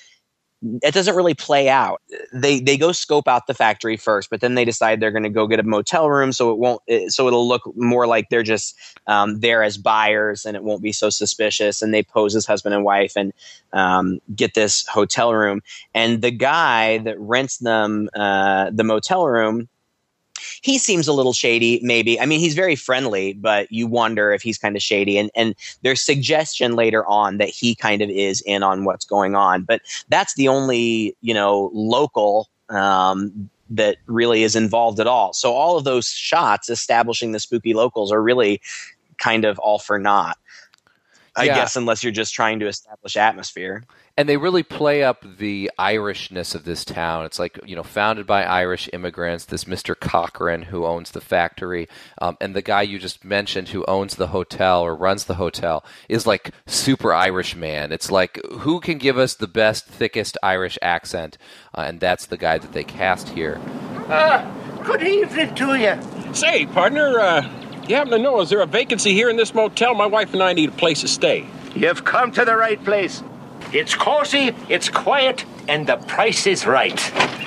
it 0.83 0.93
doesn't 0.93 1.15
really 1.15 1.33
play 1.33 1.69
out. 1.69 2.01
They 2.33 2.59
they 2.59 2.77
go 2.77 2.91
scope 2.91 3.27
out 3.27 3.47
the 3.47 3.53
factory 3.53 3.97
first 3.97 4.29
but 4.29 4.41
then 4.41 4.55
they 4.55 4.65
decide 4.65 4.99
they're 4.99 5.11
going 5.11 5.23
to 5.23 5.29
go 5.29 5.47
get 5.47 5.59
a 5.59 5.63
motel 5.63 6.09
room 6.09 6.31
so 6.31 6.51
it 6.51 6.57
won't 6.57 6.81
so 7.07 7.27
it'll 7.27 7.47
look 7.47 7.63
more 7.75 8.07
like 8.07 8.29
they're 8.29 8.43
just 8.43 8.77
um, 9.07 9.39
there 9.39 9.63
as 9.63 9.77
buyers 9.77 10.45
and 10.45 10.55
it 10.55 10.63
won't 10.63 10.81
be 10.83 10.91
so 10.91 11.09
suspicious 11.09 11.81
and 11.81 11.93
they 11.93 12.03
pose 12.03 12.35
as 12.35 12.45
husband 12.45 12.75
and 12.75 12.83
wife 12.83 13.13
and 13.15 13.33
um, 13.73 14.19
get 14.35 14.53
this 14.53 14.85
hotel 14.87 15.33
room. 15.33 15.61
And 15.93 16.21
the 16.21 16.31
guy 16.31 16.99
that 16.99 17.19
rents 17.19 17.57
them 17.57 18.09
uh, 18.15 18.71
the 18.73 18.83
motel 18.83 19.27
room 19.27 19.69
he 20.61 20.77
seems 20.77 21.07
a 21.07 21.13
little 21.13 21.33
shady 21.33 21.79
maybe 21.83 22.19
i 22.19 22.25
mean 22.25 22.39
he's 22.39 22.53
very 22.55 22.75
friendly 22.75 23.33
but 23.33 23.71
you 23.71 23.87
wonder 23.87 24.31
if 24.31 24.41
he's 24.41 24.57
kind 24.57 24.75
of 24.75 24.81
shady 24.81 25.17
and 25.17 25.29
and 25.35 25.55
there's 25.81 26.01
suggestion 26.01 26.75
later 26.75 27.05
on 27.05 27.37
that 27.37 27.49
he 27.49 27.75
kind 27.75 28.01
of 28.01 28.09
is 28.09 28.41
in 28.41 28.63
on 28.63 28.83
what's 28.85 29.05
going 29.05 29.35
on 29.35 29.63
but 29.63 29.81
that's 30.09 30.35
the 30.35 30.47
only 30.47 31.15
you 31.21 31.33
know 31.33 31.69
local 31.73 32.49
um, 32.69 33.49
that 33.69 33.97
really 34.07 34.43
is 34.43 34.55
involved 34.55 34.99
at 34.99 35.07
all 35.07 35.33
so 35.33 35.53
all 35.53 35.77
of 35.77 35.83
those 35.83 36.07
shots 36.07 36.69
establishing 36.69 37.31
the 37.31 37.39
spooky 37.39 37.73
locals 37.73 38.11
are 38.11 38.21
really 38.21 38.61
kind 39.17 39.45
of 39.45 39.59
all 39.59 39.79
for 39.79 39.97
naught 39.99 40.37
I 41.35 41.45
Yeah. 41.45 41.55
guess 41.55 41.75
unless 41.75 42.03
you're 42.03 42.11
just 42.11 42.33
trying 42.33 42.59
to 42.59 42.67
establish 42.67 43.15
atmosphere. 43.15 43.83
And 44.17 44.27
they 44.27 44.37
really 44.37 44.63
play 44.63 45.03
up 45.03 45.25
the 45.37 45.71
Irishness 45.79 46.55
of 46.55 46.63
this 46.63 46.85
town. 46.85 47.25
It's 47.25 47.39
like 47.39 47.59
you 47.65 47.75
know, 47.75 47.83
founded 47.83 48.27
by 48.27 48.43
Irish 48.43 48.89
immigrants. 48.93 49.45
This 49.45 49.67
Mister 49.67 49.95
Cochran 49.95 50.63
who 50.63 50.85
owns 50.85 51.11
the 51.11 51.21
factory, 51.21 51.87
um, 52.21 52.37
and 52.41 52.55
the 52.55 52.61
guy 52.61 52.81
you 52.81 52.99
just 52.99 53.23
mentioned 53.23 53.69
who 53.69 53.85
owns 53.87 54.15
the 54.15 54.27
hotel 54.27 54.81
or 54.81 54.95
runs 54.95 55.25
the 55.25 55.35
hotel 55.35 55.83
is 56.09 56.27
like 56.27 56.51
super 56.65 57.13
Irish 57.13 57.55
man. 57.55 57.91
It's 57.91 58.11
like 58.11 58.39
who 58.59 58.79
can 58.79 58.97
give 58.97 59.17
us 59.17 59.35
the 59.35 59.47
best, 59.47 59.85
thickest 59.85 60.37
Irish 60.43 60.77
accent, 60.81 61.37
uh, 61.77 61.81
and 61.81 61.99
that's 61.99 62.25
the 62.25 62.37
guy 62.37 62.57
that 62.57 62.73
they 62.73 62.83
cast 62.83 63.29
here. 63.29 63.59
Good 64.83 65.03
evening 65.03 65.55
to 65.55 65.75
you. 65.75 66.33
Say, 66.33 66.65
partner, 66.65 67.19
uh, 67.19 67.41
you 67.87 67.95
happen 67.95 68.11
to 68.11 68.19
know, 68.19 68.41
is 68.41 68.49
there 68.49 68.61
a 68.61 68.65
vacancy 68.65 69.13
here 69.13 69.29
in 69.29 69.37
this 69.37 69.53
motel? 69.53 69.93
My 69.93 70.05
wife 70.05 70.33
and 70.33 70.41
I 70.41 70.53
need 70.53 70.69
a 70.69 70.71
place 70.73 71.01
to 71.01 71.07
stay. 71.07 71.45
You've 71.75 72.03
come 72.03 72.31
to 72.31 72.43
the 72.43 72.55
right 72.55 72.83
place. 72.83 73.23
It's 73.73 73.95
cozy, 73.95 74.53
it's 74.67 74.89
quiet, 74.89 75.45
and 75.69 75.87
the 75.87 75.95
price 75.95 76.45
is 76.45 76.65
right. 76.65 76.99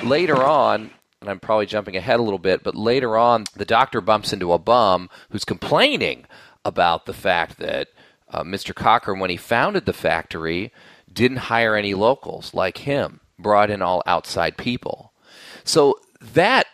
later 0.03 0.43
on, 0.43 0.89
and 1.21 1.29
I'm 1.29 1.39
probably 1.39 1.67
jumping 1.67 1.95
ahead 1.95 2.19
a 2.19 2.23
little 2.23 2.39
bit, 2.39 2.63
but 2.63 2.73
later 2.73 3.15
on, 3.15 3.45
the 3.55 3.63
doctor 3.63 4.01
bumps 4.01 4.33
into 4.33 4.51
a 4.51 4.57
bum 4.57 5.11
who's 5.29 5.45
complaining 5.45 6.25
about 6.63 7.05
the 7.05 7.13
fact 7.13 7.59
that 7.59 7.89
uh, 8.31 8.41
Mr. 8.41 8.73
Cochran, 8.73 9.19
when 9.19 9.29
he 9.29 9.37
founded 9.37 9.85
the 9.85 9.93
factory, 9.93 10.73
didn't 11.13 11.37
hire 11.37 11.75
any 11.75 11.93
locals 11.93 12.55
like 12.55 12.79
him, 12.79 13.19
brought 13.37 13.69
in 13.69 13.83
all 13.83 14.01
outside 14.07 14.57
people. 14.57 15.13
So 15.63 15.99
that 16.19 16.65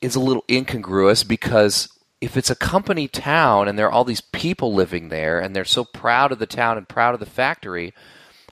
is 0.00 0.14
a 0.14 0.20
little 0.20 0.44
incongruous 0.48 1.24
because 1.24 1.88
if 2.20 2.36
it's 2.36 2.50
a 2.50 2.54
company 2.54 3.08
town 3.08 3.66
and 3.66 3.76
there 3.76 3.86
are 3.86 3.92
all 3.92 4.04
these 4.04 4.20
people 4.20 4.72
living 4.72 5.08
there 5.08 5.40
and 5.40 5.54
they're 5.54 5.64
so 5.64 5.84
proud 5.84 6.30
of 6.30 6.38
the 6.38 6.46
town 6.46 6.78
and 6.78 6.88
proud 6.88 7.14
of 7.14 7.20
the 7.20 7.26
factory, 7.26 7.92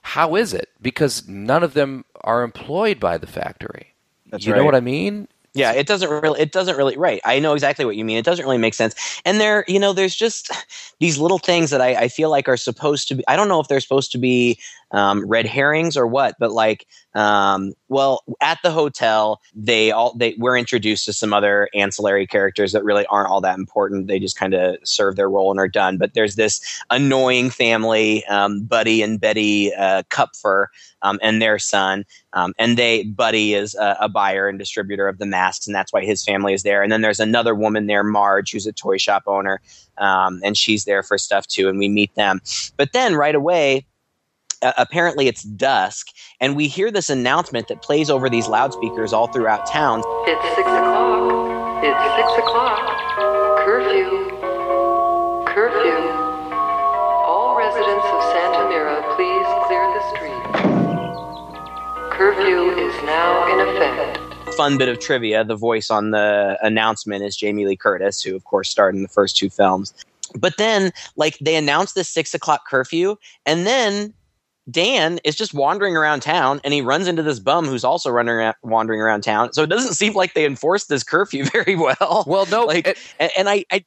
how 0.02 0.34
is 0.36 0.52
it? 0.52 0.68
Because 0.80 1.26
none 1.28 1.62
of 1.62 1.74
them 1.74 2.04
are 2.22 2.42
employed 2.42 3.00
by 3.00 3.18
the 3.18 3.26
factory. 3.26 3.94
That's 4.30 4.46
you 4.46 4.54
know 4.54 4.64
what 4.64 4.74
I 4.74 4.80
mean? 4.80 5.28
Yeah, 5.54 5.72
it 5.72 5.86
doesn't 5.86 6.08
really. 6.08 6.40
It 6.40 6.50
doesn't 6.50 6.76
really. 6.76 6.96
Right. 6.96 7.20
I 7.24 7.38
know 7.38 7.52
exactly 7.52 7.84
what 7.84 7.96
you 7.96 8.04
mean. 8.04 8.16
It 8.16 8.24
doesn't 8.24 8.44
really 8.44 8.58
make 8.58 8.72
sense. 8.72 9.20
And 9.26 9.38
there, 9.38 9.64
you 9.68 9.78
know, 9.78 9.92
there's 9.92 10.14
just 10.14 10.50
these 10.98 11.18
little 11.18 11.38
things 11.38 11.68
that 11.70 11.82
I, 11.82 11.94
I 11.94 12.08
feel 12.08 12.30
like 12.30 12.48
are 12.48 12.56
supposed 12.56 13.06
to 13.08 13.14
be. 13.14 13.24
I 13.28 13.36
don't 13.36 13.48
know 13.48 13.60
if 13.60 13.68
they're 13.68 13.80
supposed 13.80 14.12
to 14.12 14.18
be 14.18 14.58
um, 14.92 15.26
red 15.26 15.46
herrings 15.46 15.96
or 15.96 16.06
what, 16.06 16.36
but 16.38 16.52
like, 16.52 16.86
um, 17.14 17.72
well, 17.88 18.22
at 18.40 18.58
the 18.62 18.70
hotel, 18.70 19.40
they 19.54 19.90
all 19.90 20.14
they 20.14 20.34
we're 20.38 20.56
introduced 20.56 21.04
to 21.06 21.12
some 21.12 21.32
other 21.32 21.68
ancillary 21.74 22.26
characters 22.26 22.72
that 22.72 22.84
really 22.84 23.06
aren't 23.06 23.28
all 23.28 23.40
that 23.40 23.58
important. 23.58 24.06
They 24.06 24.18
just 24.18 24.38
kind 24.38 24.54
of 24.54 24.76
serve 24.84 25.16
their 25.16 25.28
role 25.28 25.50
and 25.50 25.60
are 25.60 25.68
done. 25.68 25.98
But 25.98 26.14
there's 26.14 26.36
this 26.36 26.82
annoying 26.90 27.50
family, 27.50 28.24
um, 28.26 28.62
Buddy 28.64 29.02
and 29.02 29.20
Betty 29.20 29.74
uh, 29.74 30.02
Kupfer, 30.10 30.68
um, 31.02 31.18
and 31.22 31.42
their 31.42 31.58
son. 31.58 32.04
Um, 32.34 32.54
and 32.58 32.78
they 32.78 33.04
Buddy 33.04 33.54
is 33.54 33.74
a, 33.74 33.96
a 34.00 34.08
buyer 34.08 34.48
and 34.48 34.58
distributor 34.58 35.08
of 35.08 35.18
the 35.18 35.26
masks, 35.26 35.66
and 35.66 35.74
that's 35.74 35.92
why 35.92 36.04
his 36.04 36.24
family 36.24 36.54
is 36.54 36.62
there. 36.62 36.82
And 36.82 36.90
then 36.90 37.02
there's 37.02 37.20
another 37.20 37.54
woman 37.54 37.86
there, 37.86 38.04
Marge, 38.04 38.52
who's 38.52 38.66
a 38.66 38.72
toy 38.72 38.96
shop 38.96 39.24
owner, 39.26 39.60
um, 39.98 40.40
and 40.44 40.56
she's 40.56 40.84
there 40.84 41.02
for 41.02 41.18
stuff 41.18 41.46
too. 41.46 41.68
And 41.68 41.78
we 41.78 41.88
meet 41.88 42.14
them. 42.14 42.40
But 42.76 42.92
then 42.92 43.14
right 43.14 43.34
away, 43.34 43.86
uh, 44.62 44.72
apparently 44.78 45.26
it's 45.28 45.42
dusk, 45.42 46.08
and 46.40 46.56
we 46.56 46.68
hear 46.68 46.90
this 46.90 47.10
announcement 47.10 47.68
that 47.68 47.82
plays 47.82 48.08
over 48.10 48.30
these 48.30 48.48
loudspeakers 48.48 49.12
all 49.12 49.26
throughout 49.26 49.66
town. 49.66 50.02
It's 50.26 50.56
six 50.56 50.68
o'clock. 50.68 51.84
It's 51.84 52.16
six 52.16 52.32
o'clock. 52.38 52.98
Curfew. 53.64 54.30
Curfew. 55.46 55.98
All 57.26 57.56
residents 57.58 58.06
of 58.06 58.22
Santa 58.32 58.68
Mira, 58.68 59.02
please 59.16 59.46
clear 59.66 59.84
the 59.92 60.02
street. 60.14 60.42
Curfew 62.12 62.70
is 62.78 62.94
now 63.04 63.52
in 63.52 63.60
effect. 63.68 64.54
Fun 64.54 64.78
bit 64.78 64.88
of 64.88 65.00
trivia: 65.00 65.44
the 65.44 65.56
voice 65.56 65.90
on 65.90 66.10
the 66.10 66.58
announcement 66.62 67.24
is 67.24 67.36
Jamie 67.36 67.66
Lee 67.66 67.76
Curtis, 67.76 68.22
who 68.22 68.36
of 68.36 68.44
course 68.44 68.68
starred 68.68 68.94
in 68.94 69.02
the 69.02 69.08
first 69.08 69.36
two 69.36 69.50
films. 69.50 69.92
But 70.38 70.56
then, 70.56 70.92
like, 71.16 71.36
they 71.40 71.56
announced 71.56 71.94
this 71.94 72.08
six 72.08 72.32
o'clock 72.32 72.66
curfew, 72.68 73.16
and 73.44 73.66
then 73.66 74.14
Dan 74.70 75.18
is 75.24 75.34
just 75.34 75.54
wandering 75.54 75.96
around 75.96 76.20
town 76.20 76.60
and 76.62 76.72
he 76.72 76.80
runs 76.82 77.08
into 77.08 77.22
this 77.22 77.40
bum 77.40 77.66
who's 77.66 77.84
also 77.84 78.10
running 78.10 78.34
around, 78.34 78.54
wandering 78.62 79.00
around 79.00 79.22
town. 79.22 79.52
So 79.52 79.62
it 79.62 79.68
doesn't 79.68 79.94
seem 79.94 80.14
like 80.14 80.34
they 80.34 80.44
enforced 80.44 80.88
this 80.88 81.02
curfew 81.02 81.44
very 81.52 81.74
well. 81.74 82.24
Well, 82.26 82.46
no, 82.46 82.64
like, 82.64 82.86
and, 82.86 82.96
and, 83.18 83.32
and 83.38 83.48
I, 83.48 83.64
I 83.72 83.84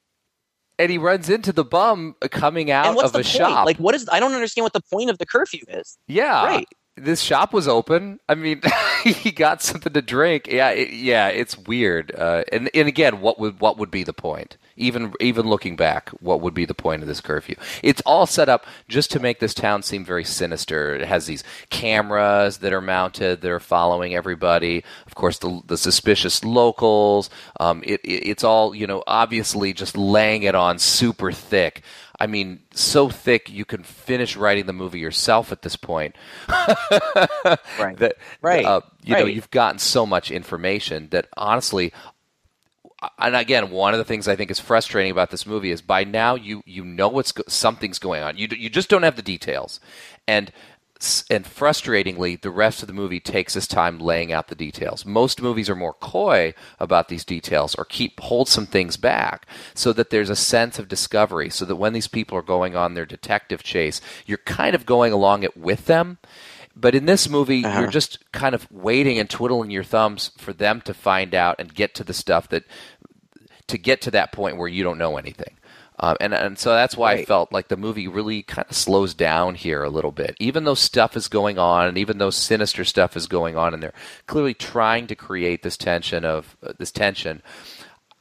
and 0.77 0.91
he 0.91 0.97
runs 0.97 1.29
into 1.29 1.53
the 1.53 1.63
bum 1.63 2.15
coming 2.31 2.69
out 2.71 2.88
and 2.88 2.95
what's 2.97 3.07
of 3.07 3.13
the 3.13 3.19
a 3.19 3.23
point? 3.23 3.27
shop. 3.27 3.65
Like, 3.65 3.77
what 3.77 3.95
is? 3.95 4.09
I 4.11 4.19
don't 4.19 4.33
understand 4.33 4.63
what 4.63 4.73
the 4.73 4.81
point 4.91 5.09
of 5.09 5.17
the 5.17 5.25
curfew 5.25 5.61
is. 5.69 5.97
yeah, 6.07 6.45
Right. 6.45 6.67
This 6.97 7.21
shop 7.21 7.51
was 7.53 7.67
open. 7.67 8.21
I 8.29 8.36
mean, 8.36 8.62
he 9.03 9.31
got 9.31 9.62
something 9.62 9.91
to 9.91 10.01
drink. 10.01 10.47
Yeah, 10.47 10.69
it, 10.69 10.93
yeah, 10.93 11.27
it's 11.27 11.58
weird. 11.58 12.15
Uh, 12.15 12.43
and 12.53 12.69
and 12.73 12.88
again, 12.88 13.19
what 13.19 13.38
would 13.38 13.60
what 13.60 13.77
would 13.77 13.91
be 13.91 14.03
the 14.03 14.13
point? 14.13 14.55
Even 14.77 15.13
even 15.19 15.45
looking 15.45 15.75
back, 15.75 16.10
what 16.21 16.39
would 16.39 16.53
be 16.53 16.63
the 16.63 16.73
point 16.73 17.01
of 17.01 17.08
this 17.10 17.19
curfew? 17.19 17.55
It's 17.84 18.01
all 18.05 18.25
set 18.25 18.47
up 18.47 18.65
just 18.88 19.12
to 19.12 19.19
make 19.19 19.39
this 19.39 19.53
town 19.53 19.84
seem 19.84 20.05
very 20.05 20.23
sinister. 20.23 20.95
It 20.95 21.05
has 21.05 21.25
these 21.25 21.43
cameras 21.69 22.60
that 22.60 22.71
are 22.71 22.81
mounted 22.81 23.41
that 23.41 23.51
are 23.51 23.60
following 23.60 24.15
everybody. 24.15 24.84
Of 25.05 25.15
course, 25.15 25.39
the 25.39 25.62
the 25.67 25.77
suspicious 25.77 26.45
locals. 26.45 27.29
Um, 27.60 27.84
it, 27.86 27.99
it 28.05 28.29
it's 28.29 28.43
all 28.45 28.73
you 28.73 28.88
know, 28.88 29.03
obviously 29.05 29.73
just 29.73 29.97
laying 29.97 30.43
it 30.43 30.55
on 30.55 30.79
super 30.79 31.34
thick. 31.34 31.84
I 32.19 32.28
mean, 32.28 32.62
so 32.73 33.10
thick 33.10 33.49
you 33.49 33.65
can 33.65 33.84
finish 33.84 34.36
writing 34.38 34.65
the 34.65 34.73
movie 34.73 34.99
yourself 34.99 35.51
at 35.51 35.62
this 35.63 35.75
point. 35.75 36.15
Right. 37.80 37.97
That, 37.97 38.15
Right. 38.41 38.65
uh, 38.65 38.82
you 39.04 39.13
know, 39.13 39.25
you've 39.25 39.51
gotten 39.51 39.80
so 39.80 40.06
much 40.06 40.32
information 40.32 41.10
that 41.12 41.28
honestly, 41.38 41.93
and 43.19 43.36
again, 43.36 43.69
one 43.69 43.93
of 43.93 43.97
the 43.97 44.04
things 44.06 44.28
I 44.28 44.36
think 44.36 44.49
is 44.49 44.60
frustrating 44.60 45.12
about 45.12 45.30
this 45.30 45.45
movie 45.45 45.71
is 45.71 45.82
by 45.82 46.04
now 46.04 46.36
you 46.36 46.62
you 46.65 46.84
know 46.84 47.08
what's 47.10 47.34
something's 47.47 47.99
going 47.99 48.23
on. 48.23 48.38
You 48.38 48.47
you 48.51 48.69
just 48.69 48.89
don't 48.89 49.04
have 49.04 49.15
the 49.15 49.21
details, 49.21 49.80
and 50.28 50.51
and 51.29 51.45
frustratingly, 51.45 52.39
the 52.39 52.49
rest 52.49 52.81
of 52.81 52.87
the 52.87 52.93
movie 52.93 53.19
takes 53.19 53.55
its 53.55 53.67
time 53.67 53.99
laying 53.99 54.31
out 54.31 54.47
the 54.47 54.55
details. 54.55 55.05
Most 55.05 55.41
movies 55.41 55.69
are 55.69 55.75
more 55.75 55.93
coy 55.93 56.53
about 56.79 57.07
these 57.09 57.23
details 57.25 57.75
or 57.75 57.85
keep 57.85 58.19
hold 58.19 58.47
some 58.47 58.65
things 58.65 58.97
back 58.97 59.45
so 59.73 59.93
that 59.93 60.09
there's 60.09 60.29
a 60.29 60.35
sense 60.35 60.79
of 60.79 60.87
discovery. 60.87 61.49
So 61.49 61.65
that 61.65 61.75
when 61.75 61.93
these 61.93 62.07
people 62.07 62.37
are 62.37 62.41
going 62.43 62.75
on 62.75 62.93
their 62.93 63.05
detective 63.05 63.63
chase, 63.63 64.01
you're 64.25 64.37
kind 64.39 64.75
of 64.75 64.85
going 64.85 65.11
along 65.13 65.43
it 65.43 65.55
with 65.57 65.85
them. 65.85 66.17
But 66.75 66.93
in 66.95 67.05
this 67.05 67.29
movie, 67.29 67.63
Uh-huh. 67.63 67.81
you're 67.81 67.89
just 67.89 68.19
kind 68.31 68.53
of 68.53 68.69
waiting 68.71 69.17
and 69.17 69.29
twiddling 69.29 69.71
your 69.71 69.83
thumbs 69.83 70.31
for 70.37 70.51
them 70.53 70.81
to 70.81 70.93
find 70.93 71.33
out 71.33 71.55
and 71.59 71.73
get 71.73 71.95
to 71.95 72.03
the 72.03 72.13
stuff 72.13 72.49
that 72.49 72.63
to 73.67 73.77
get 73.77 74.01
to 74.01 74.11
that 74.11 74.31
point 74.31 74.57
where 74.57 74.67
you 74.67 74.83
don't 74.83 74.97
know 74.97 75.17
anything. 75.17 75.55
Um, 75.99 76.17
and 76.19 76.34
and 76.34 76.60
so 76.60 76.71
that's 76.71 76.97
why 76.97 77.13
I 77.13 77.25
felt 77.25 77.53
like 77.53 77.69
the 77.69 77.77
movie 77.77 78.08
really 78.08 78.43
kind 78.43 78.67
of 78.69 78.75
slows 78.75 79.13
down 79.13 79.55
here 79.55 79.84
a 79.84 79.89
little 79.89 80.12
bit. 80.12 80.36
Even 80.39 80.65
though 80.65 80.73
stuff 80.73 81.15
is 81.15 81.27
going 81.27 81.58
on, 81.58 81.88
and 81.88 81.97
even 81.97 82.17
though 82.17 82.29
sinister 82.29 82.84
stuff 82.84 83.15
is 83.15 83.27
going 83.27 83.55
on, 83.55 83.73
and 83.73 83.81
they're 83.81 83.93
clearly 84.27 84.53
trying 84.53 85.08
to 85.08 85.15
create 85.15 85.63
this 85.63 85.77
tension 85.77 86.25
of 86.25 86.58
uh, 86.62 86.73
this 86.77 86.91
tension, 86.91 87.41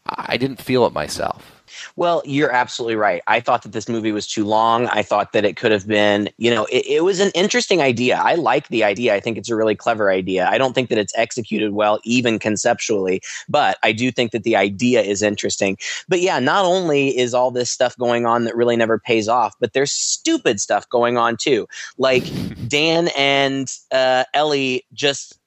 I 0.06 0.36
didn't 0.36 0.62
feel 0.62 0.86
it 0.86 0.92
myself. 0.92 1.53
Well, 1.96 2.22
you're 2.24 2.50
absolutely 2.50 2.96
right. 2.96 3.22
I 3.26 3.40
thought 3.40 3.62
that 3.62 3.72
this 3.72 3.88
movie 3.88 4.12
was 4.12 4.26
too 4.26 4.44
long. 4.44 4.86
I 4.88 5.02
thought 5.02 5.32
that 5.32 5.44
it 5.44 5.56
could 5.56 5.72
have 5.72 5.86
been, 5.86 6.28
you 6.38 6.50
know, 6.50 6.64
it, 6.66 6.86
it 6.86 7.04
was 7.04 7.20
an 7.20 7.30
interesting 7.34 7.80
idea. 7.80 8.16
I 8.16 8.34
like 8.34 8.68
the 8.68 8.84
idea. 8.84 9.14
I 9.14 9.20
think 9.20 9.38
it's 9.38 9.50
a 9.50 9.56
really 9.56 9.74
clever 9.74 10.10
idea. 10.10 10.48
I 10.48 10.58
don't 10.58 10.74
think 10.74 10.88
that 10.88 10.98
it's 10.98 11.16
executed 11.16 11.72
well, 11.72 12.00
even 12.04 12.38
conceptually, 12.38 13.20
but 13.48 13.78
I 13.82 13.92
do 13.92 14.10
think 14.10 14.32
that 14.32 14.42
the 14.42 14.56
idea 14.56 15.02
is 15.02 15.22
interesting. 15.22 15.76
But 16.08 16.20
yeah, 16.20 16.38
not 16.38 16.64
only 16.64 17.16
is 17.16 17.34
all 17.34 17.50
this 17.50 17.70
stuff 17.70 17.96
going 17.96 18.26
on 18.26 18.44
that 18.44 18.56
really 18.56 18.76
never 18.76 18.98
pays 18.98 19.28
off, 19.28 19.54
but 19.60 19.72
there's 19.72 19.92
stupid 19.92 20.60
stuff 20.60 20.88
going 20.88 21.16
on 21.16 21.36
too. 21.36 21.66
Like 21.98 22.24
Dan 22.68 23.08
and 23.16 23.68
uh, 23.90 24.24
Ellie 24.34 24.84
just 24.92 25.38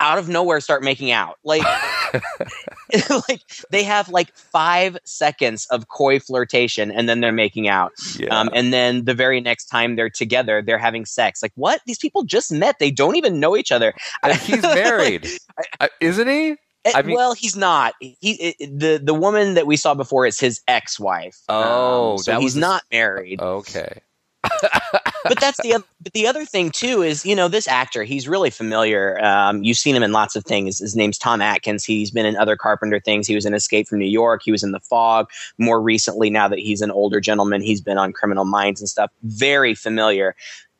out 0.00 0.18
of 0.18 0.28
nowhere 0.28 0.60
start 0.60 0.82
making 0.82 1.10
out. 1.10 1.38
Like 1.44 1.62
like 3.28 3.42
they 3.70 3.82
have 3.82 4.08
like 4.08 4.34
five 4.34 4.98
seconds 5.04 5.66
of 5.70 5.88
coy 5.88 6.18
flirtation 6.18 6.90
and 6.90 7.08
then 7.08 7.20
they're 7.20 7.32
making 7.32 7.68
out. 7.68 7.92
Um, 8.30 8.50
and 8.54 8.72
then 8.72 9.04
the 9.04 9.14
very 9.14 9.40
next 9.40 9.66
time 9.66 9.96
they're 9.96 10.10
together, 10.10 10.62
they're 10.62 10.78
having 10.78 11.04
sex. 11.04 11.42
Like 11.42 11.52
what? 11.54 11.80
These 11.86 11.98
people 11.98 12.24
just 12.24 12.52
met. 12.52 12.78
They 12.78 12.90
don't 12.90 13.16
even 13.16 13.40
know 13.40 13.56
each 13.56 13.72
other. 13.72 13.94
And 14.22 14.32
he's 14.38 14.62
married, 14.62 15.26
Uh, 15.80 15.88
isn't 16.00 16.28
he? 16.28 16.56
I 16.94 17.02
mean- 17.02 17.16
well, 17.16 17.32
he's 17.32 17.56
not. 17.56 17.94
He 18.00 18.54
i 18.60 18.64
the 18.66 19.00
the 19.02 19.14
woman 19.14 19.54
that 19.54 19.66
we 19.66 19.76
saw 19.76 19.94
before 19.94 20.26
is 20.26 20.38
his 20.38 20.60
ex 20.68 21.00
wife. 21.00 21.40
Oh, 21.48 22.18
so 22.18 22.32
that 22.32 22.40
he's 22.40 22.54
his- 22.54 22.60
not 22.60 22.82
married. 22.92 23.40
Okay. 23.40 24.00
But 25.24 25.40
that's 25.40 25.60
the 25.62 25.74
other, 25.74 25.84
but 26.02 26.12
the 26.12 26.26
other 26.26 26.44
thing 26.44 26.70
too 26.70 27.02
is 27.02 27.24
you 27.24 27.34
know 27.34 27.48
this 27.48 27.66
actor 27.68 28.04
he's 28.04 28.28
really 28.28 28.50
familiar. 28.50 29.22
Um, 29.24 29.62
you've 29.62 29.78
seen 29.78 29.96
him 29.96 30.02
in 30.02 30.12
lots 30.12 30.36
of 30.36 30.44
things. 30.44 30.78
His 30.78 30.96
name's 30.96 31.18
Tom 31.18 31.40
Atkins. 31.40 31.84
He's 31.84 32.10
been 32.10 32.26
in 32.26 32.36
other 32.36 32.56
Carpenter 32.56 33.00
things. 33.00 33.26
He 33.26 33.34
was 33.34 33.46
in 33.46 33.54
Escape 33.54 33.88
from 33.88 33.98
New 33.98 34.06
York. 34.06 34.42
He 34.44 34.52
was 34.52 34.62
in 34.62 34.72
The 34.72 34.80
Fog. 34.80 35.28
More 35.58 35.80
recently, 35.80 36.30
now 36.30 36.48
that 36.48 36.58
he's 36.58 36.80
an 36.80 36.90
older 36.90 37.20
gentleman, 37.20 37.62
he's 37.62 37.80
been 37.80 37.98
on 37.98 38.12
Criminal 38.12 38.44
Minds 38.44 38.80
and 38.80 38.88
stuff. 38.88 39.10
Very 39.22 39.74
familiar, 39.74 40.34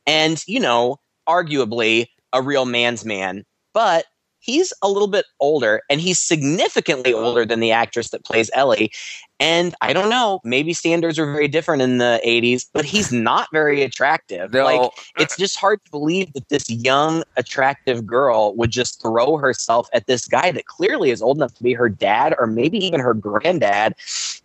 and 0.05 0.43
you 0.47 0.59
know, 0.59 0.99
arguably 1.27 2.07
a 2.33 2.41
real 2.41 2.65
man's 2.65 3.05
man. 3.05 3.45
But 3.73 4.05
he's 4.45 4.71
a 4.81 4.89
little 4.89 5.07
bit 5.07 5.25
older 5.39 5.81
and 5.89 5.99
he's 5.99 6.19
significantly 6.19 7.13
older 7.13 7.45
than 7.45 7.59
the 7.59 7.71
actress 7.71 8.09
that 8.11 8.23
plays 8.23 8.51
Ellie. 8.53 8.91
And 9.39 9.73
I 9.81 9.91
don't 9.91 10.09
know, 10.09 10.39
maybe 10.43 10.71
standards 10.71 11.17
are 11.17 11.25
very 11.25 11.47
different 11.47 11.81
in 11.81 11.97
the 11.97 12.21
80s, 12.25 12.65
but 12.71 12.85
he's 12.85 13.11
not 13.29 13.47
very 13.51 13.81
attractive. 13.81 14.53
No. 14.53 14.63
Like 14.63 14.91
it's 15.17 15.35
just 15.35 15.57
hard 15.57 15.83
to 15.85 15.91
believe 15.91 16.31
that 16.33 16.47
this 16.49 16.69
young 16.69 17.23
attractive 17.37 18.05
girl 18.05 18.55
would 18.55 18.69
just 18.69 19.01
throw 19.01 19.37
herself 19.37 19.89
at 19.93 20.05
this 20.05 20.27
guy 20.27 20.51
that 20.51 20.67
clearly 20.67 21.09
is 21.09 21.21
old 21.21 21.37
enough 21.37 21.55
to 21.55 21.63
be 21.63 21.73
her 21.73 21.89
dad 21.89 22.35
or 22.37 22.45
maybe 22.45 22.77
even 22.85 22.99
her 22.99 23.13
granddad. 23.15 23.95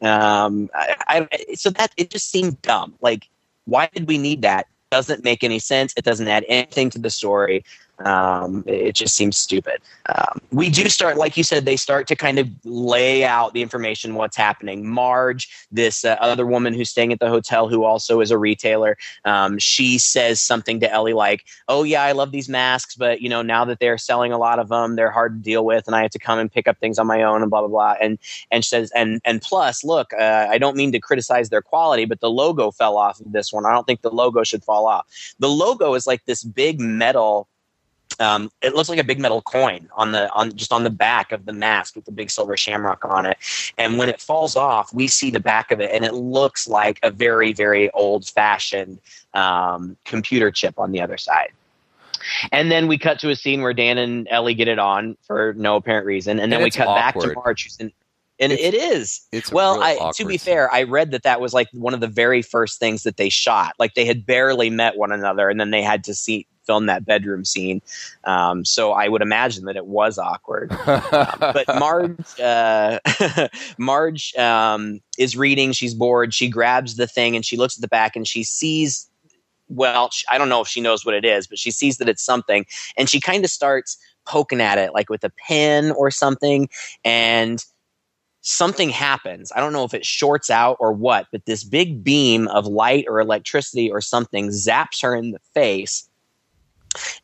Um 0.00 0.70
I, 0.74 1.28
I 1.28 1.54
so 1.54 1.70
that 1.70 1.92
it 1.98 2.10
just 2.10 2.30
seemed 2.30 2.60
dumb. 2.62 2.94
Like 3.00 3.28
why 3.66 3.90
did 3.94 4.08
we 4.08 4.16
need 4.16 4.42
that? 4.42 4.66
Doesn't 4.90 5.22
make 5.22 5.44
any 5.44 5.60
sense. 5.60 5.94
It 5.96 6.04
doesn't 6.04 6.26
add 6.26 6.44
anything 6.48 6.90
to 6.90 6.98
the 6.98 7.10
story. 7.10 7.64
Um, 8.04 8.64
it 8.66 8.94
just 8.94 9.14
seems 9.14 9.36
stupid. 9.36 9.80
Um, 10.06 10.40
we 10.50 10.70
do 10.70 10.88
start, 10.88 11.16
like 11.16 11.36
you 11.36 11.44
said, 11.44 11.64
they 11.64 11.76
start 11.76 12.06
to 12.08 12.16
kind 12.16 12.38
of 12.38 12.48
lay 12.64 13.24
out 13.24 13.52
the 13.52 13.62
information, 13.62 14.14
what's 14.14 14.36
happening. 14.36 14.88
Marge, 14.88 15.48
this 15.70 16.04
uh, 16.04 16.16
other 16.20 16.46
woman 16.46 16.72
who's 16.72 16.90
staying 16.90 17.12
at 17.12 17.20
the 17.20 17.28
hotel, 17.28 17.68
who 17.68 17.84
also 17.84 18.20
is 18.20 18.30
a 18.30 18.38
retailer, 18.38 18.96
um, 19.24 19.58
she 19.58 19.98
says 19.98 20.40
something 20.40 20.80
to 20.80 20.90
Ellie 20.90 21.12
like, 21.12 21.44
"Oh 21.68 21.82
yeah, 21.82 22.02
I 22.02 22.12
love 22.12 22.32
these 22.32 22.48
masks, 22.48 22.94
but 22.94 23.20
you 23.20 23.28
know 23.28 23.42
now 23.42 23.64
that 23.66 23.78
they're 23.78 23.98
selling 23.98 24.32
a 24.32 24.38
lot 24.38 24.58
of 24.58 24.68
them, 24.68 24.96
they're 24.96 25.10
hard 25.10 25.38
to 25.38 25.44
deal 25.44 25.64
with, 25.64 25.86
and 25.86 25.94
I 25.94 26.02
have 26.02 26.10
to 26.12 26.18
come 26.18 26.38
and 26.38 26.50
pick 26.50 26.66
up 26.66 26.78
things 26.78 26.98
on 26.98 27.06
my 27.06 27.22
own 27.22 27.42
and 27.42 27.50
blah 27.50 27.60
blah 27.60 27.68
blah." 27.68 27.94
And 28.00 28.18
and 28.50 28.64
she 28.64 28.68
says, 28.68 28.90
and 28.94 29.20
and 29.24 29.42
plus, 29.42 29.84
look, 29.84 30.12
uh, 30.14 30.46
I 30.50 30.58
don't 30.58 30.76
mean 30.76 30.92
to 30.92 31.00
criticize 31.00 31.50
their 31.50 31.62
quality, 31.62 32.06
but 32.06 32.20
the 32.20 32.30
logo 32.30 32.70
fell 32.70 32.96
off 32.96 33.20
of 33.20 33.32
this 33.32 33.52
one. 33.52 33.66
I 33.66 33.72
don't 33.72 33.86
think 33.86 34.02
the 34.02 34.10
logo 34.10 34.42
should 34.42 34.64
fall 34.64 34.86
off. 34.86 35.06
The 35.38 35.48
logo 35.48 35.94
is 35.94 36.06
like 36.06 36.24
this 36.24 36.42
big 36.42 36.80
metal 36.80 37.48
um, 38.20 38.50
it 38.62 38.74
looks 38.74 38.88
like 38.88 38.98
a 38.98 39.04
big 39.04 39.18
metal 39.18 39.42
coin 39.42 39.88
on 39.96 40.12
the 40.12 40.30
on 40.32 40.54
just 40.54 40.72
on 40.72 40.84
the 40.84 40.90
back 40.90 41.32
of 41.32 41.46
the 41.46 41.52
mask 41.52 41.96
with 41.96 42.04
the 42.04 42.12
big 42.12 42.30
silver 42.30 42.56
shamrock 42.56 43.04
on 43.04 43.26
it. 43.26 43.38
And 43.78 43.98
when 43.98 44.08
it 44.08 44.20
falls 44.20 44.56
off, 44.56 44.92
we 44.92 45.08
see 45.08 45.30
the 45.30 45.40
back 45.40 45.70
of 45.72 45.80
it, 45.80 45.90
and 45.92 46.04
it 46.04 46.14
looks 46.14 46.68
like 46.68 46.98
a 47.02 47.10
very 47.10 47.52
very 47.52 47.90
old 47.92 48.26
fashioned 48.28 48.98
um, 49.34 49.96
computer 50.04 50.50
chip 50.50 50.78
on 50.78 50.92
the 50.92 51.00
other 51.00 51.16
side. 51.16 51.50
And 52.52 52.70
then 52.70 52.86
we 52.86 52.98
cut 52.98 53.18
to 53.20 53.30
a 53.30 53.36
scene 53.36 53.62
where 53.62 53.72
Dan 53.72 53.96
and 53.96 54.28
Ellie 54.30 54.52
get 54.54 54.68
it 54.68 54.78
on 54.78 55.16
for 55.26 55.54
no 55.56 55.76
apparent 55.76 56.06
reason, 56.06 56.38
and 56.38 56.52
then 56.52 56.58
And 56.58 56.64
we 56.64 56.68
it's 56.68 56.76
cut 56.76 56.94
back 56.94 57.18
to 57.18 57.32
Marge, 57.34 57.64
who's 57.64 57.76
in- 57.78 57.92
and 58.38 58.52
It's- 58.52 58.68
it 58.68 58.74
is. 58.74 59.20
it's 59.32 59.52
well, 59.52 59.82
I, 59.82 60.12
to 60.16 60.24
be 60.24 60.38
fair, 60.38 60.72
I 60.72 60.82
read 60.84 61.10
that 61.10 61.22
that 61.24 61.40
was 61.42 61.52
like 61.52 61.68
one 61.72 61.92
of 61.92 62.00
the 62.00 62.06
very 62.06 62.40
first 62.40 62.78
things 62.78 63.02
that 63.02 63.18
they 63.18 63.28
shot. 63.28 63.74
Like 63.78 63.94
they 63.94 64.06
had 64.06 64.24
barely 64.26 64.70
met 64.70 64.96
one 64.96 65.12
another, 65.12 65.48
and 65.50 65.60
then 65.60 65.70
they 65.70 65.82
had 65.82 66.04
to 66.04 66.14
see 66.14 66.46
film 66.70 66.86
that 66.86 67.04
bedroom 67.04 67.44
scene. 67.44 67.82
Um, 68.22 68.64
so 68.64 68.92
I 68.92 69.08
would 69.08 69.22
imagine 69.22 69.64
that 69.64 69.74
it 69.74 69.86
was 69.86 70.18
awkward. 70.18 70.70
Um, 70.90 71.38
but 71.38 71.66
Marge, 71.78 72.40
uh, 72.40 72.98
Marge 73.78 74.34
um, 74.36 75.00
is 75.18 75.36
reading. 75.36 75.72
She's 75.72 75.94
bored. 75.94 76.34
She 76.34 76.48
grabs 76.48 76.96
the 76.96 77.06
thing 77.06 77.34
and 77.34 77.44
she 77.44 77.56
looks 77.56 77.76
at 77.76 77.80
the 77.80 77.88
back 77.88 78.16
and 78.16 78.26
she 78.26 78.42
sees. 78.44 79.08
Well, 79.68 80.10
I 80.28 80.38
don't 80.38 80.48
know 80.48 80.60
if 80.60 80.68
she 80.68 80.80
knows 80.80 81.04
what 81.04 81.14
it 81.14 81.24
is, 81.24 81.46
but 81.46 81.58
she 81.58 81.70
sees 81.70 81.98
that 81.98 82.08
it's 82.08 82.22
something, 82.22 82.66
and 82.96 83.08
she 83.08 83.20
kind 83.20 83.44
of 83.44 83.50
starts 83.50 83.96
poking 84.26 84.60
at 84.60 84.78
it, 84.78 84.92
like 84.92 85.08
with 85.08 85.24
a 85.24 85.30
pen 85.30 85.92
or 85.92 86.10
something, 86.10 86.68
and 87.04 87.64
something 88.42 88.90
happens. 88.90 89.52
I 89.54 89.60
don't 89.60 89.72
know 89.72 89.84
if 89.84 89.94
it 89.94 90.04
shorts 90.04 90.50
out 90.50 90.76
or 90.80 90.92
what, 90.92 91.26
but 91.32 91.46
this 91.46 91.64
big 91.64 92.02
beam 92.02 92.48
of 92.48 92.66
light 92.66 93.04
or 93.08 93.20
electricity 93.20 93.90
or 93.90 94.00
something 94.00 94.48
zaps 94.48 95.02
her 95.02 95.14
in 95.14 95.30
the 95.32 95.40
face. 95.54 96.09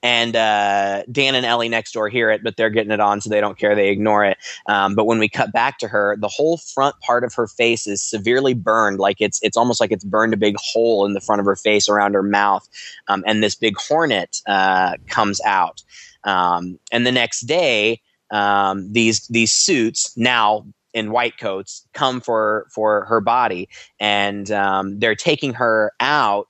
And 0.03 0.37
uh, 0.37 1.03
Dan 1.11 1.35
and 1.35 1.45
Ellie 1.45 1.69
next 1.69 1.93
door 1.93 2.09
hear 2.09 2.31
it, 2.31 2.45
but 2.45 2.57
they're 2.57 2.71
getting 2.71 2.93
it 2.93 3.01
on, 3.01 3.21
so 3.21 3.31
they 3.31 3.41
don't 3.41 3.59
care. 3.59 3.75
They 3.75 3.89
ignore 3.89 4.25
it. 4.25 4.39
Um, 4.67 4.95
but 4.95 5.07
when 5.07 5.19
we 5.19 5.29
cut 5.29 5.53
back 5.53 5.79
to 5.79 5.89
her, 5.89 6.17
the 6.19 6.29
whole 6.29 6.59
front 6.59 6.99
part 7.01 7.25
of 7.25 7.35
her 7.35 7.47
face 7.47 7.87
is 7.87 8.03
severely 8.03 8.55
burned. 8.55 8.99
Like 8.99 9.21
it's 9.21 9.41
it's 9.43 9.57
almost 9.57 9.81
like 9.81 9.91
it's 9.91 10.05
burned 10.05 10.35
a 10.35 10.37
big 10.37 10.57
hole 10.59 11.05
in 11.05 11.15
the 11.15 11.21
front 11.21 11.41
of 11.41 11.47
her 11.47 11.57
face 11.57 11.89
around 11.89 12.15
her 12.15 12.23
mouth. 12.23 12.69
Um, 13.09 13.25
and 13.27 13.43
this 13.43 13.55
big 13.55 13.77
hornet 13.77 14.41
uh, 14.47 14.95
comes 15.09 15.41
out. 15.45 15.83
Um, 16.25 16.79
and 16.93 17.07
the 17.07 17.13
next 17.13 17.43
day, 17.43 18.01
um, 18.31 18.93
these 18.93 19.27
these 19.29 19.53
suits 19.53 20.17
now 20.17 20.67
in 20.93 21.13
white 21.13 21.39
coats 21.39 21.87
come 21.93 22.21
for 22.21 22.67
for 22.71 23.05
her 23.05 23.21
body, 23.21 23.69
and 24.01 24.51
um, 24.51 24.99
they're 24.99 25.15
taking 25.15 25.55
her 25.55 25.93
out. 26.01 26.49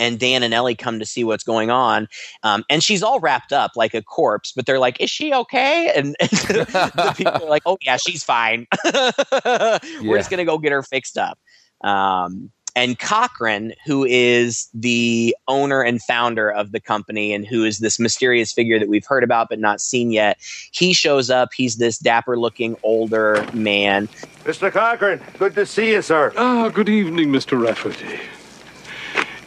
And 0.00 0.18
Dan 0.18 0.42
and 0.42 0.52
Ellie 0.52 0.74
come 0.74 0.98
to 0.98 1.06
see 1.06 1.22
what's 1.22 1.44
going 1.44 1.70
on, 1.70 2.08
um, 2.42 2.64
and 2.68 2.82
she's 2.82 3.02
all 3.02 3.20
wrapped 3.20 3.52
up 3.52 3.72
like 3.76 3.94
a 3.94 4.02
corpse. 4.02 4.52
But 4.52 4.66
they're 4.66 4.78
like, 4.78 5.00
"Is 5.00 5.10
she 5.10 5.32
okay?" 5.32 5.92
And, 5.94 6.16
and 6.20 6.30
the 6.30 7.14
people 7.16 7.46
are 7.46 7.50
like, 7.50 7.62
"Oh 7.66 7.76
yeah, 7.82 7.98
she's 7.98 8.24
fine. 8.24 8.66
We're 8.84 10.16
just 10.16 10.30
gonna 10.30 10.44
go 10.46 10.58
get 10.58 10.72
her 10.72 10.82
fixed 10.82 11.18
up." 11.18 11.38
Um, 11.82 12.50
and 12.76 12.98
Cochran, 12.98 13.72
who 13.84 14.04
is 14.04 14.68
the 14.72 15.36
owner 15.48 15.82
and 15.82 16.00
founder 16.02 16.50
of 16.50 16.72
the 16.72 16.80
company 16.80 17.32
and 17.32 17.46
who 17.46 17.64
is 17.64 17.78
this 17.78 17.98
mysterious 17.98 18.52
figure 18.52 18.78
that 18.78 18.88
we've 18.88 19.06
heard 19.06 19.24
about 19.24 19.48
but 19.48 19.58
not 19.58 19.80
seen 19.80 20.12
yet, 20.12 20.38
he 20.70 20.92
shows 20.92 21.30
up. 21.30 21.50
He's 21.54 21.76
this 21.76 21.98
dapper 21.98 22.38
looking 22.38 22.76
older 22.82 23.46
man. 23.52 24.08
Mr. 24.44 24.70
Cochran, 24.70 25.20
good 25.38 25.54
to 25.54 25.66
see 25.66 25.92
you, 25.92 26.02
sir. 26.02 26.32
Ah, 26.36 26.68
good 26.68 26.88
evening, 26.88 27.30
Mr. 27.30 27.62
Rafferty. 27.62 28.20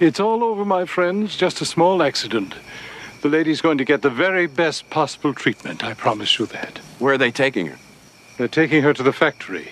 It's 0.03 0.19
all 0.19 0.43
over, 0.43 0.65
my 0.65 0.83
friends. 0.83 1.37
Just 1.37 1.61
a 1.61 1.65
small 1.65 2.03
accident. 2.03 2.55
The 3.21 3.29
lady's 3.29 3.61
going 3.61 3.77
to 3.77 3.85
get 3.85 4.01
the 4.01 4.09
very 4.09 4.47
best 4.47 4.89
possible 4.89 5.33
treatment, 5.33 5.81
I 5.81 5.93
promise 5.93 6.37
you 6.37 6.45
that. 6.47 6.79
Where 6.99 7.13
are 7.13 7.17
they 7.17 7.31
taking 7.31 7.67
her? 7.67 7.77
They're 8.37 8.49
taking 8.49 8.83
her 8.83 8.93
to 8.93 9.01
the 9.01 9.13
factory. 9.13 9.69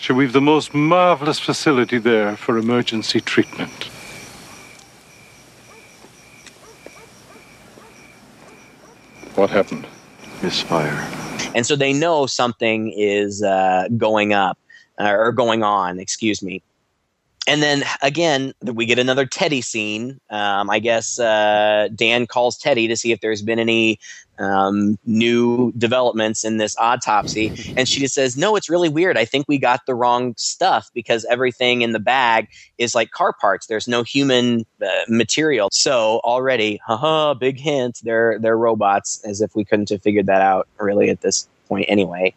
So 0.00 0.14
we've 0.14 0.32
the 0.32 0.40
most 0.40 0.74
marvelous 0.74 1.38
facility 1.38 1.98
there 1.98 2.36
for 2.36 2.58
emergency 2.58 3.20
treatment. 3.20 3.84
What 9.36 9.50
happened? 9.50 9.86
Misfire. 10.42 11.08
And 11.54 11.64
so 11.64 11.76
they 11.76 11.92
know 11.92 12.26
something 12.26 12.92
is 12.96 13.44
uh, 13.44 13.86
going 13.96 14.32
up 14.32 14.58
uh, 14.98 15.12
or 15.12 15.30
going 15.30 15.62
on, 15.62 16.00
excuse 16.00 16.42
me. 16.42 16.64
And 17.46 17.62
then 17.62 17.82
again, 18.02 18.52
we 18.62 18.86
get 18.86 18.98
another 18.98 19.26
Teddy 19.26 19.62
scene. 19.62 20.20
Um, 20.30 20.70
I 20.70 20.78
guess 20.78 21.18
uh, 21.18 21.88
Dan 21.94 22.26
calls 22.26 22.56
Teddy 22.56 22.86
to 22.88 22.96
see 22.96 23.10
if 23.10 23.20
there's 23.20 23.42
been 23.42 23.58
any 23.58 23.98
um, 24.38 24.98
new 25.04 25.72
developments 25.76 26.44
in 26.44 26.56
this 26.58 26.76
autopsy. 26.78 27.52
And 27.76 27.88
she 27.88 28.00
just 28.00 28.14
says, 28.14 28.36
No, 28.36 28.56
it's 28.56 28.70
really 28.70 28.88
weird. 28.88 29.16
I 29.16 29.24
think 29.24 29.46
we 29.48 29.58
got 29.58 29.86
the 29.86 29.94
wrong 29.94 30.34
stuff 30.36 30.90
because 30.94 31.24
everything 31.26 31.82
in 31.82 31.92
the 31.92 31.98
bag 31.98 32.48
is 32.78 32.94
like 32.94 33.10
car 33.10 33.32
parts. 33.32 33.66
There's 33.66 33.88
no 33.88 34.02
human 34.02 34.64
uh, 34.80 34.88
material. 35.08 35.68
So 35.72 36.20
already, 36.24 36.80
haha, 36.86 37.34
big 37.34 37.58
hint. 37.58 38.00
They're, 38.02 38.38
they're 38.38 38.58
robots, 38.58 39.22
as 39.24 39.40
if 39.40 39.54
we 39.54 39.64
couldn't 39.64 39.90
have 39.90 40.02
figured 40.02 40.26
that 40.26 40.42
out 40.42 40.68
really 40.78 41.10
at 41.10 41.20
this 41.20 41.48
point 41.68 41.86
anyway. 41.88 42.34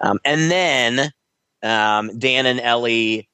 Um, 0.00 0.20
and 0.24 0.50
then 0.50 1.12
um, 1.62 2.18
Dan 2.18 2.46
and 2.46 2.60
Ellie 2.60 3.28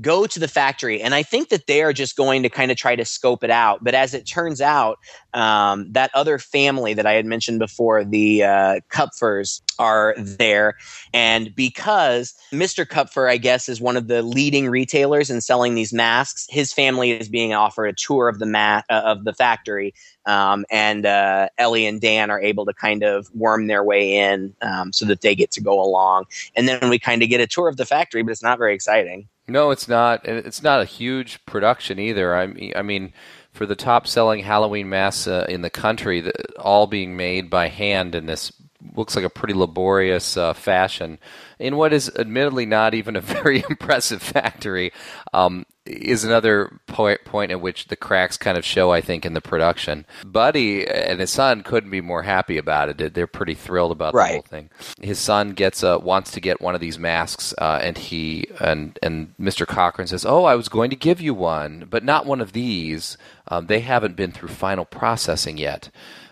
go 0.00 0.26
to 0.26 0.40
the 0.40 0.48
factory 0.48 1.00
and 1.00 1.14
i 1.14 1.22
think 1.22 1.50
that 1.50 1.66
they 1.66 1.82
are 1.82 1.92
just 1.92 2.16
going 2.16 2.42
to 2.42 2.48
kind 2.48 2.72
of 2.72 2.76
try 2.76 2.96
to 2.96 3.04
scope 3.04 3.44
it 3.44 3.50
out 3.50 3.84
but 3.84 3.94
as 3.94 4.12
it 4.12 4.26
turns 4.26 4.60
out 4.60 4.98
um, 5.34 5.90
that 5.92 6.10
other 6.14 6.38
family 6.38 6.94
that 6.94 7.06
i 7.06 7.12
had 7.12 7.24
mentioned 7.24 7.60
before 7.60 8.04
the 8.04 8.42
uh, 8.42 8.80
kupfers 8.90 9.60
are 9.78 10.14
there 10.18 10.74
and 11.12 11.54
because 11.54 12.34
mr 12.52 12.84
kupfer 12.84 13.28
i 13.28 13.36
guess 13.36 13.68
is 13.68 13.80
one 13.80 13.96
of 13.96 14.08
the 14.08 14.22
leading 14.22 14.68
retailers 14.68 15.30
in 15.30 15.40
selling 15.40 15.76
these 15.76 15.92
masks 15.92 16.46
his 16.50 16.72
family 16.72 17.12
is 17.12 17.28
being 17.28 17.54
offered 17.54 17.86
a 17.86 17.92
tour 17.92 18.28
of 18.28 18.40
the 18.40 18.46
ma- 18.46 18.82
uh, 18.90 19.02
of 19.04 19.24
the 19.24 19.32
factory 19.32 19.94
um, 20.26 20.64
and 20.70 21.06
uh, 21.06 21.48
ellie 21.58 21.86
and 21.86 22.00
dan 22.00 22.30
are 22.30 22.40
able 22.40 22.66
to 22.66 22.72
kind 22.72 23.04
of 23.04 23.32
worm 23.32 23.68
their 23.68 23.84
way 23.84 24.16
in 24.16 24.52
um, 24.60 24.92
so 24.92 25.04
that 25.04 25.20
they 25.20 25.36
get 25.36 25.52
to 25.52 25.60
go 25.60 25.80
along 25.80 26.24
and 26.56 26.66
then 26.66 26.88
we 26.88 26.98
kind 26.98 27.22
of 27.22 27.28
get 27.28 27.40
a 27.40 27.46
tour 27.46 27.68
of 27.68 27.76
the 27.76 27.86
factory 27.86 28.24
but 28.24 28.32
it's 28.32 28.42
not 28.42 28.58
very 28.58 28.74
exciting 28.74 29.28
No, 29.46 29.70
it's 29.70 29.88
not. 29.88 30.24
It's 30.24 30.62
not 30.62 30.80
a 30.80 30.86
huge 30.86 31.44
production 31.44 31.98
either. 31.98 32.34
I 32.34 32.46
mean, 32.46 32.72
I 32.74 32.82
mean, 32.82 33.12
for 33.52 33.66
the 33.66 33.76
top-selling 33.76 34.40
Halloween 34.40 34.88
masks 34.88 35.26
uh, 35.26 35.46
in 35.48 35.62
the 35.62 35.70
country, 35.70 36.20
the, 36.20 36.32
all 36.58 36.86
being 36.86 37.16
made 37.16 37.50
by 37.50 37.68
hand 37.68 38.14
in 38.14 38.26
this 38.26 38.52
looks 38.94 39.16
like 39.16 39.24
a 39.24 39.30
pretty 39.30 39.54
laborious 39.54 40.36
uh, 40.36 40.52
fashion 40.52 41.18
in 41.58 41.76
what 41.76 41.92
is 41.92 42.10
admittedly 42.16 42.66
not 42.66 42.94
even 42.94 43.16
a 43.16 43.20
very 43.22 43.64
impressive 43.70 44.22
factory. 44.22 44.92
Um, 45.32 45.64
is 45.86 46.24
another 46.24 46.80
point, 46.86 47.22
point 47.26 47.50
at 47.50 47.60
which 47.60 47.88
the 47.88 47.96
cracks 47.96 48.38
kind 48.38 48.56
of 48.56 48.64
show, 48.64 48.90
I 48.90 49.02
think, 49.02 49.26
in 49.26 49.34
the 49.34 49.42
production. 49.42 50.06
Buddy 50.24 50.86
and 50.88 51.20
his 51.20 51.28
son 51.28 51.62
couldn't 51.62 51.90
be 51.90 52.00
more 52.00 52.22
happy 52.22 52.56
about 52.56 52.88
it. 52.88 53.12
They're 53.12 53.26
pretty 53.26 53.52
thrilled 53.52 53.92
about 53.92 54.14
Right. 54.14 54.28
the 54.28 54.32
whole 54.32 54.42
thing. 54.42 54.70
His 55.02 55.18
son 55.18 55.50
gets 55.50 55.84
uh, 55.84 55.98
wants 55.98 56.30
to 56.32 56.40
get 56.40 56.62
one 56.62 56.74
of 56.74 56.80
these 56.80 56.98
masks, 56.98 57.52
uh, 57.58 57.80
and 57.82 57.98
he 57.98 58.46
and 58.60 58.98
and 59.02 59.34
Mr. 59.38 59.66
Cochran 59.66 60.08
says, 60.08 60.24
"Oh, 60.24 60.44
I 60.44 60.54
was 60.54 60.70
going 60.70 60.88
to 60.88 60.96
give 60.96 61.20
you 61.20 61.34
one, 61.34 61.86
but 61.90 62.02
not 62.02 62.24
one 62.24 62.40
of 62.40 62.52
these. 62.52 63.18
Um, 63.48 63.66
they 63.66 63.80
haven't 63.80 64.16
been 64.16 64.32
through 64.32 64.48
final 64.48 64.86
processing 64.86 65.58
yet." 65.58 65.90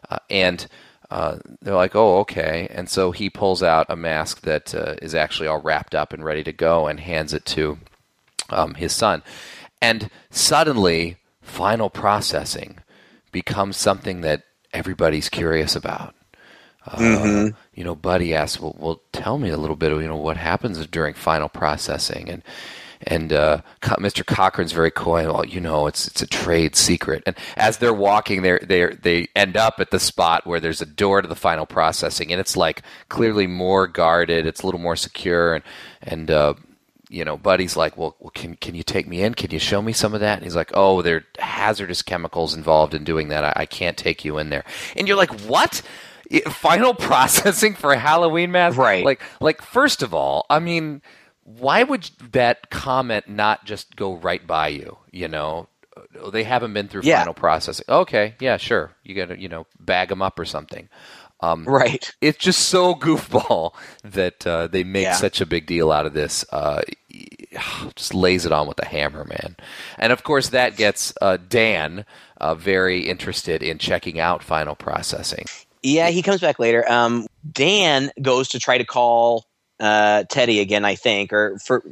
Uh, 0.08 0.16
and 0.30 0.66
uh, 1.12 1.38
they're 1.60 1.74
like, 1.84 1.94
"Oh, 1.94 2.18
okay." 2.20 2.66
And 2.70 2.88
so 2.88 3.12
he 3.12 3.28
pulls 3.30 3.62
out 3.62 3.86
a 3.88 3.96
mask 3.96 4.40
that 4.42 4.74
uh, 4.74 4.94
is 5.02 5.14
actually 5.14 5.48
all 5.48 5.60
wrapped 5.60 5.94
up 5.94 6.12
and 6.12 6.24
ready 6.24 6.42
to 6.44 6.52
go, 6.52 6.86
and 6.88 6.98
hands 7.00 7.32
it 7.34 7.44
to 7.56 7.78
um, 8.50 8.74
his 8.74 8.92
son. 8.92 9.22
And 9.80 10.10
suddenly, 10.30 11.16
final 11.42 11.90
processing 11.90 12.78
becomes 13.30 13.76
something 13.76 14.22
that 14.22 14.42
everybody's 14.72 15.28
curious 15.28 15.76
about. 15.76 16.14
Uh, 16.86 16.96
Mhm. 16.98 17.54
You 17.74 17.84
know, 17.84 17.94
Buddy 17.94 18.34
asks, 18.34 18.60
well, 18.60 18.74
"Well, 18.78 19.00
tell 19.12 19.38
me 19.38 19.50
a 19.50 19.56
little 19.56 19.76
bit 19.76 19.92
of 19.92 20.00
you 20.02 20.08
know 20.08 20.16
what 20.16 20.36
happens 20.36 20.84
during 20.86 21.14
final 21.14 21.48
processing." 21.48 22.28
And 22.30 22.42
and 23.04 23.32
uh, 23.32 23.62
Mr. 23.82 24.24
Cochran's 24.24 24.72
very 24.72 24.90
coy. 24.90 25.24
Well, 25.24 25.44
you 25.44 25.60
know, 25.60 25.86
it's 25.86 26.06
it's 26.06 26.22
a 26.22 26.26
trade 26.26 26.76
secret. 26.76 27.22
And 27.26 27.36
as 27.56 27.78
they're 27.78 27.92
walking, 27.92 28.42
they 28.42 28.58
they 28.62 28.86
they 28.86 29.28
end 29.34 29.56
up 29.56 29.80
at 29.80 29.90
the 29.90 30.00
spot 30.00 30.46
where 30.46 30.60
there's 30.60 30.80
a 30.80 30.86
door 30.86 31.22
to 31.22 31.28
the 31.28 31.34
final 31.36 31.66
processing, 31.66 32.30
and 32.32 32.40
it's 32.40 32.56
like 32.56 32.82
clearly 33.08 33.46
more 33.46 33.86
guarded. 33.86 34.46
It's 34.46 34.62
a 34.62 34.66
little 34.66 34.80
more 34.80 34.96
secure, 34.96 35.54
and 35.54 35.64
and 36.02 36.30
uh, 36.30 36.54
you 37.12 37.26
know, 37.26 37.36
Buddy's 37.36 37.76
like, 37.76 37.96
well, 37.98 38.16
well, 38.20 38.30
can 38.30 38.56
can 38.56 38.74
you 38.74 38.82
take 38.82 39.06
me 39.06 39.22
in? 39.22 39.34
Can 39.34 39.50
you 39.50 39.58
show 39.58 39.82
me 39.82 39.92
some 39.92 40.14
of 40.14 40.20
that? 40.20 40.38
And 40.38 40.44
he's 40.44 40.56
like, 40.56 40.70
oh, 40.74 41.02
there 41.02 41.16
are 41.16 41.24
hazardous 41.38 42.00
chemicals 42.00 42.54
involved 42.54 42.94
in 42.94 43.04
doing 43.04 43.28
that. 43.28 43.44
I, 43.44 43.52
I 43.56 43.66
can't 43.66 43.98
take 43.98 44.24
you 44.24 44.38
in 44.38 44.48
there. 44.48 44.64
And 44.96 45.06
you're 45.06 45.16
like, 45.16 45.30
what? 45.42 45.82
Final 46.48 46.94
processing 46.98 47.74
for 47.74 47.92
a 47.92 47.98
Halloween 47.98 48.50
mask? 48.50 48.78
Right. 48.78 49.04
Like, 49.04 49.20
like 49.40 49.60
first 49.60 50.02
of 50.02 50.14
all, 50.14 50.46
I 50.48 50.58
mean, 50.58 51.02
why 51.44 51.82
would 51.82 52.10
that 52.32 52.70
comment 52.70 53.28
not 53.28 53.64
just 53.64 53.96
go 53.96 54.14
right 54.14 54.46
by 54.46 54.68
you? 54.68 54.98
You 55.10 55.28
know, 55.28 55.68
Uh, 56.18 56.30
they 56.30 56.42
haven't 56.44 56.72
been 56.72 56.88
through 56.88 57.02
Yeah. 57.04 57.18
final 57.18 57.34
processing. 57.34 57.84
Okay, 57.86 58.34
yeah, 58.40 58.56
sure. 58.56 58.92
You 59.04 59.14
got 59.14 59.28
to, 59.28 59.38
you 59.38 59.48
know, 59.48 59.66
bag 59.78 60.08
them 60.08 60.22
up 60.22 60.38
or 60.38 60.46
something. 60.46 60.88
Um, 61.40 61.64
Right. 61.66 62.10
It's 62.22 62.38
just 62.38 62.60
so 62.68 62.94
goofball 63.06 63.74
that 64.02 64.46
uh, 64.46 64.68
they 64.68 64.84
make 64.84 65.02
Yeah. 65.04 65.16
such 65.16 65.42
a 65.42 65.46
big 65.46 65.66
deal 65.66 65.92
out 65.92 66.06
of 66.06 66.14
this. 66.14 66.46
Uh, 66.50 66.80
just 67.94 68.14
lays 68.14 68.46
it 68.46 68.52
on 68.52 68.66
with 68.66 68.78
a 68.80 68.86
hammer, 68.86 69.24
man. 69.24 69.56
And 69.98 70.12
of 70.14 70.22
course, 70.22 70.48
that 70.50 70.76
gets 70.76 71.12
uh, 71.20 71.36
Dan 71.36 72.06
uh, 72.40 72.54
very 72.54 73.06
interested 73.08 73.62
in 73.62 73.76
checking 73.78 74.18
out 74.18 74.42
final 74.42 74.74
processing. 74.74 75.44
Yeah, 75.82 76.08
he 76.08 76.22
comes 76.22 76.40
back 76.40 76.58
later. 76.58 76.90
Um, 76.90 77.26
Dan 77.50 78.12
goes 78.22 78.48
to 78.50 78.58
try 78.60 78.78
to 78.78 78.84
call 78.86 79.44
uh, 79.82 80.22
Teddy 80.28 80.60
again, 80.60 80.84
I 80.84 80.94
think, 80.94 81.32
or 81.32 81.58
for 81.58 81.82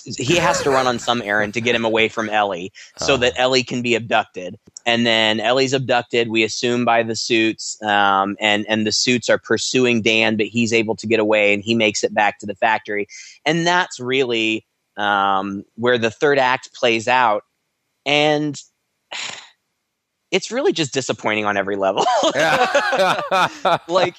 he 0.00 0.36
has 0.36 0.62
to 0.62 0.70
run 0.70 0.86
on 0.86 0.98
some 0.98 1.20
errand 1.20 1.52
to 1.54 1.60
get 1.60 1.74
him 1.74 1.84
away 1.84 2.08
from 2.08 2.30
Ellie 2.30 2.72
so 2.96 3.18
that 3.18 3.34
Ellie 3.36 3.62
can 3.62 3.82
be 3.82 3.94
abducted. 3.94 4.58
And 4.86 5.04
then 5.04 5.38
Ellie's 5.38 5.74
abducted, 5.74 6.30
we 6.30 6.42
assume 6.42 6.86
by 6.86 7.02
the 7.02 7.14
suits, 7.14 7.80
um, 7.82 8.38
and 8.40 8.64
and 8.66 8.86
the 8.86 8.92
suits 8.92 9.28
are 9.28 9.36
pursuing 9.36 10.00
Dan, 10.00 10.38
but 10.38 10.46
he's 10.46 10.72
able 10.72 10.96
to 10.96 11.06
get 11.06 11.20
away, 11.20 11.52
and 11.52 11.62
he 11.62 11.74
makes 11.74 12.02
it 12.02 12.14
back 12.14 12.38
to 12.38 12.46
the 12.46 12.54
factory. 12.54 13.06
And 13.44 13.66
that's 13.66 14.00
really 14.00 14.64
um, 14.96 15.66
where 15.74 15.98
the 15.98 16.10
third 16.10 16.38
act 16.38 16.72
plays 16.72 17.08
out, 17.08 17.42
and 18.06 18.58
it's 20.30 20.50
really 20.50 20.72
just 20.72 20.94
disappointing 20.94 21.44
on 21.44 21.58
every 21.58 21.76
level. 21.76 22.06
like 23.86 24.14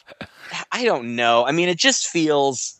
I 0.72 0.84
don't 0.84 1.16
know. 1.16 1.43
I 1.43 1.51
mean, 1.53 1.70
it 1.70 1.80
just 1.80 2.07
feels 2.07 2.78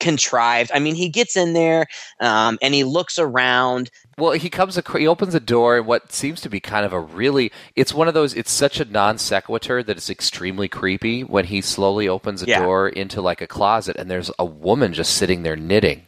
contrived. 0.00 0.70
I 0.74 0.78
mean, 0.78 0.94
he 0.94 1.08
gets 1.08 1.36
in 1.36 1.52
there 1.52 1.86
um, 2.20 2.58
and 2.62 2.74
he 2.74 2.84
looks 2.84 3.18
around. 3.18 3.90
Well, 4.18 4.32
he 4.32 4.48
comes. 4.48 4.78
Ac- 4.78 4.98
he 4.98 5.06
opens 5.06 5.34
a 5.34 5.40
door 5.40 5.76
in 5.78 5.86
what 5.86 6.10
seems 6.12 6.40
to 6.40 6.48
be 6.48 6.60
kind 6.60 6.86
of 6.86 6.92
a 6.92 7.00
really. 7.00 7.52
It's 7.74 7.92
one 7.92 8.08
of 8.08 8.14
those. 8.14 8.32
It's 8.34 8.50
such 8.52 8.80
a 8.80 8.84
non 8.86 9.18
sequitur 9.18 9.82
that 9.82 9.96
it's 9.96 10.08
extremely 10.10 10.68
creepy 10.68 11.22
when 11.22 11.46
he 11.46 11.60
slowly 11.60 12.08
opens 12.08 12.42
a 12.42 12.46
Yeah. 12.46 12.60
door 12.60 12.88
into 12.88 13.20
like 13.20 13.40
a 13.40 13.46
closet 13.46 13.96
and 13.96 14.10
there's 14.10 14.30
a 14.38 14.44
woman 14.44 14.92
just 14.94 15.14
sitting 15.14 15.42
there 15.42 15.56
knitting. 15.56 16.06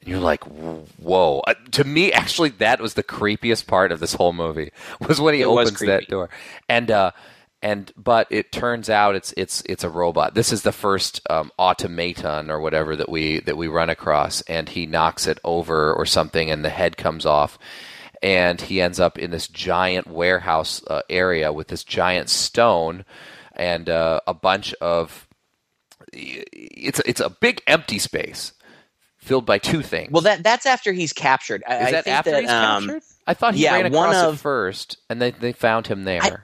And 0.00 0.08
you're 0.08 0.20
like, 0.20 0.44
whoa! 0.44 1.40
Uh, 1.46 1.54
to 1.72 1.82
me, 1.84 2.12
actually, 2.12 2.50
that 2.50 2.80
was 2.80 2.94
the 2.94 3.02
creepiest 3.02 3.66
part 3.66 3.90
of 3.90 4.00
this 4.00 4.14
whole 4.14 4.32
movie 4.34 4.70
was 5.08 5.20
when 5.20 5.34
he 5.34 5.40
It 5.40 5.46
opens 5.46 5.80
that 5.80 6.08
door. 6.08 6.28
And 6.68 6.90
uh, 6.90 7.10
and 7.64 7.90
but 7.96 8.28
it 8.30 8.52
turns 8.52 8.90
out 8.90 9.16
it's 9.16 9.32
it's 9.36 9.62
it's 9.66 9.82
a 9.82 9.88
robot. 9.88 10.34
This 10.34 10.52
is 10.52 10.62
the 10.62 10.70
first 10.70 11.20
um, 11.30 11.50
automaton 11.58 12.50
or 12.50 12.60
whatever 12.60 12.94
that 12.94 13.08
we 13.08 13.40
that 13.40 13.56
we 13.56 13.68
run 13.68 13.90
across, 13.90 14.42
and 14.42 14.68
he 14.68 14.86
knocks 14.86 15.26
it 15.26 15.38
over 15.42 15.92
or 15.92 16.04
something, 16.04 16.50
and 16.50 16.62
the 16.62 16.68
head 16.68 16.98
comes 16.98 17.24
off, 17.24 17.58
and 18.22 18.60
he 18.60 18.82
ends 18.82 19.00
up 19.00 19.18
in 19.18 19.30
this 19.30 19.48
giant 19.48 20.06
warehouse 20.06 20.82
uh, 20.86 21.00
area 21.08 21.52
with 21.52 21.68
this 21.68 21.82
giant 21.82 22.28
stone 22.28 23.04
and 23.54 23.88
uh, 23.88 24.20
a 24.26 24.34
bunch 24.34 24.74
of 24.74 25.26
it's 26.12 27.00
it's 27.00 27.20
a 27.20 27.30
big 27.30 27.62
empty 27.66 27.98
space 27.98 28.52
filled 29.16 29.46
by 29.46 29.58
two 29.58 29.80
things. 29.80 30.12
Well, 30.12 30.22
that 30.22 30.42
that's 30.42 30.66
after 30.66 30.92
he's 30.92 31.12
captured. 31.12 31.62
I, 31.66 31.86
Is 31.86 31.90
that 31.92 32.06
after 32.06 32.30
that, 32.32 32.42
he's 32.42 32.50
um, 32.50 32.84
captured? 32.84 33.02
I 33.26 33.34
thought 33.34 33.54
he 33.54 33.62
yeah, 33.62 33.72
ran 33.72 33.92
one 33.92 34.10
across 34.10 34.24
of- 34.24 34.34
it 34.34 34.38
first, 34.38 34.98
and 35.08 35.20
they 35.20 35.30
they 35.30 35.52
found 35.52 35.86
him 35.86 36.04
there. 36.04 36.22
I 36.22 36.36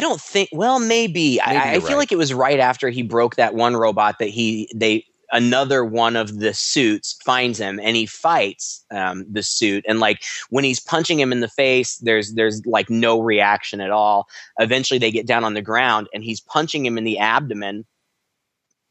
don't 0.00 0.20
think. 0.20 0.50
Well, 0.52 0.78
maybe. 0.78 1.08
Maybe 1.08 1.40
I, 1.40 1.74
I 1.74 1.80
feel 1.80 1.88
right. 1.90 1.96
like 1.96 2.12
it 2.12 2.18
was 2.18 2.34
right 2.34 2.60
after 2.60 2.90
he 2.90 3.02
broke 3.02 3.36
that 3.36 3.54
one 3.54 3.76
robot 3.76 4.18
that 4.18 4.28
he 4.28 4.70
they 4.74 5.04
another 5.32 5.84
one 5.84 6.16
of 6.16 6.38
the 6.38 6.54
suits 6.54 7.18
finds 7.24 7.58
him 7.58 7.78
and 7.82 7.96
he 7.96 8.06
fights 8.06 8.84
um, 8.90 9.26
the 9.30 9.42
suit 9.42 9.84
and 9.86 10.00
like 10.00 10.22
when 10.50 10.64
he's 10.64 10.80
punching 10.80 11.20
him 11.20 11.32
in 11.32 11.40
the 11.40 11.48
face 11.48 11.98
there's 11.98 12.34
there's 12.34 12.64
like 12.64 12.88
no 12.88 13.20
reaction 13.20 13.80
at 13.80 13.90
all 13.90 14.26
eventually 14.58 14.98
they 14.98 15.10
get 15.10 15.26
down 15.26 15.44
on 15.44 15.54
the 15.54 15.62
ground 15.62 16.08
and 16.14 16.24
he's 16.24 16.40
punching 16.40 16.84
him 16.86 16.96
in 16.96 17.04
the 17.04 17.18
abdomen 17.18 17.84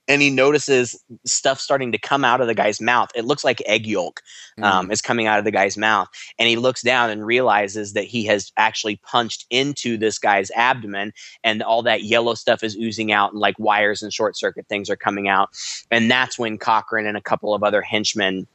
and 0.07 0.21
he 0.21 0.29
notices 0.29 1.01
stuff 1.25 1.59
starting 1.59 1.91
to 1.91 1.97
come 1.97 2.23
out 2.23 2.41
of 2.41 2.47
the 2.47 2.53
guy's 2.53 2.79
mouth. 2.79 3.09
It 3.15 3.25
looks 3.25 3.43
like 3.43 3.61
egg 3.65 3.85
yolk 3.85 4.21
um, 4.61 4.91
is 4.91 5.01
coming 5.01 5.27
out 5.27 5.39
of 5.39 5.45
the 5.45 5.51
guy's 5.51 5.77
mouth. 5.77 6.07
And 6.39 6.47
he 6.47 6.55
looks 6.55 6.81
down 6.81 7.09
and 7.09 7.25
realizes 7.25 7.93
that 7.93 8.05
he 8.05 8.25
has 8.25 8.51
actually 8.57 8.97
punched 8.97 9.45
into 9.49 9.97
this 9.97 10.17
guy's 10.17 10.51
abdomen, 10.51 11.13
and 11.43 11.61
all 11.61 11.83
that 11.83 12.03
yellow 12.03 12.33
stuff 12.33 12.63
is 12.63 12.75
oozing 12.75 13.11
out, 13.11 13.31
and 13.31 13.39
like 13.39 13.57
wires 13.59 14.01
and 14.01 14.13
short 14.13 14.37
circuit 14.37 14.67
things 14.67 14.89
are 14.89 14.95
coming 14.95 15.27
out. 15.27 15.49
And 15.91 16.09
that's 16.09 16.39
when 16.39 16.57
Cochran 16.57 17.05
and 17.05 17.17
a 17.17 17.21
couple 17.21 17.53
of 17.53 17.63
other 17.63 17.81
henchmen 17.81 18.47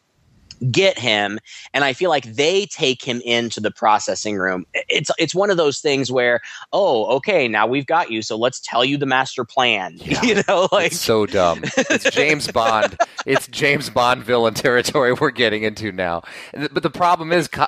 get 0.71 0.99
him 0.99 1.39
and 1.75 1.85
i 1.85 1.93
feel 1.93 2.11
like 2.11 2.25
they 2.35 2.67
take 2.67 3.03
him 3.03 3.21
into 3.25 3.61
the 3.61 3.71
processing 3.71 4.37
room 4.37 4.65
it's 4.75 5.11
it's 5.19 5.35
one 5.35 5.51
of 5.51 5.57
those 5.57 5.81
things 5.81 6.11
where 6.11 6.41
oh 6.73 7.07
okay 7.07 7.49
now 7.49 7.67
we've 7.67 7.87
got 7.87 8.11
you 8.11 8.23
so 8.23 8.37
let's 8.37 8.61
tell 8.61 8.85
you 8.85 8.97
the 8.97 9.07
master 9.07 9.45
plan 9.45 9.97
you 10.23 10.43
know 10.47 10.69
like 10.71 10.93
it's 10.93 11.01
so 11.01 11.27
dumb. 11.27 11.61
It's 11.77 12.11
James 12.11 12.51
Bond. 12.53 12.97
it's 13.27 13.47
James 13.49 13.91
Bond 13.91 14.23
villain 14.25 14.55
territory 14.55 15.13
we're 15.21 15.31
getting 15.31 15.63
into 15.63 15.93
now. 15.93 16.23
But 16.53 16.83
the 16.83 16.91
problem 16.91 17.33
is, 17.33 17.49
Co- 17.49 17.67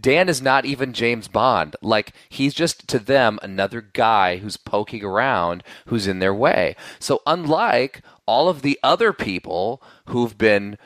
Dan 0.00 0.28
is 0.28 0.42
not 0.42 0.64
even 0.64 0.92
James 0.92 1.28
Bond. 1.28 1.76
Like 1.82 2.12
he's 2.28 2.54
just 2.54 2.88
to 2.88 2.98
them 2.98 3.38
another 3.42 3.80
guy 3.80 4.36
who's 4.38 4.56
poking 4.56 5.04
around, 5.04 5.62
who's 5.86 6.06
in 6.06 6.18
their 6.18 6.34
way. 6.34 6.76
So 6.98 7.22
unlike 7.26 8.02
all 8.26 8.48
of 8.48 8.62
the 8.62 8.78
other 8.82 9.12
people 9.12 9.82
who've 10.06 10.36
been 10.36 10.78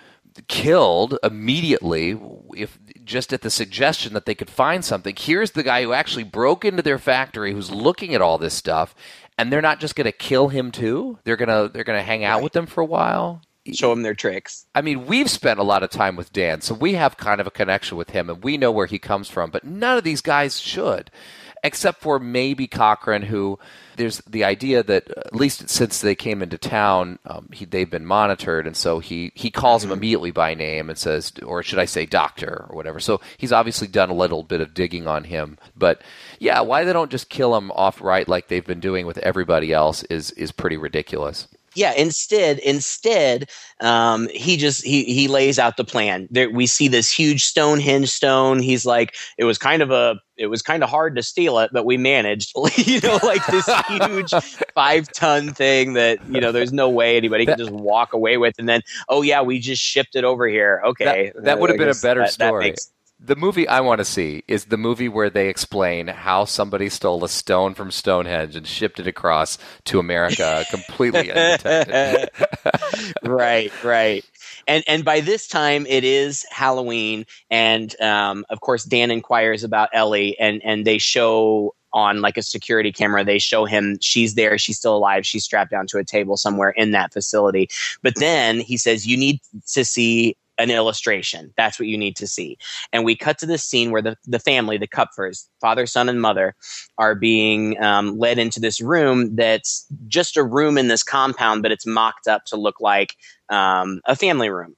killed 0.48 1.18
immediately 1.22 2.18
if 2.56 2.78
just 3.04 3.32
at 3.32 3.42
the 3.42 3.50
suggestion 3.50 4.12
that 4.14 4.26
they 4.26 4.34
could 4.34 4.50
find 4.50 4.84
something. 4.84 5.14
Here's 5.16 5.52
the 5.52 5.62
guy 5.62 5.82
who 5.82 5.92
actually 5.92 6.24
broke 6.24 6.64
into 6.64 6.82
their 6.82 6.98
factory 6.98 7.52
who's 7.52 7.70
looking 7.70 8.14
at 8.14 8.22
all 8.22 8.38
this 8.38 8.54
stuff 8.54 8.94
and 9.38 9.52
they're 9.52 9.62
not 9.62 9.80
just 9.80 9.94
going 9.94 10.06
to 10.06 10.12
kill 10.12 10.48
him 10.48 10.70
too? 10.72 11.18
They're 11.24 11.36
going 11.36 11.48
to 11.48 11.72
they're 11.72 11.84
going 11.84 11.98
to 11.98 12.04
hang 12.04 12.24
out 12.24 12.42
with 12.42 12.52
them 12.52 12.66
for 12.66 12.80
a 12.80 12.86
while? 12.86 13.42
Show 13.72 13.92
him 13.92 14.02
their 14.02 14.14
tricks. 14.14 14.66
I 14.74 14.80
mean 14.80 15.06
we've 15.06 15.30
spent 15.30 15.58
a 15.58 15.64
lot 15.64 15.82
of 15.82 15.90
time 15.90 16.16
with 16.16 16.32
dan 16.32 16.60
so 16.60 16.74
we 16.74 16.94
have 16.94 17.16
kind 17.16 17.40
of 17.40 17.46
a 17.46 17.52
connection 17.52 17.96
with 17.96 18.10
him 18.10 18.30
and 18.30 18.42
we 18.42 18.56
know 18.56 18.70
where 18.70 18.86
he 18.86 18.98
comes 18.98 19.28
from 19.28 19.50
but 19.50 19.64
none 19.64 19.98
of 19.98 20.04
these 20.04 20.20
guys 20.20 20.60
should 20.60 21.10
except 21.66 22.00
for 22.00 22.18
maybe 22.18 22.66
Cochran, 22.66 23.22
who 23.22 23.58
there's 23.96 24.18
the 24.28 24.44
idea 24.44 24.82
that 24.82 25.10
at 25.10 25.34
least 25.34 25.68
since 25.68 26.00
they 26.00 26.14
came 26.14 26.42
into 26.42 26.58
town, 26.58 27.18
um, 27.26 27.48
he, 27.52 27.64
they've 27.64 27.90
been 27.90 28.06
monitored, 28.06 28.66
and 28.66 28.76
so 28.76 28.98
he 28.98 29.32
he 29.34 29.50
calls 29.50 29.82
him 29.84 29.92
immediately 29.92 30.30
by 30.30 30.54
name 30.54 30.88
and 30.88 30.98
says, 30.98 31.32
or 31.44 31.62
should 31.62 31.78
I 31.78 31.84
say, 31.84 32.06
doctor 32.06 32.66
or 32.68 32.76
whatever. 32.76 33.00
So 33.00 33.20
he's 33.36 33.52
obviously 33.52 33.88
done 33.88 34.10
a 34.10 34.14
little 34.14 34.42
bit 34.42 34.60
of 34.60 34.74
digging 34.74 35.06
on 35.06 35.24
him, 35.24 35.58
but 35.76 36.02
yeah, 36.38 36.60
why 36.60 36.84
they 36.84 36.92
don't 36.92 37.10
just 37.10 37.28
kill 37.28 37.56
him 37.56 37.70
off 37.72 38.00
right 38.00 38.28
like 38.28 38.48
they've 38.48 38.64
been 38.64 38.80
doing 38.80 39.06
with 39.06 39.18
everybody 39.18 39.72
else 39.72 40.02
is 40.04 40.30
is 40.32 40.52
pretty 40.52 40.76
ridiculous 40.76 41.48
yeah 41.76 41.92
instead 41.92 42.58
instead 42.60 43.48
um, 43.80 44.28
he 44.28 44.56
just 44.56 44.82
he 44.84 45.04
he 45.04 45.28
lays 45.28 45.58
out 45.58 45.76
the 45.76 45.84
plan. 45.84 46.26
There 46.30 46.50
we 46.50 46.66
see 46.66 46.88
this 46.88 47.12
huge 47.12 47.44
stonehenge 47.44 48.08
stone. 48.10 48.58
He's 48.60 48.86
like 48.86 49.14
it 49.38 49.44
was 49.44 49.58
kind 49.58 49.82
of 49.82 49.90
a 49.90 50.16
it 50.38 50.46
was 50.48 50.62
kind 50.62 50.82
of 50.82 50.88
hard 50.90 51.16
to 51.16 51.22
steal 51.22 51.58
it 51.58 51.70
but 51.72 51.84
we 51.84 51.96
managed. 51.96 52.54
You 52.76 53.00
know 53.00 53.18
like 53.22 53.44
this 53.46 53.68
huge 53.88 54.32
five 54.74 55.10
ton 55.12 55.52
thing 55.52 55.92
that 55.94 56.18
you 56.28 56.40
know 56.40 56.52
there's 56.52 56.72
no 56.72 56.88
way 56.88 57.16
anybody 57.16 57.44
can 57.46 57.58
just 57.58 57.70
walk 57.70 58.12
away 58.14 58.36
with 58.38 58.54
and 58.58 58.68
then 58.68 58.80
oh 59.08 59.22
yeah 59.22 59.42
we 59.42 59.58
just 59.58 59.82
shipped 59.82 60.16
it 60.16 60.24
over 60.24 60.46
here. 60.48 60.80
Okay 60.86 61.32
that, 61.34 61.44
that 61.44 61.58
would 61.60 61.70
have 61.70 61.78
been 61.78 61.88
a 61.88 61.94
better 61.94 62.20
that- 62.20 62.36
that 62.38 62.48
story. 62.48 62.64
makes- 62.70 62.90
the 63.18 63.36
movie 63.36 63.66
I 63.66 63.80
want 63.80 63.98
to 64.00 64.04
see 64.04 64.44
is 64.46 64.66
the 64.66 64.76
movie 64.76 65.08
where 65.08 65.30
they 65.30 65.48
explain 65.48 66.06
how 66.06 66.44
somebody 66.44 66.88
stole 66.90 67.24
a 67.24 67.28
stone 67.28 67.74
from 67.74 67.90
Stonehenge 67.90 68.56
and 68.56 68.66
shipped 68.66 69.00
it 69.00 69.06
across 69.06 69.58
to 69.84 69.98
America 69.98 70.64
completely 70.70 71.32
undetected. 71.32 72.30
right, 73.22 73.72
right. 73.82 74.24
And 74.66 74.84
and 74.86 75.04
by 75.04 75.20
this 75.20 75.48
time 75.48 75.86
it 75.86 76.04
is 76.04 76.44
Halloween, 76.50 77.24
and 77.50 77.98
um, 78.00 78.44
of 78.50 78.60
course 78.60 78.84
Dan 78.84 79.10
inquires 79.10 79.64
about 79.64 79.88
Ellie, 79.92 80.38
and 80.38 80.60
and 80.64 80.84
they 80.84 80.98
show 80.98 81.74
on 81.92 82.20
like 82.20 82.36
a 82.36 82.42
security 82.42 82.92
camera 82.92 83.24
they 83.24 83.38
show 83.38 83.64
him 83.64 83.96
she's 84.02 84.34
there 84.34 84.58
she's 84.58 84.76
still 84.76 84.94
alive 84.94 85.24
she's 85.24 85.44
strapped 85.44 85.70
down 85.70 85.86
to 85.86 85.96
a 85.96 86.04
table 86.04 86.36
somewhere 86.36 86.70
in 86.70 86.90
that 86.90 87.10
facility 87.10 87.70
but 88.02 88.12
then 88.16 88.60
he 88.60 88.76
says 88.76 89.06
you 89.06 89.16
need 89.16 89.40
to 89.66 89.82
see 89.82 90.36
an 90.58 90.70
illustration. 90.70 91.52
That's 91.56 91.78
what 91.78 91.88
you 91.88 91.98
need 91.98 92.16
to 92.16 92.26
see. 92.26 92.58
And 92.92 93.04
we 93.04 93.16
cut 93.16 93.38
to 93.38 93.46
this 93.46 93.64
scene 93.64 93.90
where 93.90 94.02
the, 94.02 94.16
the 94.26 94.38
family 94.38 94.78
the 94.78 94.88
kupfers 94.88 95.46
father 95.60 95.86
son 95.86 96.08
and 96.08 96.20
mother 96.20 96.54
are 96.98 97.14
being 97.14 97.82
um, 97.82 98.18
led 98.18 98.38
into 98.38 98.60
this 98.60 98.80
room 98.80 99.36
that's 99.36 99.86
just 100.08 100.36
a 100.36 100.42
room 100.44 100.78
in 100.78 100.88
this 100.88 101.02
compound 101.02 101.62
but 101.62 101.72
it's 101.72 101.86
mocked 101.86 102.26
up 102.28 102.44
to 102.46 102.56
look 102.56 102.80
like 102.80 103.16
um, 103.48 104.00
a 104.06 104.16
family 104.16 104.50
room. 104.50 104.76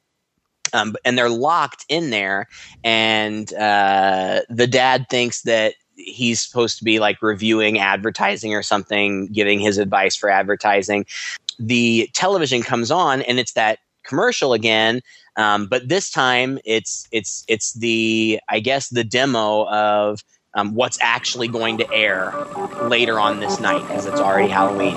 Um, 0.75 0.97
and 1.05 1.17
they're 1.17 1.31
locked 1.31 1.87
in 1.89 2.11
there 2.11 2.47
and 2.85 3.51
uh, 3.55 4.43
the 4.51 4.67
dad 4.67 5.07
thinks 5.09 5.43
that 5.43 5.75
he's 5.97 6.41
supposed 6.41 6.79
to 6.79 6.85
be 6.85 6.99
like 6.99 7.23
reviewing 7.23 7.79
advertising 7.79 8.55
or 8.55 8.63
something 8.63 9.29
giving 9.29 9.61
his 9.61 9.79
advice 9.79 10.15
for 10.15 10.29
advertising. 10.29 11.07
The 11.59 12.09
television 12.13 12.63
comes 12.63 12.91
on 12.91 13.23
and 13.23 13.39
it's 13.39 13.53
that 13.53 13.79
commercial 14.09 14.53
again 14.53 15.01
um, 15.37 15.67
but 15.67 15.89
this 15.89 16.11
time 16.11 16.59
it's 16.65 17.07
it's 17.13 17.45
it's 17.49 17.75
the 17.75 18.41
i 18.49 18.59
guess 18.59 18.89
the 18.89 19.05
demo 19.05 19.67
of 19.69 20.21
um, 20.55 20.75
what's 20.75 20.99
actually 21.01 21.47
going 21.47 21.79
to 21.79 21.93
air 21.93 22.33
later 22.89 23.21
on 23.21 23.41
this 23.41 23.61
night 23.61 23.83
because 23.83 24.07
it's 24.07 24.21
already 24.21 24.49
halloween 24.49 24.97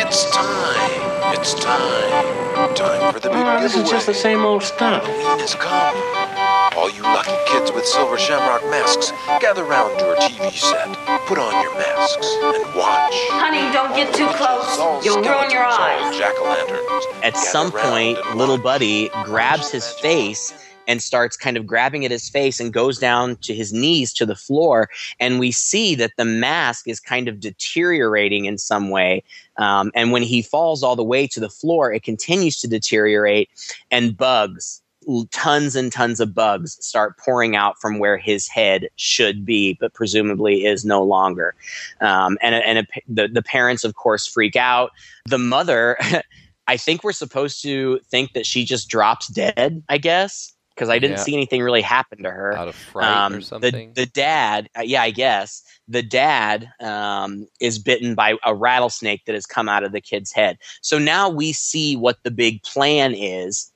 It's 0.00 0.30
time. 0.30 1.34
It's 1.34 1.54
time. 1.54 2.74
Time 2.74 3.12
for 3.12 3.20
the 3.20 3.28
big 3.28 3.38
Oh, 3.38 3.60
this 3.60 3.76
is 3.76 3.88
just 3.90 4.06
the 4.06 4.14
same 4.14 4.44
old 4.44 4.62
stuff. 4.62 5.04
Halloween 5.04 5.38
has 5.40 5.54
come. 5.54 6.37
All 6.78 6.88
you 6.88 7.02
lucky 7.02 7.34
kids 7.48 7.72
with 7.72 7.84
silver 7.84 8.16
shamrock 8.16 8.62
masks, 8.70 9.10
gather 9.40 9.64
round 9.64 9.98
your 10.00 10.14
TV 10.14 10.52
set, 10.52 10.86
put 11.26 11.36
on 11.36 11.60
your 11.60 11.74
masks, 11.74 12.28
and 12.40 12.74
watch. 12.76 13.14
Honey, 13.34 13.72
don't 13.72 13.96
get 13.96 14.14
too 14.14 14.28
close. 14.38 15.04
You'll 15.04 15.16
ruin 15.16 15.50
your 15.50 15.64
eyes. 15.64 16.16
Jack 16.16 16.34
o' 16.38 16.44
lanterns. 16.44 17.04
at 17.24 17.36
some 17.36 17.72
point 17.72 18.16
little 18.36 18.58
buddy 18.58 19.10
grabs 19.24 19.72
his 19.72 19.90
face 19.90 20.54
and 20.86 21.02
starts 21.02 21.36
kind 21.36 21.56
of 21.56 21.66
grabbing 21.66 22.04
at 22.04 22.10
his 22.12 22.28
face 22.28 22.60
and 22.60 22.72
goes 22.72 22.98
down 22.98 23.36
to 23.38 23.52
his 23.54 23.72
knees 23.72 24.12
to 24.14 24.24
the 24.24 24.36
floor 24.36 24.88
and 25.18 25.40
we 25.40 25.50
see 25.52 25.96
that 25.96 26.12
the 26.16 26.24
mask 26.24 26.86
is 26.86 27.00
kind 27.00 27.26
of 27.28 27.40
deteriorating 27.40 28.44
in 28.46 28.56
some 28.56 28.88
way 28.88 29.22
um, 29.58 29.90
and 29.96 30.12
when 30.12 30.22
he 30.22 30.40
falls 30.42 30.82
all 30.84 30.96
the 30.96 31.04
way 31.04 31.26
to 31.26 31.40
the 31.40 31.50
floor 31.50 31.92
it 31.92 32.02
continues 32.04 32.60
to 32.60 32.68
deteriorate 32.68 33.50
and 33.90 34.16
bugs 34.16 34.80
l- 34.80 34.87
tons 35.30 35.74
and 35.74 35.90
tons 35.92 36.20
of 36.20 36.34
bugs 36.34 36.76
start 36.84 37.16
pouring 37.18 37.56
out 37.56 37.80
from 37.80 37.98
where 37.98 38.18
his 38.18 38.46
head 38.48 38.88
should 38.96 39.44
be 39.44 39.76
but 39.80 39.94
presumably 39.94 40.64
is 40.66 40.84
no 40.84 41.02
longer 41.02 41.54
um, 42.00 42.36
and 42.42 42.54
and 42.54 42.86
the, 43.08 43.28
the 43.28 43.42
parents 43.42 43.84
of 43.84 43.94
course 43.94 44.26
freak 44.26 44.56
out 44.56 44.90
the 45.26 45.38
mother 45.38 45.96
I 46.68 46.76
think 46.76 47.02
we're 47.02 47.12
supposed 47.12 47.62
to 47.62 47.98
think 48.10 48.34
that 48.34 48.44
she 48.44 48.62
just 48.62 48.90
drops 48.90 49.28
dead, 49.28 49.82
I 49.88 49.96
guess, 49.96 50.52
because 50.74 50.90
I 50.90 50.98
didn't 50.98 51.16
Yeah. 51.16 51.22
see 51.22 51.32
anything 51.32 51.62
really 51.62 51.80
happen 51.80 52.22
to 52.24 52.30
her. 52.30 52.58
Out 52.58 52.68
of 52.68 52.74
fright 52.74 53.06
or 53.06 53.36
Um, 53.36 53.40
something? 53.40 53.94
The, 53.94 54.02
the 54.02 54.10
dad, 54.10 54.68
uh, 54.78 54.82
yeah, 54.82 55.00
I 55.00 55.10
guess, 55.10 55.62
the 55.88 56.02
dad 56.02 56.70
um, 56.80 57.48
is 57.58 57.78
bitten 57.78 58.14
by 58.14 58.36
a 58.44 58.54
rattlesnake 58.54 59.24
that 59.24 59.32
has 59.34 59.46
come 59.46 59.66
out 59.66 59.82
of 59.82 59.92
the 59.92 60.00
kid's 60.02 60.30
head. 60.30 60.58
So 60.82 60.98
now 60.98 61.30
we 61.30 61.54
see 61.54 61.96
what 61.96 62.18
the 62.22 62.30
big 62.30 62.62
plan 62.64 63.14
is. 63.14 63.72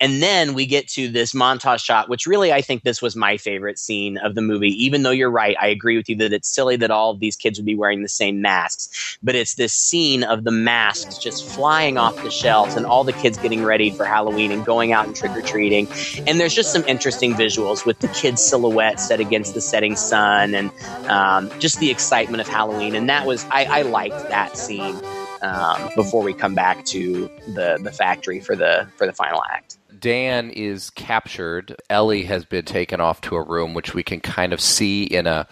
And 0.00 0.22
then 0.22 0.54
we 0.54 0.66
get 0.66 0.88
to 0.90 1.08
this 1.08 1.32
montage 1.32 1.84
shot, 1.84 2.08
which 2.08 2.26
really 2.26 2.52
I 2.52 2.60
think 2.60 2.82
this 2.82 3.02
was 3.02 3.16
my 3.16 3.36
favorite 3.36 3.78
scene 3.78 4.18
of 4.18 4.34
the 4.34 4.42
movie. 4.42 4.70
Even 4.84 5.02
though 5.02 5.10
you're 5.10 5.30
right, 5.30 5.56
I 5.60 5.68
agree 5.68 5.96
with 5.96 6.08
you 6.08 6.16
that 6.16 6.32
it's 6.32 6.48
silly 6.48 6.76
that 6.76 6.90
all 6.90 7.10
of 7.10 7.20
these 7.20 7.36
kids 7.36 7.58
would 7.58 7.66
be 7.66 7.74
wearing 7.74 8.02
the 8.02 8.08
same 8.08 8.40
masks. 8.40 9.18
But 9.22 9.34
it's 9.34 9.54
this 9.54 9.72
scene 9.72 10.24
of 10.24 10.44
the 10.44 10.50
masks 10.50 11.18
just 11.18 11.46
flying 11.46 11.98
off 11.98 12.16
the 12.22 12.30
shelves 12.30 12.76
and 12.76 12.86
all 12.86 13.04
the 13.04 13.12
kids 13.12 13.38
getting 13.38 13.64
ready 13.64 13.90
for 13.90 14.04
Halloween 14.04 14.52
and 14.52 14.64
going 14.64 14.92
out 14.92 15.06
and 15.06 15.14
trick 15.14 15.32
or 15.32 15.42
treating. 15.42 15.88
And 16.26 16.40
there's 16.40 16.54
just 16.54 16.72
some 16.72 16.84
interesting 16.84 17.34
visuals 17.34 17.84
with 17.86 17.98
the 18.00 18.08
kids' 18.08 18.42
silhouette 18.42 19.00
set 19.00 19.20
against 19.20 19.54
the 19.54 19.60
setting 19.60 19.96
sun 19.96 20.54
and 20.54 20.70
um, 21.08 21.50
just 21.60 21.78
the 21.80 21.90
excitement 21.90 22.40
of 22.40 22.48
Halloween. 22.48 22.94
And 22.94 23.08
that 23.08 23.26
was, 23.26 23.44
I, 23.50 23.64
I 23.64 23.82
liked 23.82 24.28
that 24.28 24.56
scene. 24.56 24.96
Um, 25.42 25.90
before 25.96 26.22
we 26.22 26.32
come 26.34 26.54
back 26.54 26.84
to 26.86 27.28
the 27.54 27.78
the 27.82 27.90
factory 27.92 28.40
for 28.40 28.54
the 28.56 28.88
for 28.96 29.06
the 29.06 29.12
final 29.12 29.42
act. 29.50 29.76
Dan 29.98 30.50
is 30.50 30.90
captured. 30.90 31.76
Ellie 31.90 32.24
has 32.24 32.44
been 32.44 32.64
taken 32.64 33.00
off 33.00 33.20
to 33.22 33.36
a 33.36 33.42
room, 33.42 33.74
which 33.74 33.94
we 33.94 34.02
can 34.02 34.20
kind 34.20 34.52
of 34.52 34.60
see 34.60 35.04
in 35.04 35.26
a 35.26 35.46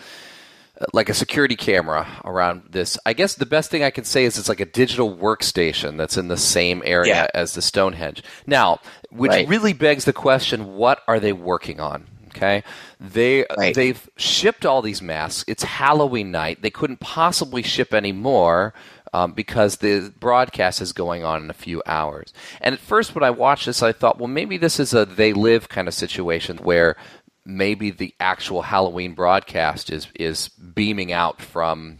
like 0.92 1.08
a 1.08 1.14
security 1.14 1.56
camera 1.56 2.06
around 2.24 2.62
this. 2.70 2.96
I 3.04 3.12
guess 3.12 3.34
the 3.34 3.46
best 3.46 3.70
thing 3.70 3.82
I 3.82 3.90
can 3.90 4.04
say 4.04 4.24
is 4.24 4.38
it's 4.38 4.48
like 4.48 4.60
a 4.60 4.64
digital 4.64 5.14
workstation 5.16 5.96
that's 5.98 6.16
in 6.16 6.28
the 6.28 6.36
same 6.36 6.82
area 6.84 7.14
Yeah. 7.14 7.26
as 7.34 7.54
the 7.54 7.62
Stonehenge. 7.62 8.22
Now, 8.46 8.78
which 9.10 9.30
Right. 9.32 9.48
really 9.48 9.72
begs 9.72 10.04
the 10.04 10.12
question: 10.12 10.76
What 10.76 11.02
are 11.08 11.18
they 11.18 11.32
working 11.32 11.80
on? 11.80 12.06
Okay, 12.28 12.62
they 13.00 13.44
they've 13.74 14.08
shipped 14.16 14.64
all 14.64 14.80
these 14.80 15.02
masks. 15.02 15.44
It's 15.48 15.64
Halloween 15.64 16.30
night. 16.30 16.62
They 16.62 16.70
couldn't 16.70 17.00
possibly 17.00 17.62
ship 17.62 17.92
any 17.92 18.12
more 18.12 18.72
um, 19.12 19.32
because 19.32 19.76
the 19.76 20.12
broadcast 20.18 20.80
is 20.80 20.92
going 20.92 21.24
on 21.24 21.42
in 21.42 21.50
a 21.50 21.54
few 21.54 21.82
hours. 21.86 22.32
And 22.60 22.74
at 22.74 22.80
first, 22.80 23.14
when 23.14 23.24
I 23.24 23.30
watched 23.30 23.66
this, 23.66 23.82
I 23.82 23.92
thought, 23.92 24.18
well, 24.18 24.28
maybe 24.28 24.56
this 24.56 24.78
is 24.80 24.94
a 24.94 25.04
they 25.04 25.32
live 25.32 25.68
kind 25.68 25.88
of 25.88 25.94
situation 25.94 26.58
where 26.58 26.96
maybe 27.44 27.90
the 27.90 28.14
actual 28.20 28.62
Halloween 28.62 29.14
broadcast 29.14 29.90
is 29.90 30.08
is 30.14 30.48
beaming 30.48 31.12
out 31.12 31.40
from 31.40 31.98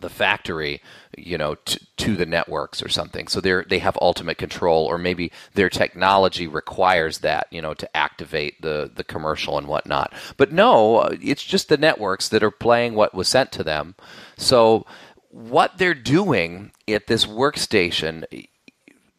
the 0.00 0.08
factory, 0.10 0.82
you 1.16 1.38
know, 1.38 1.54
t- 1.54 1.78
to 1.96 2.16
the 2.16 2.26
networks 2.26 2.82
or 2.82 2.88
something. 2.88 3.28
So 3.28 3.40
they 3.40 3.62
they 3.68 3.78
have 3.78 3.98
ultimate 4.00 4.38
control, 4.38 4.84
or 4.84 4.98
maybe 4.98 5.32
their 5.54 5.70
technology 5.70 6.46
requires 6.46 7.18
that, 7.18 7.46
you 7.50 7.62
know, 7.62 7.74
to 7.74 7.96
activate 7.96 8.60
the 8.62 8.90
the 8.94 9.04
commercial 9.04 9.58
and 9.58 9.66
whatnot. 9.68 10.12
But 10.36 10.52
no, 10.52 10.98
uh, 10.98 11.16
it's 11.22 11.44
just 11.44 11.68
the 11.68 11.76
networks 11.76 12.28
that 12.28 12.42
are 12.42 12.50
playing 12.50 12.94
what 12.94 13.14
was 13.14 13.28
sent 13.28 13.52
to 13.52 13.64
them. 13.64 13.94
So 14.36 14.86
what 15.30 15.78
they're 15.78 15.94
doing 15.94 16.72
at 16.88 17.06
this 17.06 17.26
workstation 17.26 18.24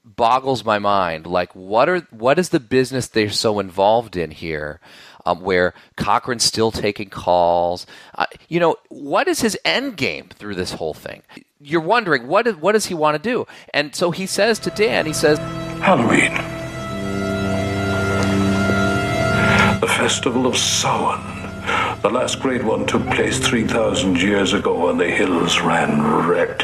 boggles 0.04 0.66
my 0.66 0.80
mind. 0.80 1.28
Like, 1.28 1.54
what 1.56 1.90
are 1.90 2.00
what 2.10 2.40
is 2.40 2.50
the 2.50 2.60
business 2.60 3.08
they're 3.08 3.30
so 3.30 3.60
involved 3.60 4.18
in 4.18 4.32
here? 4.32 4.80
Um, 5.26 5.42
where 5.42 5.74
Cochran's 5.98 6.46
still 6.46 6.72
taking 6.72 7.10
calls. 7.10 7.86
Uh, 8.16 8.28
you 8.48 8.62
know, 8.62 8.78
what 8.88 9.28
is 9.28 9.42
his 9.42 9.58
end 9.66 9.98
game 9.98 10.30
through 10.30 10.56
this 10.56 10.72
whole 10.72 10.94
thing? 10.94 11.24
You're 11.60 11.82
wondering 11.82 12.28
what 12.28 12.48
is, 12.48 12.56
what 12.56 12.72
does 12.72 12.86
he 12.86 12.94
want 12.94 13.22
to 13.22 13.30
do? 13.30 13.46
And 13.74 13.94
so 13.94 14.12
he 14.12 14.26
says 14.26 14.58
to 14.60 14.70
Dan, 14.70 15.06
he 15.06 15.12
says, 15.12 15.38
Halloween. 15.80 16.34
The 19.82 19.88
Festival 19.88 20.48
of 20.48 20.56
Samhain. 20.56 21.37
The 22.08 22.14
last 22.14 22.40
great 22.40 22.64
one 22.64 22.86
took 22.86 23.06
place 23.08 23.38
3,000 23.38 24.16
years 24.16 24.54
ago 24.54 24.90
and 24.90 24.98
the 24.98 25.12
hills 25.12 25.60
ran 25.60 26.02
red 26.26 26.60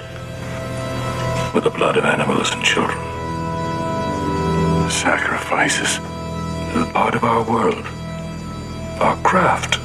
with 1.53 1.65
the 1.65 1.69
blood 1.69 1.97
of 1.97 2.05
animals 2.05 2.49
and 2.53 2.63
children. 2.63 2.97
Sacrifices 4.89 5.99
is 6.77 6.93
part 6.93 7.13
of 7.15 7.25
our 7.25 7.43
world, 7.43 7.85
our 9.01 9.21
craft. 9.21 9.79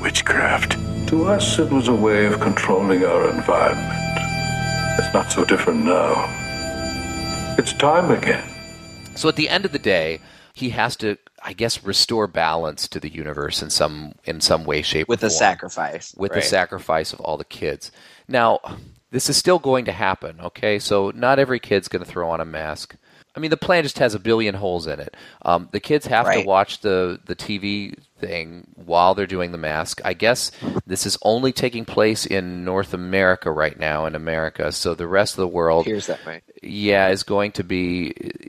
Witchcraft. 0.00 0.78
To 1.08 1.26
us, 1.26 1.58
it 1.58 1.70
was 1.70 1.88
a 1.88 1.94
way 1.94 2.24
of 2.24 2.40
controlling 2.40 3.04
our 3.04 3.28
environment. 3.28 4.18
It's 4.98 5.12
not 5.12 5.30
so 5.30 5.44
different 5.44 5.84
now. 5.84 6.14
It's 7.58 7.74
time 7.74 8.10
again. 8.10 8.48
So 9.16 9.28
at 9.28 9.36
the 9.36 9.50
end 9.50 9.66
of 9.66 9.72
the 9.72 9.78
day, 9.78 10.20
he 10.58 10.70
has 10.70 10.96
to, 10.96 11.16
I 11.42 11.52
guess, 11.52 11.84
restore 11.84 12.26
balance 12.26 12.88
to 12.88 13.00
the 13.00 13.08
universe 13.08 13.62
in 13.62 13.70
some 13.70 14.12
in 14.24 14.40
some 14.40 14.64
way, 14.64 14.82
shape, 14.82 15.08
with 15.08 15.20
form. 15.20 15.30
sacrifice. 15.30 16.14
with 16.16 16.32
right? 16.32 16.42
the 16.42 16.46
sacrifice 16.48 17.12
of 17.12 17.20
all 17.20 17.36
the 17.36 17.44
kids. 17.44 17.90
Now, 18.26 18.58
this 19.10 19.30
is 19.30 19.36
still 19.36 19.58
going 19.58 19.84
to 19.86 19.92
happen, 19.92 20.40
okay? 20.40 20.78
So 20.78 21.12
not 21.14 21.38
every 21.38 21.60
kid's 21.60 21.88
going 21.88 22.04
to 22.04 22.10
throw 22.10 22.28
on 22.30 22.40
a 22.40 22.44
mask. 22.44 22.96
I 23.36 23.40
mean, 23.40 23.50
the 23.50 23.56
plan 23.56 23.84
just 23.84 23.98
has 24.00 24.14
a 24.14 24.18
billion 24.18 24.54
holes 24.56 24.86
in 24.88 24.98
it. 25.00 25.16
Um, 25.42 25.68
the 25.70 25.80
kids 25.80 26.06
have 26.06 26.26
Right. 26.26 26.42
to 26.42 26.46
watch 26.46 26.80
the 26.80 27.20
the 27.24 27.36
TV 27.36 27.94
thing 28.18 28.66
while 28.74 29.14
they're 29.14 29.26
doing 29.26 29.52
the 29.52 29.58
mask. 29.58 30.00
I 30.04 30.14
guess 30.14 30.50
this 30.86 31.06
is 31.06 31.16
only 31.22 31.52
taking 31.52 31.84
place 31.84 32.26
in 32.26 32.64
North 32.64 32.94
America 32.94 33.50
right 33.50 33.78
now, 33.78 34.06
in 34.06 34.14
America. 34.14 34.72
So 34.72 34.94
the 34.94 35.06
rest 35.06 35.34
of 35.34 35.38
the 35.42 35.48
world 35.48 35.86
Appears 35.86 36.06
that 36.06 36.24
way. 36.26 36.42
yeah, 36.62 37.08
is 37.08 37.22
going 37.22 37.52
to 37.52 37.64
be 37.64 38.08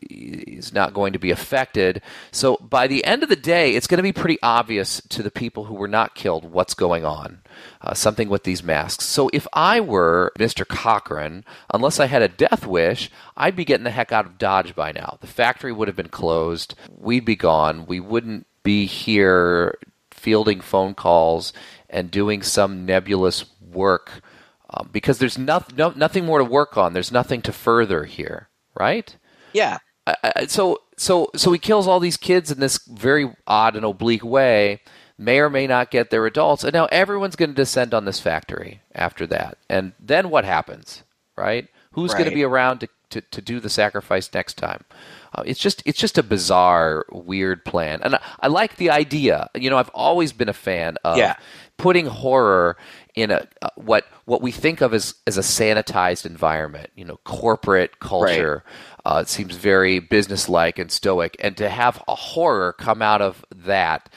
is 0.09 0.73
not 0.73 0.93
going 0.93 1.13
to 1.13 1.19
be 1.19 1.31
affected. 1.31 2.01
So 2.31 2.57
by 2.57 2.87
the 2.87 3.03
end 3.05 3.23
of 3.23 3.29
the 3.29 3.35
day, 3.35 3.75
it's 3.75 3.87
going 3.87 3.97
to 3.97 4.03
be 4.03 4.11
pretty 4.11 4.37
obvious 4.43 5.01
to 5.09 5.23
the 5.23 5.31
people 5.31 5.65
who 5.65 5.75
were 5.75 5.87
not 5.87 6.15
killed 6.15 6.45
what's 6.51 6.73
going 6.73 7.05
on. 7.05 7.41
Uh, 7.81 7.93
something 7.93 8.29
with 8.29 8.43
these 8.43 8.63
masks. 8.63 9.05
So 9.05 9.29
if 9.33 9.47
I 9.53 9.79
were 9.81 10.31
Mr. 10.37 10.65
Cochran, 10.67 11.43
unless 11.73 11.99
I 11.99 12.05
had 12.07 12.21
a 12.21 12.27
death 12.27 12.65
wish, 12.65 13.09
I'd 13.35 13.55
be 13.55 13.65
getting 13.65 13.83
the 13.83 13.91
heck 13.91 14.11
out 14.11 14.25
of 14.25 14.37
Dodge 14.37 14.75
by 14.75 14.91
now. 14.91 15.17
The 15.21 15.27
factory 15.27 15.71
would 15.71 15.87
have 15.87 15.95
been 15.97 16.09
closed. 16.09 16.75
We'd 16.89 17.25
be 17.25 17.35
gone. 17.35 17.85
We 17.85 17.99
wouldn't 17.99 18.47
be 18.69 18.85
here 18.85 19.79
fielding 20.11 20.61
phone 20.61 20.93
calls 20.93 21.53
and 21.89 22.11
doing 22.11 22.43
some 22.43 22.85
nebulous 22.85 23.45
work 23.59 24.21
um, 24.69 24.87
because 24.91 25.17
there's 25.17 25.39
no, 25.39 25.63
no, 25.75 25.89
nothing 25.95 26.23
more 26.23 26.37
to 26.37 26.43
work 26.43 26.77
on. 26.77 26.93
There's 26.93 27.11
nothing 27.11 27.41
to 27.41 27.51
further 27.51 28.03
here, 28.03 28.47
right? 28.79 29.15
Yeah. 29.53 29.79
I, 30.05 30.15
I, 30.23 30.45
so 30.45 30.81
so 30.97 31.31
so 31.35 31.51
he 31.51 31.57
kills 31.57 31.87
all 31.87 31.99
these 31.99 32.15
kids 32.15 32.51
in 32.51 32.59
this 32.59 32.77
very 32.85 33.35
odd 33.47 33.75
and 33.75 33.83
oblique 33.83 34.23
way. 34.23 34.81
May 35.17 35.39
or 35.39 35.49
may 35.49 35.65
not 35.65 35.89
get 35.89 36.11
their 36.11 36.27
adults, 36.27 36.63
and 36.63 36.71
now 36.71 36.85
everyone's 36.91 37.35
going 37.35 37.49
to 37.49 37.55
descend 37.55 37.95
on 37.95 38.05
this 38.05 38.19
factory 38.19 38.81
after 38.93 39.25
that. 39.27 39.57
And 39.67 39.93
then 39.99 40.29
what 40.29 40.45
happens, 40.45 41.03
right? 41.35 41.67
Who's 41.93 42.13
going 42.13 42.29
to 42.29 42.35
be 42.35 42.43
around 42.43 42.79
to, 42.79 42.87
to, 43.09 43.21
to 43.21 43.41
do 43.41 43.59
the 43.59 43.69
sacrifice 43.69 44.33
next 44.33 44.53
time? 44.53 44.85
Uh, 45.33 45.43
it's 45.45 45.59
just 45.59 45.83
it's 45.85 45.99
just 45.99 46.17
a 46.17 46.23
bizarre, 46.23 47.05
weird 47.11 47.63
plan, 47.65 48.01
and 48.03 48.15
I, 48.15 48.21
I 48.39 48.47
like 48.47 48.77
the 48.77 48.89
idea. 48.89 49.49
You 49.55 49.69
know, 49.69 49.77
I've 49.77 49.89
always 49.89 50.33
been 50.33 50.49
a 50.49 50.53
fan 50.53 50.97
of 51.03 51.17
Yeah. 51.17 51.35
putting 51.77 52.07
horror 52.07 52.77
in 53.15 53.31
a 53.31 53.47
uh, 53.61 53.69
what 53.75 54.05
what 54.25 54.41
we 54.41 54.51
think 54.51 54.81
of 54.81 54.93
as 54.93 55.15
as 55.27 55.37
a 55.37 55.41
sanitized 55.41 56.25
environment. 56.25 56.89
You 56.95 57.05
know, 57.05 57.17
corporate 57.25 57.99
culture. 57.99 58.63
Uh, 59.05 59.19
it 59.21 59.29
seems 59.29 59.55
very 59.55 59.99
businesslike 59.99 60.77
and 60.79 60.91
stoic, 60.91 61.35
and 61.39 61.55
to 61.57 61.69
have 61.69 62.01
a 62.07 62.15
horror 62.15 62.73
come 62.73 63.01
out 63.01 63.21
of 63.21 63.45
that, 63.55 64.09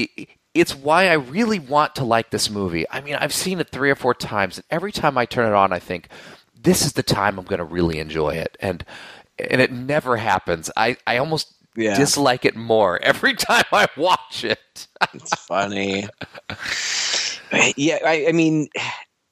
i 0.00 0.08
it's 0.54 0.74
why 0.74 1.08
I 1.08 1.12
really 1.14 1.58
want 1.58 1.94
to 1.96 2.04
like 2.04 2.30
this 2.30 2.48
movie. 2.48 2.86
I 2.90 3.02
mean, 3.02 3.14
I've 3.14 3.34
seen 3.34 3.60
it 3.60 3.68
three 3.68 3.90
or 3.90 3.94
four 3.94 4.14
times, 4.14 4.56
and 4.56 4.64
every 4.70 4.90
time 4.90 5.18
I 5.18 5.26
turn 5.26 5.46
it 5.46 5.54
on, 5.54 5.70
I 5.70 5.78
think 5.78 6.08
this 6.58 6.84
is 6.86 6.94
the 6.94 7.02
time 7.02 7.38
I'm 7.38 7.44
going 7.44 7.58
to 7.58 7.64
really 7.64 7.98
enjoy 7.98 8.30
it, 8.30 8.56
and 8.58 8.82
and 9.38 9.60
it 9.60 9.72
never 9.72 10.16
happens. 10.16 10.70
I 10.76 10.96
I 11.06 11.18
almost 11.18 11.52
Yeah. 11.76 11.96
dislike 11.96 12.44
it 12.44 12.56
more 12.56 13.02
every 13.02 13.34
time 13.34 13.64
I 13.72 13.86
watch 13.96 14.44
it. 14.44 14.86
It's 15.14 15.34
funny. 15.46 16.08
yeah, 17.76 17.98
I, 18.04 18.26
I 18.28 18.32
mean, 18.32 18.68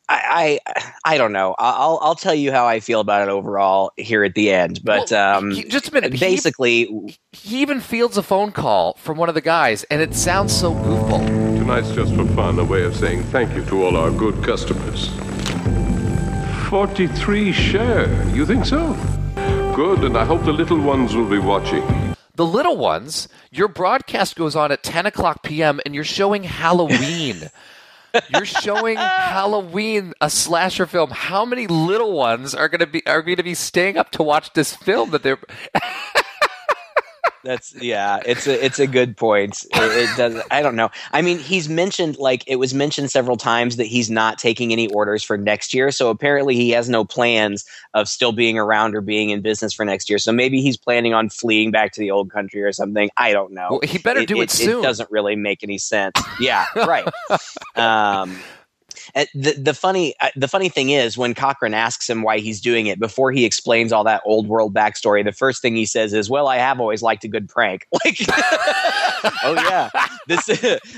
I, 0.08 0.58
I 0.64 1.14
I 1.14 1.18
don't 1.18 1.32
know. 1.32 1.54
I'll 1.58 1.98
I'll 2.02 2.14
tell 2.14 2.34
you 2.34 2.52
how 2.52 2.66
I 2.66 2.80
feel 2.80 3.00
about 3.00 3.22
it 3.26 3.30
overall 3.30 3.92
here 3.96 4.22
at 4.24 4.34
the 4.34 4.50
end. 4.52 4.80
But 4.84 5.10
Well, 5.10 5.38
um, 5.38 5.50
he- 5.50 5.64
just 5.64 5.88
a 5.88 5.94
minute. 5.94 6.12
He- 6.12 6.18
Basically, 6.20 7.18
he 7.32 7.62
even 7.62 7.80
fields 7.80 8.18
a 8.18 8.22
phone 8.22 8.52
call 8.52 8.94
from 8.98 9.16
one 9.16 9.28
of 9.30 9.34
the 9.34 9.40
guys, 9.40 9.84
and 9.84 10.02
it 10.02 10.14
sounds 10.14 10.52
so 10.54 10.72
goofball. 10.74 11.26
Tonight's 11.58 11.92
just 11.92 12.14
for 12.14 12.26
fun, 12.36 12.58
a 12.58 12.64
way 12.64 12.84
of 12.84 12.94
saying 12.94 13.22
thank 13.32 13.54
you 13.56 13.64
to 13.64 13.84
all 13.84 13.96
our 13.96 14.10
good 14.10 14.44
customers. 14.44 15.08
43 16.68 17.52
share. 17.52 18.28
You 18.30 18.44
think 18.44 18.66
so? 18.66 18.94
Good, 19.74 20.04
and 20.04 20.16
I 20.16 20.24
hope 20.24 20.44
the 20.44 20.52
little 20.52 20.78
ones 20.78 21.16
will 21.16 21.28
be 21.28 21.40
watching. 21.40 21.84
The 22.36 22.46
little 22.46 22.76
ones, 22.76 23.28
your 23.50 23.66
broadcast 23.66 24.36
goes 24.36 24.54
on 24.54 24.70
at 24.70 24.84
10 24.84 25.06
o'clock 25.06 25.42
p.m., 25.42 25.80
and 25.84 25.96
you're 25.96 26.04
showing 26.04 26.44
Halloween. 26.44 27.50
you're 28.28 28.44
showing 28.44 28.98
Halloween, 28.98 30.14
a 30.20 30.30
slasher 30.30 30.86
film. 30.86 31.10
How 31.10 31.44
many 31.44 31.66
little 31.66 32.12
ones 32.12 32.54
are 32.54 32.68
going 32.68 32.80
to 32.80 32.86
be 32.86 33.04
are 33.04 33.20
going 33.20 33.38
to 33.38 33.42
be 33.42 33.54
staying 33.54 33.96
up 33.96 34.12
to 34.12 34.22
watch 34.22 34.52
this 34.52 34.76
film 34.76 35.10
that 35.10 35.24
they're? 35.24 35.38
That's 37.44 37.74
yeah, 37.74 38.20
it's 38.24 38.46
a 38.46 38.64
it's 38.64 38.78
a 38.78 38.86
good 38.86 39.16
point. 39.16 39.64
It, 39.74 40.08
it 40.08 40.16
does. 40.16 40.42
I 40.50 40.62
don't 40.62 40.76
know. 40.76 40.90
I 41.12 41.20
mean, 41.20 41.38
he's 41.38 41.68
mentioned 41.68 42.16
like 42.18 42.42
it 42.46 42.56
was 42.56 42.72
mentioned 42.72 43.10
several 43.10 43.36
times 43.36 43.76
that 43.76 43.84
he's 43.84 44.10
not 44.10 44.38
taking 44.38 44.72
any 44.72 44.88
orders 44.88 45.22
for 45.22 45.36
next 45.36 45.74
year. 45.74 45.90
So 45.90 46.08
apparently, 46.08 46.54
he 46.54 46.70
has 46.70 46.88
no 46.88 47.04
plans 47.04 47.64
of 47.92 48.08
still 48.08 48.32
being 48.32 48.58
around 48.58 48.96
or 48.96 49.02
being 49.02 49.28
in 49.28 49.42
business 49.42 49.74
for 49.74 49.84
next 49.84 50.08
year. 50.08 50.18
So 50.18 50.32
maybe 50.32 50.62
he's 50.62 50.78
planning 50.78 51.12
on 51.12 51.28
fleeing 51.28 51.70
back 51.70 51.92
to 51.92 52.00
the 52.00 52.10
old 52.10 52.30
country 52.30 52.62
or 52.62 52.72
something. 52.72 53.10
I 53.18 53.32
don't 53.32 53.52
know. 53.52 53.68
Well, 53.72 53.80
he 53.82 53.98
better 53.98 54.24
do 54.24 54.40
it 54.40 54.50
soon. 54.50 54.78
It 54.78 54.82
doesn't 54.82 55.10
really 55.10 55.36
make 55.36 55.62
any 55.62 55.78
sense. 55.78 56.18
Yeah, 56.40 56.64
right. 56.74 57.06
um, 57.76 58.38
the 59.34 59.52
the 59.58 59.74
funny 59.74 60.14
uh, 60.20 60.30
the 60.36 60.48
funny 60.48 60.68
thing 60.68 60.90
is 60.90 61.16
when 61.18 61.34
Cochran 61.34 61.74
asks 61.74 62.08
him 62.08 62.22
why 62.22 62.38
he's 62.38 62.60
doing 62.60 62.86
it 62.86 62.98
before 62.98 63.32
he 63.32 63.44
explains 63.44 63.92
all 63.92 64.04
that 64.04 64.22
old 64.24 64.46
world 64.48 64.74
backstory, 64.74 65.24
the 65.24 65.32
first 65.32 65.60
thing 65.62 65.74
he 65.76 65.86
says 65.86 66.12
is, 66.12 66.30
"Well, 66.30 66.48
I 66.48 66.56
have 66.58 66.80
always 66.80 67.02
liked 67.02 67.24
a 67.24 67.28
good 67.28 67.48
prank." 67.48 67.86
Like, 68.04 68.18
oh 69.44 69.54
yeah, 69.54 69.88
this 70.26 70.44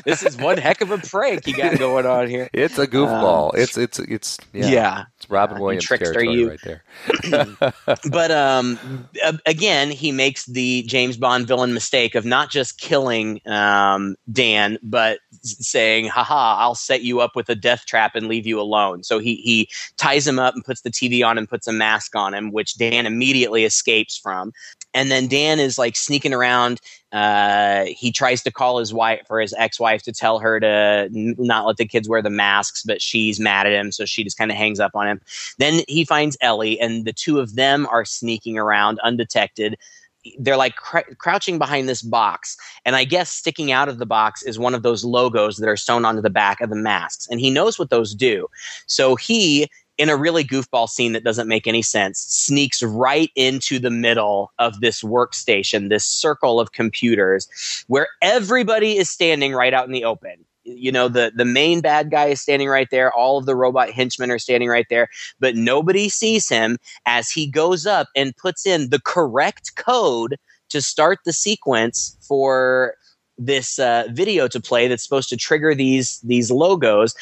this 0.05 0.23
is 0.25 0.37
one 0.37 0.59
heck 0.59 0.81
of 0.81 0.91
a 0.91 0.99
prank 0.99 1.47
you 1.47 1.57
got 1.57 1.79
going 1.79 2.07
on 2.07 2.29
here. 2.29 2.49
It's 2.53 2.79
a 2.79 2.87
goofball. 2.87 3.55
Um, 3.55 3.61
it's 3.61 3.77
it's 3.79 3.99
it's 4.01 4.39
yeah. 4.53 4.67
yeah. 4.67 5.05
It's 5.17 5.31
Robin 5.31 5.59
Uh, 5.59 5.61
Williams 5.61 5.85
trickster, 5.85 6.13
territory 6.13 6.37
you. 6.37 6.51
right 6.51 6.61
there. 6.65 7.73
but 8.11 8.31
um, 8.31 9.09
again, 9.47 9.91
he 9.91 10.11
makes 10.13 10.47
the 10.47 10.83
James 10.85 11.17
Bond 11.17 11.47
villain 11.47 11.73
mistake 11.75 12.15
of 12.15 12.25
not 12.25 12.51
just 12.51 12.81
killing 12.81 13.41
um, 13.47 14.17
Dan, 14.33 14.79
but 14.83 15.21
saying, 15.43 16.07
"Haha, 16.07 16.57
I'll 16.59 16.75
set 16.75 17.03
you 17.03 17.21
up 17.21 17.37
with 17.37 17.49
a 17.49 17.55
death 17.55 17.85
trap 17.87 17.96
and 18.15 18.29
leave 18.29 18.47
you 18.47 18.61
alone." 18.61 19.03
So 19.03 19.19
he 19.19 19.37
he 19.37 19.69
ties 19.97 20.27
him 20.27 20.39
up 20.39 20.55
and 20.55 20.65
puts 20.65 20.83
the 20.83 20.91
TV 20.91 21.25
on 21.27 21.39
and 21.39 21.49
puts 21.49 21.67
a 21.67 21.73
mask 21.73 22.15
on 22.17 22.35
him, 22.35 22.53
which 22.53 22.77
Dan 22.77 23.07
immediately 23.07 23.65
escapes 23.65 24.17
from. 24.17 24.53
And 24.95 25.11
then 25.11 25.29
Dan 25.29 25.61
is 25.61 25.79
like 25.79 25.95
sneaking 25.95 26.33
around. 26.33 26.81
Uh, 27.13 27.85
he 27.87 28.11
tries 28.11 28.43
to 28.43 28.51
call 28.51 28.79
his 28.79 28.93
wife 28.93 29.21
for 29.27 29.41
his 29.41 29.55
ex-wife 29.59 30.03
to 30.03 30.13
tell 30.13 30.39
her 30.39 30.59
to 30.59 31.09
n- 31.15 31.35
not 31.39 31.67
let 31.67 31.77
the 31.77 31.87
kids 31.87 32.09
wear 32.09 32.23
the 32.23 32.31
masks, 32.31 32.83
but 32.83 33.01
she's 33.01 33.39
mad 33.39 33.67
at 33.67 33.73
him, 33.73 33.93
so 33.93 34.05
she 34.05 34.25
just 34.25 34.37
kind 34.37 34.51
of 34.51 34.57
hangs 34.57 34.81
up 34.81 34.93
on 34.95 35.07
him. 35.07 35.21
Then 35.59 35.83
he 35.87 36.05
finds 36.05 36.37
Ellie, 36.41 36.81
and 36.81 37.05
the 37.05 37.13
two 37.13 37.39
of 37.39 37.55
them 37.55 37.87
are 37.91 38.05
sneaking 38.05 38.59
around 38.59 38.99
undetected. 39.01 39.77
They're 40.39 40.57
like 40.57 40.77
cr- 40.77 41.15
crouching 41.19 41.59
behind 41.59 41.89
this 41.89 42.03
box, 42.03 42.57
and 42.85 42.97
I 42.97 43.05
guess 43.05 43.31
sticking 43.31 43.73
out 43.73 43.89
of 43.89 43.99
the 43.99 44.07
box 44.07 44.43
is 44.43 44.59
one 44.59 44.75
of 44.75 44.83
those 44.83 45.05
logos 45.05 45.57
that 45.57 45.69
are 45.69 45.77
sewn 45.77 46.05
onto 46.05 46.23
the 46.23 46.31
back 46.31 46.61
of 46.61 46.71
the 46.71 46.77
masks. 46.77 47.27
And 47.31 47.41
he 47.41 47.51
knows 47.51 47.79
what 47.79 47.91
those 47.91 48.15
do. 48.15 48.49
So 48.87 49.17
he, 49.17 49.69
in 49.99 50.09
a 50.09 50.17
really 50.17 50.45
goofball 50.45 50.89
scene 50.89 51.13
that 51.13 51.25
doesn't 51.25 51.49
make 51.49 51.67
any 51.67 51.83
sense, 51.83 52.21
sneaks 52.21 52.83
right 52.83 53.31
into 53.35 53.79
the 53.79 53.91
middle 53.91 54.53
of 54.59 54.81
this 54.81 55.03
workstation, 55.03 55.89
this 55.89 56.05
circle 56.05 56.61
of 56.61 56.73
computers, 56.73 57.49
where 57.87 58.09
everybody 58.23 58.97
is 58.97 59.11
standing 59.11 59.53
right 59.55 59.75
out 59.75 59.87
in 59.87 59.93
the 59.93 60.05
open 60.05 60.45
you 60.69 60.91
know 60.91 61.09
the 61.09 61.33
the 61.35 61.45
main 61.45 61.81
bad 61.81 62.11
guy 62.11 62.27
is 62.27 62.41
standing 62.41 62.69
right 62.69 62.89
there. 62.91 63.13
All 63.13 63.39
of 63.39 63.47
the 63.47 63.55
robot 63.55 63.91
henchmen 63.91 64.31
are 64.31 64.39
standing 64.39 64.69
right 64.69 64.87
there. 64.91 65.09
But 65.41 65.55
nobody 65.57 66.09
sees 66.09 66.49
him 66.49 66.77
as 67.07 67.31
he 67.31 67.47
goes 67.47 67.87
up 67.87 68.09
and 68.17 68.37
puts 68.37 68.67
in 68.67 68.91
the 68.91 69.01
correct 69.01 69.77
code 69.77 70.37
to 70.71 70.83
start 70.83 71.21
the 71.25 71.33
sequence 71.33 72.17
for 72.21 72.95
this 73.39 73.79
uh, 73.79 74.09
video 74.11 74.49
to 74.49 74.61
play 74.61 74.89
that's 74.89 75.05
supposed 75.05 75.29
to 75.29 75.37
trigger 75.37 75.75
these 75.75 76.21
these 76.21 76.51
logos. 76.51 77.15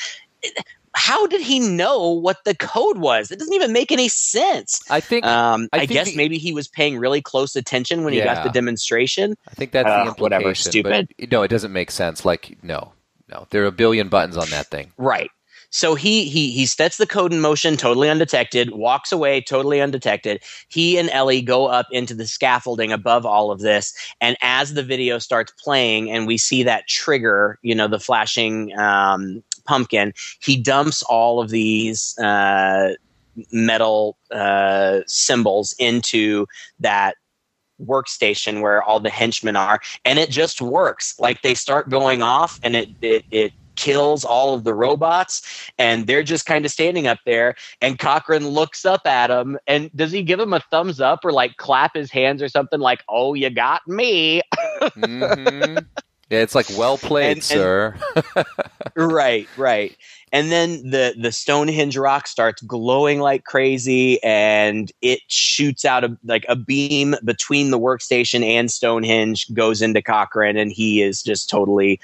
How 0.97 1.26
did 1.26 1.40
he 1.40 1.59
know 1.59 2.09
what 2.11 2.38
the 2.45 2.55
code 2.55 2.99
was? 2.99 3.32
It 3.32 3.40
doesn't 3.40 3.53
even 3.53 3.72
make 3.72 3.90
any 3.90 4.09
sense. 4.09 4.80
I 4.88 5.01
think 5.01 5.26
um, 5.26 5.68
I 5.72 5.78
I, 5.78 5.80
think 5.80 5.90
guess 5.90 6.11
the- 6.12 6.16
maybe 6.16 6.38
he 6.38 6.53
was 6.53 6.68
paying 6.68 6.99
really 6.99 7.20
close 7.20 7.57
attention 7.57 8.05
when 8.05 8.12
he 8.12 8.20
got 8.22 8.45
the 8.45 8.51
demonstration. 8.51 9.34
I 9.49 9.55
think 9.55 9.72
that's 9.72 9.86
Uh, 9.88 9.90
the 9.90 10.01
implication. 10.11 10.22
whatever, 10.22 10.45
but 10.51 10.57
stupid. 10.57 11.09
no, 11.32 11.42
it 11.42 11.49
doesn't 11.49 11.72
make 11.72 11.90
sense. 11.90 12.24
Like 12.24 12.57
no, 12.62 12.92
no, 13.29 13.47
there 13.51 13.62
are 13.62 13.66
a 13.66 13.72
billion 13.72 14.09
buttons 14.09 14.37
on 14.37 14.51
that 14.51 14.66
thing. 14.66 14.93
Right. 14.97 15.31
so 15.70 15.95
he 15.97 16.25
he 16.27 16.53
he 16.53 16.66
sets 16.66 16.99
the 16.99 17.07
code 17.07 17.33
in 17.33 17.41
motion 17.41 17.77
totally 17.77 18.09
undetected, 18.09 18.70
walks 18.72 19.11
away 19.11 19.41
totally 19.41 19.81
undetected. 19.81 20.43
He 20.68 20.99
and 20.99 21.11
Ellie 21.11 21.43
go 21.43 21.66
up 21.66 21.87
into 21.91 22.14
the 22.14 22.27
scaffolding 22.27 22.93
above 22.93 23.27
all 23.27 23.51
of 23.51 23.61
this, 23.61 23.93
and 24.20 24.37
as 24.41 24.75
the 24.75 24.85
video 24.85 25.18
starts 25.18 25.53
playing, 25.59 26.11
and 26.11 26.27
we 26.27 26.39
see 26.39 26.62
that 26.62 26.87
trigger, 26.87 27.59
you 27.62 27.75
know, 27.75 27.89
the 27.89 27.99
flashing 27.99 28.77
um, 28.79 29.43
pumpkin, 29.64 30.12
he 30.41 30.57
dumps 30.57 31.03
all 31.05 31.41
of 31.41 31.51
these 31.51 32.16
uh, 32.18 32.95
metal 33.51 34.16
uh, 34.31 35.01
symbols 35.07 35.75
into 35.79 36.47
that 36.79 37.16
workstation 37.85 38.61
where 38.61 38.82
all 38.82 39.01
the 39.01 39.11
henchmen 39.11 39.57
are 39.57 39.80
and 40.05 40.18
it 40.18 40.30
just 40.30 40.61
works. 40.61 41.18
Like 41.18 41.43
they 41.43 41.55
start 41.55 41.89
going 41.91 42.22
off 42.22 42.59
and 42.62 42.76
it 42.76 42.89
it, 43.01 43.24
it 43.30 43.53
kills 43.76 44.24
all 44.24 44.55
of 44.55 44.64
the 44.64 44.74
robots 44.74 45.70
and 45.78 46.07
they're 46.07 46.22
just 46.22 46.47
kind 46.47 46.64
of 46.64 46.70
standing 46.70 47.07
up 47.07 47.18
there 47.26 47.55
and 47.80 47.99
Cochran 47.99 48.47
looks 48.47 48.85
up 48.85 49.07
at 49.07 49.30
him 49.30 49.59
and 49.66 49.91
does 49.97 50.12
he 50.12 50.22
give 50.22 50.39
him 50.39 50.53
a 50.53 50.61
thumbs 50.70 51.01
up 51.01 51.24
or 51.24 51.32
like 51.32 51.57
clap 51.57 51.95
his 51.95 52.11
hands 52.11 52.43
or 52.43 52.49
something 52.49 52.80
like 52.80 53.03
oh 53.09 53.35
you 53.35 53.51
got 53.51 53.87
me? 53.87 54.43
Mm-hmm. 54.80 55.78
yeah 56.30 56.39
it's 56.41 56.55
like 56.55 56.66
well 56.76 56.99
played 56.99 57.28
and, 57.28 57.37
and, 57.39 57.45
sir. 57.45 57.97
Right 58.97 59.49
right 59.57 59.97
and 60.35 60.51
then 60.51 60.91
the 60.91 61.14
the 61.16 61.30
Stonehenge 61.30 61.97
rock 61.97 62.26
starts 62.26 62.61
glowing 62.62 63.20
like 63.20 63.45
crazy, 63.45 64.20
and 64.24 64.91
it 65.01 65.20
shoots 65.28 65.85
out 65.85 66.03
a 66.03 66.18
like 66.24 66.45
a 66.49 66.57
beam 66.57 67.14
between 67.24 67.70
the 67.70 67.78
workstation 67.78 68.45
and 68.45 68.68
Stonehenge 68.68 69.55
goes 69.55 69.80
into 69.80 70.03
Cochran, 70.03 70.57
and 70.57 70.72
he 70.72 71.01
is 71.01 71.22
just 71.22 71.49
totally 71.49 72.01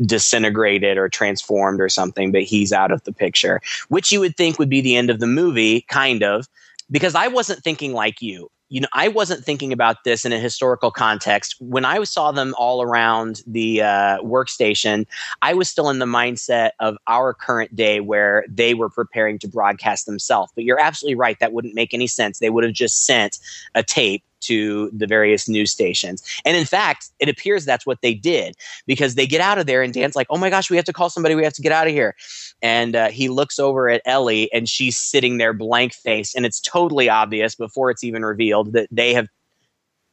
disintegrated 0.00 0.96
or 0.96 1.10
transformed 1.10 1.80
or 1.80 1.90
something, 1.90 2.32
but 2.32 2.42
he's 2.42 2.72
out 2.72 2.90
of 2.90 3.04
the 3.04 3.12
picture, 3.12 3.60
which 3.88 4.10
you 4.10 4.20
would 4.20 4.36
think 4.36 4.58
would 4.58 4.70
be 4.70 4.80
the 4.80 4.96
end 4.96 5.10
of 5.10 5.20
the 5.20 5.26
movie, 5.26 5.82
kind 5.82 6.22
of, 6.22 6.46
because 6.90 7.14
I 7.14 7.28
wasn't 7.28 7.62
thinking 7.62 7.92
like 7.92 8.22
you 8.22 8.50
you 8.68 8.80
know, 8.80 8.88
I 8.92 9.08
wasn't 9.08 9.44
thinking 9.44 9.72
about 9.72 10.04
this 10.04 10.24
in 10.24 10.32
a 10.32 10.38
historical 10.38 10.90
context. 10.90 11.56
When 11.58 11.84
I 11.84 12.02
saw 12.04 12.32
them 12.32 12.54
all 12.58 12.82
around 12.82 13.42
the 13.46 13.82
uh, 13.82 14.18
workstation, 14.18 15.06
I 15.40 15.54
was 15.54 15.70
still 15.70 15.88
in 15.88 15.98
the 15.98 16.06
mindset 16.06 16.70
of 16.78 16.96
our 17.06 17.32
current 17.32 17.74
day 17.74 18.00
where 18.00 18.44
they 18.48 18.74
were 18.74 18.90
preparing 18.90 19.38
to 19.40 19.48
broadcast 19.48 20.06
themselves. 20.06 20.52
But 20.54 20.64
you're 20.64 20.80
absolutely 20.80 21.14
right. 21.14 21.38
That 21.40 21.52
wouldn't 21.52 21.74
make 21.74 21.94
any 21.94 22.06
sense. 22.06 22.38
They 22.38 22.50
would 22.50 22.64
have 22.64 22.74
just 22.74 23.06
sent 23.06 23.38
a 23.74 23.82
tape 23.82 24.22
to 24.40 24.90
the 24.92 25.06
various 25.06 25.48
news 25.48 25.70
stations. 25.70 26.22
And 26.44 26.56
in 26.56 26.64
fact, 26.64 27.10
it 27.18 27.28
appears 27.28 27.64
that's 27.64 27.86
what 27.86 28.00
they 28.02 28.14
did 28.14 28.56
because 28.86 29.14
they 29.14 29.26
get 29.26 29.40
out 29.40 29.58
of 29.58 29.66
there 29.66 29.82
and 29.82 29.92
Dan's 29.92 30.16
like, 30.16 30.26
oh 30.30 30.38
my 30.38 30.50
gosh, 30.50 30.70
we 30.70 30.76
have 30.76 30.84
to 30.86 30.92
call 30.92 31.10
somebody. 31.10 31.34
We 31.34 31.44
have 31.44 31.54
to 31.54 31.62
get 31.62 31.72
out 31.72 31.86
of 31.86 31.92
here. 31.92 32.14
And 32.62 32.96
uh, 32.96 33.08
he 33.08 33.28
looks 33.28 33.58
over 33.58 33.88
at 33.88 34.02
Ellie 34.04 34.52
and 34.52 34.68
she's 34.68 34.98
sitting 34.98 35.38
there 35.38 35.52
blank 35.52 35.92
faced. 35.92 36.36
And 36.36 36.44
it's 36.46 36.60
totally 36.60 37.08
obvious 37.08 37.54
before 37.54 37.90
it's 37.90 38.04
even 38.04 38.24
revealed 38.24 38.72
that 38.72 38.88
they 38.90 39.14
have 39.14 39.28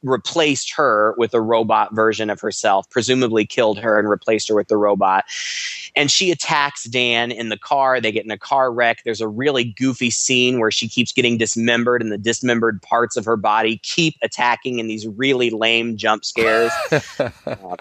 replaced 0.06 0.72
her 0.72 1.14
with 1.18 1.34
a 1.34 1.40
robot 1.40 1.94
version 1.94 2.30
of 2.30 2.40
herself, 2.40 2.88
presumably 2.90 3.44
killed 3.44 3.78
her 3.78 3.98
and 3.98 4.08
replaced 4.08 4.48
her 4.48 4.54
with 4.54 4.68
the 4.68 4.76
robot. 4.76 5.24
And 5.94 6.10
she 6.10 6.30
attacks 6.30 6.84
Dan 6.84 7.30
in 7.30 7.48
the 7.48 7.58
car. 7.58 8.00
They 8.00 8.12
get 8.12 8.24
in 8.24 8.30
a 8.30 8.38
car 8.38 8.72
wreck. 8.72 9.02
There's 9.04 9.20
a 9.20 9.28
really 9.28 9.64
goofy 9.64 10.10
scene 10.10 10.60
where 10.60 10.70
she 10.70 10.88
keeps 10.88 11.12
getting 11.12 11.38
dismembered, 11.38 12.02
and 12.02 12.12
the 12.12 12.18
dismembered 12.18 12.82
parts 12.82 13.16
of 13.16 13.24
her 13.24 13.36
body 13.36 13.78
keep 13.82 14.14
attacking 14.22 14.78
in 14.78 14.88
these 14.88 15.06
really 15.06 15.50
lame 15.50 15.96
jump 15.96 16.24
scares. 16.24 16.72
uh, 17.18 17.30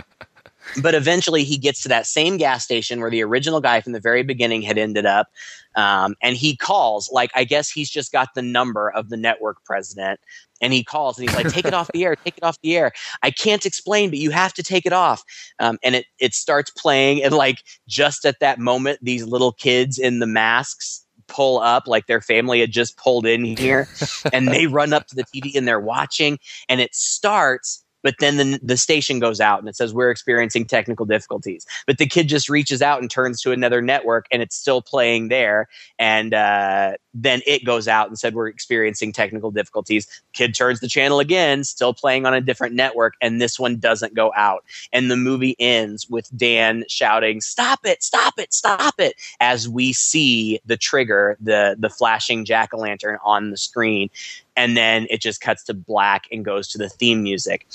but 0.82 0.96
eventually 0.96 1.44
he 1.44 1.58
gets 1.58 1.82
to 1.84 1.90
that 1.90 2.08
same 2.08 2.38
gas 2.38 2.64
station 2.64 3.00
where 3.00 3.12
the 3.12 3.24
original 3.24 3.62
guy 3.62 3.82
from 3.82 3.94
the 3.94 4.00
very 4.00 4.24
beginning 4.24 4.62
had 4.62 4.78
ended 4.78 5.06
up 5.06 5.28
um, 5.76 6.16
and 6.22 6.36
he 6.36 6.56
calls 6.56 7.10
like 7.12 7.32
i 7.36 7.44
guess 7.44 7.70
he's 7.70 7.90
just 7.90 8.12
got 8.12 8.30
the 8.34 8.42
number 8.42 8.90
of 8.92 9.10
the 9.10 9.18
network 9.18 9.64
president 9.64 10.20
and 10.62 10.74
he 10.74 10.84
calls 10.84 11.18
and 11.18 11.30
he's 11.30 11.36
like 11.38 11.52
take 11.52 11.66
it 11.66 11.74
off 11.74 11.90
the 11.94 12.06
air 12.06 12.16
take 12.16 12.38
it 12.38 12.44
off 12.44 12.60
the 12.62 12.76
air. 12.76 12.92
I 13.24 13.32
can't 13.32 13.66
explain 13.66 14.10
but 14.10 14.20
you 14.20 14.32
have 14.32 14.54
to 14.54 14.64
take 14.64 14.86
it 14.86 14.94
off. 14.94 15.24
Um, 15.60 15.78
and 15.84 15.96
it, 15.96 16.06
it 16.20 16.34
starts 16.34 16.72
playing 16.72 17.24
and 17.24 17.34
like 17.34 17.60
just 17.88 18.26
at 18.26 18.40
that 18.40 18.60
moment 18.60 19.00
these 19.02 19.26
little 19.26 19.52
kids 19.52 19.98
in 19.98 20.20
the 20.20 20.28
masks 20.28 21.06
pull 21.28 21.60
up 21.60 21.88
like 21.88 22.08
their 22.08 22.22
family 22.22 22.60
had 22.60 22.72
just 22.72 22.98
pulled 22.98 23.26
in 23.26 23.44
here 23.44 23.88
and 24.32 24.48
they 24.48 24.68
run 24.68 24.94
up 24.94 25.08
to 25.08 25.16
the 25.16 25.24
tv 25.24 25.56
and 25.56 25.68
they're 25.68 25.80
watching 25.80 26.38
and 26.70 26.82
it 26.82 26.94
starts 26.94 27.85
but 28.06 28.20
then 28.20 28.38
the, 28.38 28.60
the 28.62 28.78
station 28.78 29.18
goes 29.18 29.42
out 29.42 29.58
and 29.58 29.68
it 29.68 29.76
says 29.76 29.92
we're 29.92 30.12
experiencing 30.12 30.64
technical 30.64 31.08
difficulties. 31.08 31.66
But 31.88 31.98
the 31.98 32.06
kid 32.06 32.28
just 32.28 32.50
reaches 32.50 32.84
out 32.84 33.02
and 33.02 33.10
turns 33.10 33.42
to 33.42 33.52
another 33.52 33.82
network 33.82 34.28
and 34.32 34.44
it's 34.44 34.56
still 34.56 34.84
playing 34.84 35.30
there. 35.30 35.68
And 35.98 36.32
uh, 36.32 36.98
then 37.16 37.42
it 37.48 37.66
goes 37.66 37.88
out 37.88 38.08
and 38.08 38.20
said 38.20 38.36
we're 38.36 38.48
experiencing 38.48 39.12
technical 39.12 39.50
difficulties. 39.50 40.06
Kid 40.34 40.54
turns 40.54 40.82
the 40.82 40.88
channel 40.88 41.20
again 41.20 41.64
still 41.64 41.96
playing 41.96 42.28
on 42.28 42.36
a 42.36 42.42
different 42.42 42.76
network 42.76 43.16
and 43.24 43.42
this 43.42 43.60
one 43.60 43.78
doesn't 43.78 44.14
go 44.14 44.32
out. 44.36 44.64
And 44.94 45.10
the 45.10 45.18
movie 45.18 45.56
ends 45.58 46.08
with 46.08 46.30
dan 46.38 46.84
shouting 46.88 47.42
stop 47.42 47.80
it 47.86 48.04
stop 48.04 48.38
it 48.38 48.54
stop 48.54 49.00
it 49.00 49.16
as 49.40 49.68
we 49.68 49.94
see 49.94 50.60
the 50.64 50.78
trigger 50.78 51.38
the 51.42 51.76
the 51.80 51.90
flashing 51.90 52.46
jack-o'-lantern 52.46 53.18
on 53.24 53.50
the 53.50 53.58
screen 53.58 54.12
and 54.56 54.78
then 54.78 55.08
it 55.10 55.22
just 55.22 55.42
cuts 55.42 55.64
to 55.66 55.74
black 55.74 56.28
and 56.32 56.46
goes 56.46 56.68
to 56.70 56.78
the 56.78 56.90
theme 56.90 57.24
music. 57.24 57.68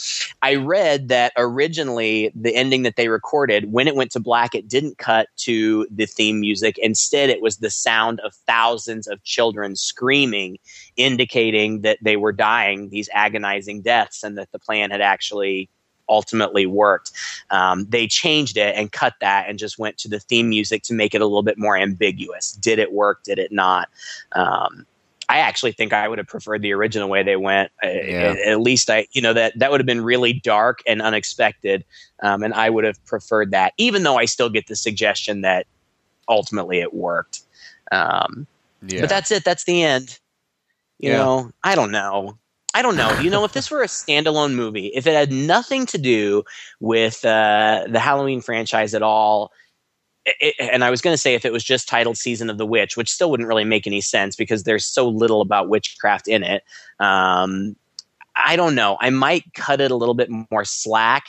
I 0.43 0.55
read 0.55 1.09
that 1.09 1.33
originally 1.37 2.33
the 2.35 2.55
ending 2.55 2.83
that 2.83 2.97
they 2.97 3.09
recorded, 3.09 3.72
when 3.72 3.89
it 3.89 3.95
went 3.95 4.12
to 4.12 4.20
black, 4.20 4.55
it 4.55 4.68
didn't 4.68 4.99
cut 4.99 5.28
to 5.39 5.87
the 5.91 6.07
theme 6.07 6.41
music. 6.41 6.78
Instead, 6.78 7.31
it 7.31 7.43
was 7.43 7.59
the 7.59 7.70
sound 7.70 8.20
of 8.20 8.35
thousands 8.35 9.07
of 9.07 9.22
children 9.24 9.76
screaming, 9.76 10.59
indicating 10.97 11.83
that 11.83 11.99
they 12.03 12.16
were 12.16 12.33
dying 12.33 12.89
these 12.89 13.09
agonizing 13.12 13.83
deaths 13.83 14.22
and 14.22 14.39
that 14.39 14.51
the 14.53 14.59
plan 14.59 14.91
had 14.91 15.01
actually 15.01 15.68
ultimately 16.09 16.66
worked. 16.66 17.12
Um, 17.51 17.87
they 17.89 18.07
changed 18.07 18.57
it 18.57 18.74
and 18.76 18.91
cut 18.91 19.14
that 19.20 19.49
and 19.49 19.59
just 19.59 19.78
went 19.78 19.97
to 19.99 20.09
the 20.09 20.18
theme 20.18 20.49
music 20.49 20.83
to 20.85 20.95
make 20.95 21.14
it 21.14 21.20
a 21.20 21.24
little 21.24 21.45
bit 21.45 21.57
more 21.57 21.76
ambiguous. 21.76 22.53
Did 22.53 22.78
it 22.78 22.93
work? 22.93 23.22
Did 23.22 23.39
it 23.39 23.53
not? 23.53 23.89
Um, 24.33 24.87
I 25.31 25.39
actually 25.39 25.70
think 25.70 25.93
I 25.93 26.09
would 26.09 26.18
have 26.18 26.26
preferred 26.26 26.61
the 26.61 26.72
original 26.72 27.09
way 27.09 27.22
they 27.22 27.37
went. 27.37 27.70
Uh, 27.85 27.89
yeah. 27.89 28.35
At, 28.35 28.39
at, 28.39 28.61
least 28.61 28.91
I, 28.91 29.07
you 29.12 29.22
know, 29.22 29.33
that 29.33 29.57
that 29.57 29.70
would 29.70 29.78
have 29.78 29.87
been 29.87 30.03
really 30.03 30.33
dark 30.33 30.81
and 30.89 31.01
unexpected, 31.01 31.85
um, 32.20 32.43
and 32.43 32.53
I 32.53 32.68
would 32.68 32.83
have 32.83 33.03
preferred 33.05 33.53
that. 33.53 33.72
Even 33.78 34.03
though 34.03 34.16
I 34.16 34.24
still 34.24 34.51
get 34.51 34.66
the 34.66 34.74
suggestion 34.74 35.43
that 35.43 35.68
ultimately 36.28 36.81
it 36.81 36.93
worked. 36.93 37.43
Um, 37.93 38.49
yeah. 38.83 39.03
But 39.03 39.09
that's 39.09 39.31
it. 39.31 39.45
That's 39.45 39.62
the 39.64 39.85
end. 39.85 40.18
You 40.99 41.11
yeah. 41.11 41.18
know, 41.18 41.53
I 41.62 41.76
don't 41.76 41.93
know. 41.93 42.37
I 42.74 42.83
don't 42.83 42.97
know. 42.97 43.16
You 43.20 43.31
know, 43.31 43.45
if 43.45 43.53
this 43.53 43.70
were 43.70 43.83
a 43.83 43.87
standalone 43.87 44.55
movie, 44.55 44.89
if 44.89 45.07
it 45.07 45.14
had 45.14 45.31
nothing 45.31 45.87
to 45.87 45.99
do 45.99 46.43
with 46.81 47.24
uh, 47.24 47.85
the 47.89 48.01
Halloween 48.01 48.41
franchise 48.41 48.95
at 48.95 49.03
all, 49.03 49.53
it, 50.27 50.55
and 50.59 50.85
I 50.85 50.91
was 50.91 51.01
going 51.01 51.14
to 51.14 51.18
say 51.18 51.35
if 51.35 51.45
it 51.45 51.53
was 51.53 51.64
just 51.64 51.89
titled 51.89 52.16
Season 52.16 52.51
of 52.51 52.59
the 52.59 52.66
Witch, 52.66 52.97
which 52.97 53.11
still 53.11 53.31
wouldn't 53.31 53.49
really 53.49 53.64
make 53.64 53.87
any 53.87 54.01
sense 54.01 54.37
because 54.37 54.64
there's 54.64 54.85
so 54.85 55.09
little 55.09 55.41
about 55.41 55.68
witchcraft 55.68 56.29
in 56.29 56.43
it. 56.43 56.62
Um, 56.99 57.77
I 58.37 58.57
don't 58.57 58.75
know. 58.75 58.97
I 59.01 59.11
might 59.11 59.45
cut 59.55 59.81
it 59.81 59.91
a 59.91 59.97
little 59.97 60.14
bit 60.14 60.31
more 60.51 60.64
slack, 60.64 61.25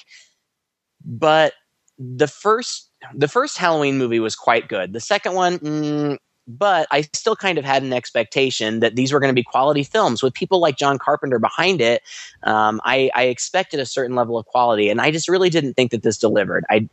but 1.04 1.54
the 1.98 2.28
first 2.28 2.90
the 3.16 3.28
first 3.28 3.58
Halloween 3.58 3.98
movie 3.98 4.20
was 4.20 4.36
quite 4.36 4.68
good. 4.68 4.94
The 4.94 5.00
second 5.00 5.34
one, 5.34 5.60
mm, 5.60 6.18
but 6.48 6.88
I 6.92 7.02
still 7.14 7.36
kind 7.36 7.58
of 7.58 7.66
had 7.66 7.84
an 7.84 7.94
expectation 7.94 8.80
that 8.80 8.96
these 8.96 9.12
were 9.12 9.20
going 9.20 9.32
to 9.32 9.36
be 9.36 9.44
quality 9.44 9.84
films 9.84 10.22
with 10.22 10.34
people 10.34 10.60
like 10.60 10.78
John 10.78 10.98
Carpenter 11.00 11.40
behind 11.40 11.82
it. 11.82 12.04
Um, 12.44 12.82
I, 12.84 13.10
I, 13.16 13.24
expected 13.24 13.80
a 13.80 13.86
certain 13.86 14.16
level 14.16 14.38
of 14.38 14.46
quality, 14.46 14.90
and 14.90 15.02
I 15.02 15.12
just 15.12 15.28
really 15.28 15.50
didn't 15.50 15.74
think 15.74 15.92
that 15.92 16.04
this 16.04 16.18
delivered. 16.18 16.66
I 16.70 16.88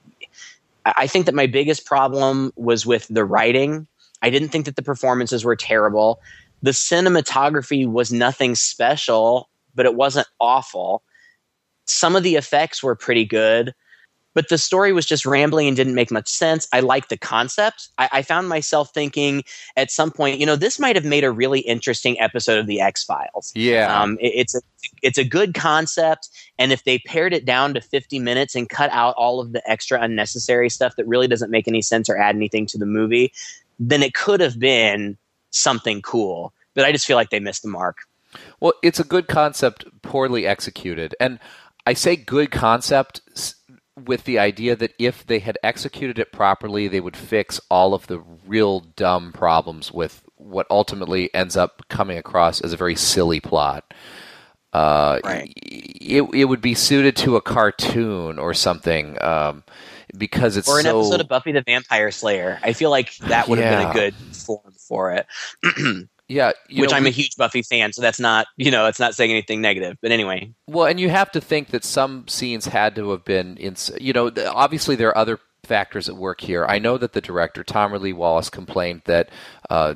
I 0.97 1.07
think 1.07 1.27
that 1.27 1.35
my 1.35 1.47
biggest 1.47 1.87
problem 1.87 2.53
was 2.57 2.87
with 2.87 3.07
the 3.09 3.25
writing. 3.25 3.87
I 4.23 4.31
didn't 4.31 4.49
think 4.49 4.67
that 4.67 4.77
the 4.77 4.83
performances 4.83 5.45
were 5.45 5.57
terrible. 5.57 6.21
The 6.63 6.73
cinematography 6.73 7.91
was 7.91 8.13
nothing 8.13 8.55
special, 8.55 9.49
but 9.75 9.87
it 9.87 9.95
wasn't 9.95 10.27
awful. 10.41 11.03
Some 11.87 12.17
of 12.17 12.23
the 12.23 12.37
effects 12.37 12.83
were 12.83 12.95
pretty 12.95 13.25
good 13.25 13.75
but 14.39 14.51
the 14.51 14.57
story 14.57 14.93
was 14.93 15.05
just 15.05 15.27
rambling 15.27 15.67
and 15.67 15.77
didn't 15.77 15.97
make 15.97 16.13
much 16.13 16.29
sense. 16.29 16.69
I 16.73 16.79
liked 16.79 17.09
the 17.09 17.17
concept. 17.17 17.89
I, 17.99 18.09
I, 18.13 18.23
found 18.23 18.49
myself 18.49 18.95
thinking 18.95 19.43
at 19.77 19.91
some 19.91 20.13
point, 20.13 20.39
you 20.39 20.47
know, 20.47 20.55
this 20.55 20.79
might 20.79 20.95
have 20.95 21.05
made 21.05 21.25
a 21.25 21.33
really 21.33 21.59
interesting 21.59 22.21
episode 22.21 22.57
of 22.57 22.69
the 22.69 22.81
X 22.81 23.03
Files. 23.03 23.51
Yeah, 23.57 24.01
um, 24.01 24.17
it, 24.21 24.29
it's 24.29 24.55
a 24.55 24.61
it's 25.03 25.19
a 25.19 25.25
good 25.25 25.55
concept, 25.55 26.29
and 26.57 26.71
if 26.71 26.85
they 26.85 27.01
pared 27.01 27.33
it 27.33 27.47
down 27.47 27.75
to 27.75 27.81
fifty 27.81 28.21
minutes 28.21 28.55
and 28.55 28.69
cut 28.69 28.91
out 28.93 29.17
all 29.17 29.41
of 29.41 29.51
the 29.51 29.69
extra 29.69 30.01
unnecessary 30.01 30.71
stuff 30.71 30.95
that 30.95 31.09
really 31.09 31.27
doesn't 31.27 31.51
make 31.51 31.67
any 31.67 31.83
sense 31.83 32.09
or 32.09 32.17
add 32.17 32.37
anything 32.37 32.65
to 32.67 32.79
the 32.79 32.87
movie, 32.87 33.33
then 33.81 34.05
it 34.05 34.15
could 34.15 34.39
have 34.39 34.57
been 34.57 35.19
something 35.51 36.01
cool. 36.01 36.53
But 36.75 36.85
I 36.85 36.93
just 36.93 37.07
feel 37.07 37.17
like 37.17 37.31
they 37.31 37.41
missed 37.41 37.63
the 37.63 37.71
mark. 37.71 37.97
Well, 38.61 38.75
it's 38.85 39.01
a 39.01 39.05
good 39.05 39.27
concept, 39.27 39.85
poorly 40.03 40.47
executed, 40.47 41.17
and 41.19 41.41
I 41.85 41.95
say 41.95 42.15
good 42.15 42.53
concept 42.53 43.21
with 44.07 44.25
the 44.25 44.39
idea 44.39 44.77
that 44.77 44.95
if 44.99 45.27
they 45.27 45.39
had 45.39 45.59
executed 45.63 46.19
it 46.19 46.33
properly, 46.33 46.89
they 46.89 47.01
would 47.01 47.17
fix 47.17 47.61
all 47.71 47.95
of 47.95 48.07
the 48.07 48.21
real 48.47 48.81
dumb 48.81 49.33
problems 49.33 49.93
with 49.93 50.23
what 50.37 50.67
ultimately 50.71 51.33
ends 51.35 51.57
up 51.57 51.83
coming 51.89 52.19
across 52.19 52.61
as 52.61 52.73
a 52.73 52.77
very 52.77 52.95
silly 52.95 53.41
plot. 53.41 53.93
Uh, 54.73 55.19
Right. 55.25 55.53
it, 55.57 56.23
it 56.35 56.45
would 56.45 56.61
be 56.61 56.75
suited 56.75 57.17
to 57.17 57.37
a 57.37 57.41
cartoon 57.41 58.39
or 58.39 58.53
something 58.55 59.21
um, 59.23 59.65
because 60.17 60.57
it's 60.57 60.69
or 60.69 60.79
an 60.79 60.85
so 60.85 61.01
episode 61.01 61.21
of 61.21 61.29
Buffy 61.29 61.53
the 61.53 61.63
Vampire 61.63 62.11
Slayer. 62.11 62.59
I 62.63 62.73
feel 62.75 62.91
like 62.91 63.17
that 63.19 63.49
would 63.49 63.59
have 63.59 63.79
been 63.79 63.91
a 63.91 63.95
good 63.95 64.15
form 64.37 64.73
for 64.77 65.13
it. 65.13 65.27
yeah, 66.29 66.53
you 66.69 66.83
Which 66.83 66.91
know, 66.91 66.97
I'm 66.97 67.05
we- 67.05 67.09
a 67.09 67.13
huge 67.13 67.37
Buffy 67.37 67.63
fan, 67.63 67.93
so 67.93 68.03
that's 68.03 68.21
not 68.21 68.47
you 68.57 68.71
know 68.71 68.87
it's 68.87 69.01
not 69.01 69.15
saying 69.15 69.31
anything 69.31 69.61
negative. 69.61 69.97
But 70.01 70.13
anyway, 70.13 70.53
Well, 70.67 70.87
and 70.87 71.01
you 71.01 71.09
have 71.09 71.31
to 71.33 71.41
think 71.41 71.69
that 71.69 71.85
some 71.85 72.29
scenes 72.29 72.67
had 72.67 72.95
to 72.97 73.11
have 73.11 73.25
been 73.25 73.57
in. 73.57 73.77
You 74.01 74.13
know, 74.13 74.31
obviously 74.53 74.95
there 74.97 75.09
are 75.09 75.19
other 75.19 75.41
factors 75.65 76.09
at 76.09 76.17
work 76.17 76.41
here. 76.41 76.65
I 76.67 76.79
know 76.79 76.99
that 76.99 77.13
the 77.13 77.21
director 77.21 77.65
Tom 77.65 77.93
Lee 77.93 78.13
Wallace 78.13 78.51
complained 78.51 79.03
that. 79.07 79.31
Uh, 79.69 79.95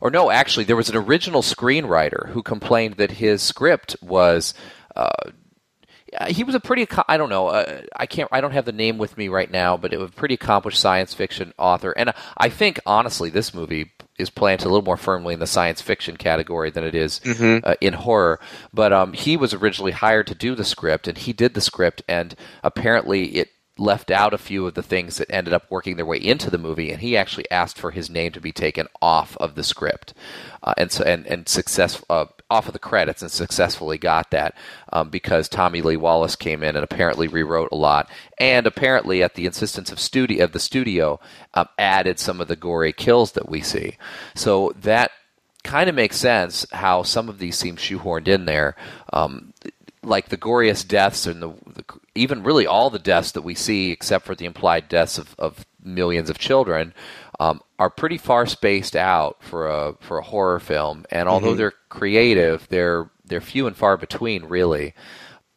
or 0.00 0.10
no, 0.10 0.30
actually, 0.30 0.64
there 0.64 0.76
was 0.76 0.90
an 0.90 0.96
original 0.96 1.40
screenwriter 1.40 2.28
who 2.30 2.42
complained 2.42 2.96
that 2.96 3.12
his 3.12 3.42
script 3.42 3.96
was 4.02 4.52
uh, 4.96 5.08
he 6.28 6.44
was 6.44 6.54
a 6.54 6.60
pretty 6.60 6.86
I 7.08 7.16
don't 7.16 7.30
know 7.30 7.48
uh, 7.48 7.82
I 7.96 8.06
can't 8.06 8.28
I 8.30 8.40
don't 8.40 8.52
have 8.52 8.66
the 8.66 8.72
name 8.72 8.98
with 8.98 9.16
me 9.16 9.28
right 9.28 9.50
now, 9.50 9.76
but 9.76 9.92
it 9.92 9.98
was 9.98 10.10
a 10.10 10.12
pretty 10.12 10.34
accomplished 10.34 10.78
science 10.80 11.14
fiction 11.14 11.52
author, 11.58 11.92
and 11.92 12.12
I 12.36 12.48
think 12.48 12.80
honestly 12.86 13.30
this 13.30 13.54
movie 13.54 13.92
is 14.18 14.30
planted 14.30 14.66
a 14.66 14.68
little 14.68 14.84
more 14.84 14.96
firmly 14.96 15.34
in 15.34 15.40
the 15.40 15.46
science 15.46 15.80
fiction 15.82 16.16
category 16.16 16.70
than 16.70 16.84
it 16.84 16.94
is 16.94 17.20
Mhm. 17.24 17.60
uh, 17.64 17.74
in 17.80 17.94
horror. 17.94 18.38
But 18.72 18.92
um, 18.92 19.12
he 19.12 19.36
was 19.36 19.52
originally 19.52 19.92
hired 19.92 20.26
to 20.28 20.34
do 20.34 20.54
the 20.54 20.64
script, 20.64 21.08
and 21.08 21.18
he 21.18 21.32
did 21.32 21.54
the 21.54 21.60
script, 21.60 22.02
and 22.08 22.34
apparently 22.62 23.36
it 23.36 23.48
left 23.76 24.12
out 24.12 24.32
a 24.32 24.38
few 24.38 24.68
of 24.68 24.74
the 24.74 24.82
things 24.84 25.16
that 25.16 25.28
ended 25.32 25.52
up 25.52 25.64
working 25.68 25.96
their 25.96 26.06
way 26.06 26.16
into 26.16 26.48
the 26.48 26.58
movie, 26.58 26.92
and 26.92 27.00
he 27.00 27.16
actually 27.16 27.50
asked 27.50 27.76
for 27.76 27.90
his 27.90 28.08
name 28.08 28.30
to 28.30 28.40
be 28.40 28.52
taken 28.52 28.86
off 29.02 29.36
of 29.38 29.56
the 29.56 29.64
script, 29.64 30.14
uh, 30.62 30.72
and 30.78 30.92
so 30.92 31.02
and 31.02 31.26
and 31.26 31.48
success 31.48 32.00
uh, 32.08 32.26
off 32.50 32.66
of 32.66 32.72
the 32.72 32.78
credits, 32.78 33.22
and 33.22 33.30
successfully 33.30 33.98
got 33.98 34.30
that 34.30 34.54
um, 34.92 35.08
because 35.10 35.48
Tommy 35.48 35.82
Lee 35.82 35.96
Wallace 35.96 36.36
came 36.36 36.62
in 36.62 36.76
and 36.76 36.84
apparently 36.84 37.26
rewrote 37.26 37.70
a 37.72 37.76
lot, 37.76 38.08
and 38.38 38.66
apparently 38.66 39.22
at 39.22 39.34
the 39.34 39.46
insistence 39.46 39.90
of 39.90 39.98
studio 39.98 40.44
of 40.44 40.52
the 40.52 40.60
studio, 40.60 41.20
um, 41.54 41.68
added 41.78 42.18
some 42.18 42.40
of 42.40 42.48
the 42.48 42.56
gory 42.56 42.92
kills 42.92 43.32
that 43.32 43.48
we 43.48 43.60
see. 43.62 43.96
So 44.34 44.72
that 44.80 45.10
kind 45.62 45.88
of 45.88 45.96
makes 45.96 46.16
sense 46.16 46.66
how 46.72 47.02
some 47.02 47.28
of 47.28 47.38
these 47.38 47.56
seem 47.56 47.76
shoehorned 47.76 48.28
in 48.28 48.44
there. 48.44 48.76
Um, 49.12 49.54
like 50.02 50.28
the 50.28 50.36
goriest 50.36 50.86
deaths 50.86 51.26
and 51.26 51.40
the, 51.40 51.48
the 51.66 51.84
even 52.14 52.42
really 52.42 52.66
all 52.66 52.90
the 52.90 52.98
deaths 52.98 53.32
that 53.32 53.42
we 53.42 53.54
see, 53.54 53.90
except 53.90 54.26
for 54.26 54.34
the 54.34 54.44
implied 54.44 54.88
deaths 54.88 55.16
of, 55.16 55.34
of 55.38 55.66
millions 55.82 56.28
of 56.30 56.38
children, 56.38 56.92
um, 57.40 57.60
are 57.78 57.90
pretty 57.90 58.18
far 58.18 58.46
spaced 58.46 58.94
out 58.96 59.42
for 59.42 59.66
a 59.68 59.94
for 60.00 60.18
a 60.18 60.22
horror 60.22 60.60
film. 60.60 61.04
And 61.10 61.28
although 61.28 61.54
Mhm. 61.54 61.56
they're 61.58 61.72
creative, 61.88 62.66
they're 62.68 63.10
they're 63.24 63.40
few 63.40 63.66
and 63.66 63.76
far 63.76 63.96
between. 63.96 64.44
Really, 64.44 64.94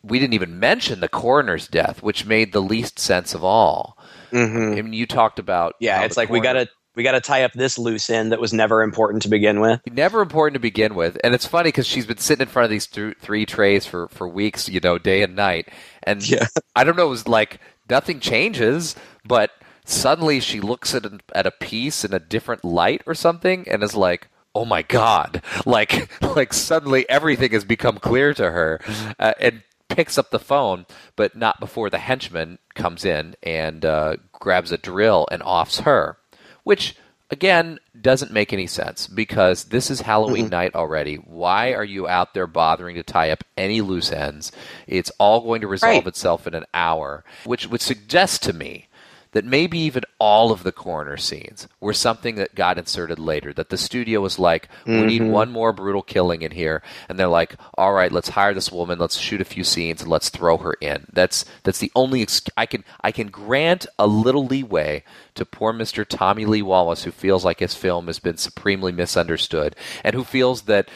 we 0.03 0.19
didn't 0.19 0.33
even 0.33 0.59
mention 0.59 0.99
the 0.99 1.07
coroner's 1.09 1.67
death, 1.67 2.01
which 2.01 2.25
made 2.25 2.51
the 2.53 2.61
least 2.61 2.97
sense 2.99 3.33
of 3.33 3.43
all. 3.43 3.97
Mhm. 4.31 4.77
I 4.77 4.81
mean, 4.81 4.93
you 4.93 5.05
talked 5.05 5.39
about 5.39 5.75
yeah, 5.79 6.03
it's 6.03 6.17
like 6.17 6.29
we 6.29 6.39
gotta 6.39 6.67
we 6.95 7.03
gotta 7.03 7.21
tie 7.21 7.43
up 7.43 7.53
this 7.53 7.77
loose 7.77 8.09
end 8.09 8.31
that 8.31 8.41
was 8.41 8.53
never 8.53 8.81
important 8.81 9.21
to 9.21 9.29
begin 9.29 9.59
with. 9.59 9.79
never 9.91 10.19
important 10.21 10.55
to 10.55 10.59
begin 10.59 10.95
with 10.95 11.15
and 11.23 11.35
it's 11.35 11.45
funny 11.45 11.67
because 11.67 11.85
she's 11.85 12.07
been 12.07 12.17
sitting 12.17 12.41
in 12.41 12.47
front 12.51 12.63
of 12.63 12.71
these 12.71 12.87
th- 12.87 13.15
three 13.21 13.45
trays 13.45 13.85
for, 13.85 14.07
for 14.07 14.27
weeks 14.27 14.67
you 14.67 14.79
know 14.79 14.97
day 14.97 15.21
and 15.21 15.35
night 15.35 15.69
and 16.03 16.27
yeah. 16.27 16.47
i 16.75 16.83
don't 16.83 16.97
know 16.97 17.05
it 17.05 17.09
was 17.09 17.27
like 17.27 17.59
nothing 17.87 18.19
changes 18.19 18.95
but 19.23 19.51
suddenly 19.89 20.39
she 20.39 20.59
looks 20.59 20.93
at, 20.93 21.05
an, 21.05 21.21
at 21.33 21.45
a 21.47 21.51
piece 21.51 22.03
in 22.03 22.13
a 22.13 22.19
different 22.19 22.63
light 22.65 23.01
or 23.05 23.15
something 23.15 23.67
and 23.67 23.83
is 23.83 23.95
like 23.95 24.27
oh 24.53 24.65
my 24.65 24.81
god 24.81 25.41
like 25.65 26.09
like 26.35 26.53
suddenly 26.53 27.07
everything 27.09 27.51
has 27.51 27.63
become 27.63 27.97
clear 27.97 28.33
to 28.33 28.51
her 28.51 28.79
uh, 29.19 29.33
and 29.39 29.63
picks 29.89 30.17
up 30.17 30.29
the 30.31 30.39
phone 30.39 30.85
but 31.15 31.35
not 31.35 31.59
before 31.59 31.89
the 31.89 31.97
henchman 31.99 32.59
comes 32.75 33.05
in 33.05 33.35
and 33.43 33.85
uh, 33.85 34.15
grabs 34.33 34.71
a 34.71 34.77
drill 34.77 35.25
and 35.31 35.41
offs 35.43 35.79
her 35.79 36.17
which 36.63 36.95
again 37.29 37.79
doesn't 37.99 38.31
make 38.31 38.53
any 38.53 38.67
sense 38.67 39.07
because 39.07 39.65
this 39.65 39.89
is 39.89 40.01
Halloween 40.01 40.49
night 40.49 40.75
already. 40.75 41.15
Why 41.15 41.73
are 41.73 41.83
you 41.83 42.07
out 42.07 42.33
there 42.33 42.47
bothering 42.47 42.95
to 42.95 43.03
tie 43.03 43.31
up 43.31 43.43
any 43.57 43.81
loose 43.81 44.11
ends? 44.13 44.51
It's 44.85 45.11
all 45.17 45.41
going 45.41 45.59
to 45.61 45.67
resolve 45.67 46.05
Right. 46.05 46.07
itself 46.07 46.45
in 46.47 46.53
an 46.53 46.65
hour, 46.73 47.25
which 47.43 47.67
would 47.67 47.81
suggest 47.81 48.43
to 48.43 48.53
me 48.53 48.86
that 49.31 49.45
maybe 49.45 49.77
even 49.79 50.03
all 50.19 50.51
of 50.51 50.63
the 50.63 50.71
coroner 50.71 51.17
scenes 51.17 51.67
were 51.79 51.93
something 51.93 52.35
that 52.35 52.55
got 52.55 52.77
inserted 52.77 53.19
later. 53.19 53.53
That 53.53 53.69
the 53.69 53.77
studio 53.77 54.21
was 54.21 54.39
like, 54.39 54.69
we 54.85 55.01
need 55.05 55.21
Mhm. 55.21 55.29
one 55.29 55.51
more 55.51 55.73
brutal 55.73 56.01
killing 56.01 56.41
in 56.41 56.51
here, 56.51 56.81
and 57.07 57.19
they're 57.19 57.27
like, 57.27 57.55
all 57.77 57.93
right, 57.93 58.11
let's 58.11 58.29
hire 58.29 58.53
this 58.53 58.71
woman, 58.71 58.99
let's 58.99 59.17
shoot 59.17 59.41
a 59.41 59.45
few 59.45 59.63
scenes, 59.63 60.01
and 60.01 60.09
let's 60.09 60.29
throw 60.29 60.57
her 60.57 60.73
in. 60.81 61.05
That's 61.13 61.45
that's 61.63 61.79
the 61.79 61.91
only 61.95 62.21
ex- 62.21 62.41
I 62.55 62.65
can 62.65 62.83
I 63.01 63.11
can 63.11 63.27
grant 63.27 63.85
a 63.99 64.07
little 64.07 64.45
leeway 64.45 65.03
to 65.35 65.45
poor 65.45 65.73
Mister 65.73 66.05
Tommy 66.05 66.45
Lee 66.45 66.61
Wallace, 66.61 67.03
who 67.03 67.11
feels 67.11 67.43
like 67.45 67.59
his 67.59 67.75
film 67.75 68.07
has 68.07 68.19
been 68.19 68.37
supremely 68.37 68.91
misunderstood, 68.91 69.75
and 70.03 70.15
who 70.15 70.23
feels 70.23 70.63
that. 70.63 70.89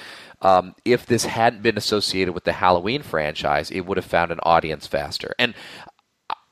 Um, 0.44 0.74
if 0.86 1.06
this 1.06 1.26
hadn't 1.26 1.62
been 1.62 1.78
associated 1.78 2.34
with 2.34 2.46
the 2.46 2.54
Halloween 2.54 3.04
franchise, 3.04 3.70
it 3.70 3.82
would 3.82 3.98
have 3.98 4.06
found 4.06 4.32
an 4.32 4.40
audience 4.42 4.88
faster. 4.88 5.36
And 5.38 5.54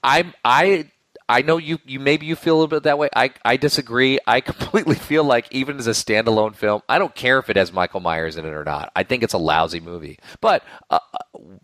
I'm 0.04 0.36
I 0.46 0.92
I 1.30 1.44
know 1.44 1.58
you 1.58 1.78
you 1.86 2.00
maybe 2.00 2.26
you 2.26 2.36
feel 2.36 2.56
a 2.56 2.58
little 2.58 2.68
bit 2.68 2.84
that 2.84 2.98
way. 2.98 3.10
I 3.16 3.32
I 3.46 3.56
disagree. 3.58 4.20
I 4.26 4.42
completely 4.52 4.96
feel 4.96 5.24
like 5.24 5.48
even 5.52 5.78
as 5.78 5.88
a 5.88 5.92
standalone 5.92 6.56
film, 6.56 6.82
I 6.90 6.98
don't 6.98 7.14
care 7.14 7.38
if 7.38 7.50
it 7.50 7.56
has 7.56 7.72
Michael 7.72 8.00
Myers 8.00 8.36
in 8.36 8.46
it 8.46 8.50
or 8.54 8.64
not. 8.64 8.92
I 8.96 9.04
think 9.04 9.24
it's 9.24 9.34
a 9.34 9.38
lousy 9.38 9.80
movie. 9.80 10.20
But 10.42 10.64
uh, 10.90 11.00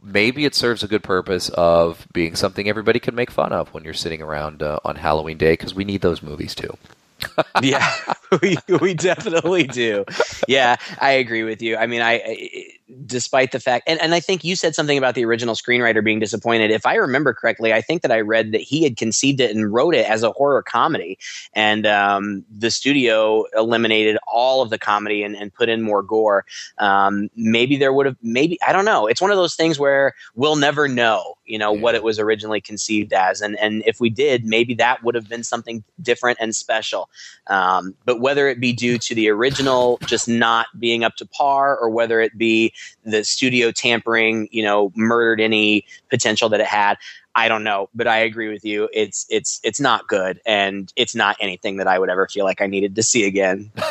maybe 0.01 0.45
it 0.45 0.55
serves 0.55 0.83
a 0.83 0.87
good 0.87 1.03
purpose 1.03 1.49
of 1.49 2.07
being 2.13 2.35
something 2.35 2.69
everybody 2.69 2.99
can 2.99 3.15
make 3.15 3.31
fun 3.31 3.51
of 3.51 3.73
when 3.73 3.83
you're 3.83 3.93
sitting 3.93 4.21
around 4.21 4.61
uh, 4.61 4.79
on 4.85 4.95
Halloween 4.95 5.37
day 5.37 5.53
because 5.53 5.73
we 5.73 5.83
need 5.83 6.01
those 6.01 6.21
movies 6.21 6.53
too. 6.53 6.77
yeah, 7.61 7.91
we 8.41 8.57
we 8.81 8.93
definitely 8.93 9.63
do. 9.63 10.05
Yeah, 10.47 10.75
I 10.99 11.11
agree 11.11 11.43
with 11.43 11.61
you. 11.61 11.77
I 11.77 11.87
mean, 11.87 12.01
I, 12.01 12.13
I 12.13 12.67
despite 13.05 13.51
the 13.51 13.59
fact, 13.59 13.85
and, 13.87 13.99
and 13.99 14.13
I 14.13 14.19
think 14.19 14.43
you 14.43 14.55
said 14.55 14.75
something 14.75 14.97
about 14.97 15.15
the 15.15 15.25
original 15.25 15.55
screenwriter 15.55 16.03
being 16.03 16.19
disappointed. 16.19 16.69
If 16.69 16.85
I 16.85 16.95
remember 16.95 17.33
correctly, 17.33 17.73
I 17.73 17.81
think 17.81 18.03
that 18.03 18.11
I 18.11 18.21
read 18.21 18.51
that 18.51 18.61
he 18.61 18.83
had 18.83 18.95
conceived 18.95 19.39
it 19.39 19.55
and 19.55 19.73
wrote 19.73 19.95
it 19.95 20.07
as 20.07 20.21
a 20.21 20.31
horror 20.31 20.61
comedy, 20.61 21.17
and 21.53 21.87
um, 21.87 22.45
the 22.55 22.69
studio 22.69 23.45
eliminated 23.57 24.17
all 24.27 24.61
of 24.61 24.69
the 24.69 24.77
comedy 24.77 25.23
and, 25.23 25.35
and 25.35 25.51
put 25.51 25.67
in 25.67 25.81
more 25.81 26.03
gore. 26.03 26.45
Um, 26.77 27.29
maybe 27.35 27.75
there 27.75 27.91
would 27.91 28.05
have, 28.05 28.17
maybe 28.21 28.59
I 28.61 28.71
don't 28.71 28.85
know. 28.85 29.07
It's 29.07 29.21
one 29.21 29.31
of 29.31 29.37
those 29.37 29.55
things 29.55 29.79
where 29.79 30.13
we'll 30.35 30.55
never 30.55 30.87
know, 30.87 31.37
you 31.45 31.57
know, 31.57 31.71
what 31.71 31.95
it 31.95 32.03
was 32.03 32.19
originally 32.19 32.61
conceived 32.61 33.13
as, 33.13 33.41
and 33.41 33.57
and 33.57 33.81
if 33.87 33.99
we 33.99 34.11
did, 34.11 34.45
maybe 34.45 34.75
that 34.75 35.03
would 35.03 35.15
have 35.15 35.27
been 35.27 35.43
something 35.43 35.83
different 36.03 36.37
and 36.39 36.55
special. 36.55 37.09
Um, 37.47 37.95
but 38.05 38.19
whether 38.19 38.47
it 38.47 38.59
be 38.59 38.73
due 38.73 38.99
to 38.99 39.15
the 39.15 39.29
original 39.29 39.97
just 40.05 40.27
not 40.27 40.67
being 40.79 41.03
up 41.03 41.15
to 41.15 41.25
par, 41.25 41.75
or 41.75 41.89
whether 41.89 42.21
it 42.21 42.37
be 42.37 42.73
the 43.03 43.23
studio 43.23 43.71
tampering, 43.71 44.47
you 44.51 44.63
know, 44.63 44.91
murdered 44.95 45.41
any 45.41 45.85
potential 46.09 46.49
that 46.49 46.59
it 46.59 46.67
had, 46.67 46.97
I 47.35 47.49
don't 47.49 47.63
know. 47.63 47.89
But 47.93 48.07
I 48.07 48.19
agree 48.19 48.51
with 48.51 48.63
you. 48.63 48.89
It's 48.93 49.25
it's 49.29 49.59
it's 49.63 49.79
not 49.79 50.07
good, 50.07 50.39
and 50.45 50.91
it's 50.95 51.15
not 51.15 51.35
anything 51.39 51.77
that 51.77 51.87
I 51.87 51.99
would 51.99 52.09
ever 52.09 52.27
feel 52.27 52.45
like 52.45 52.61
I 52.61 52.67
needed 52.67 52.95
to 52.95 53.03
see 53.03 53.25
again. 53.25 53.71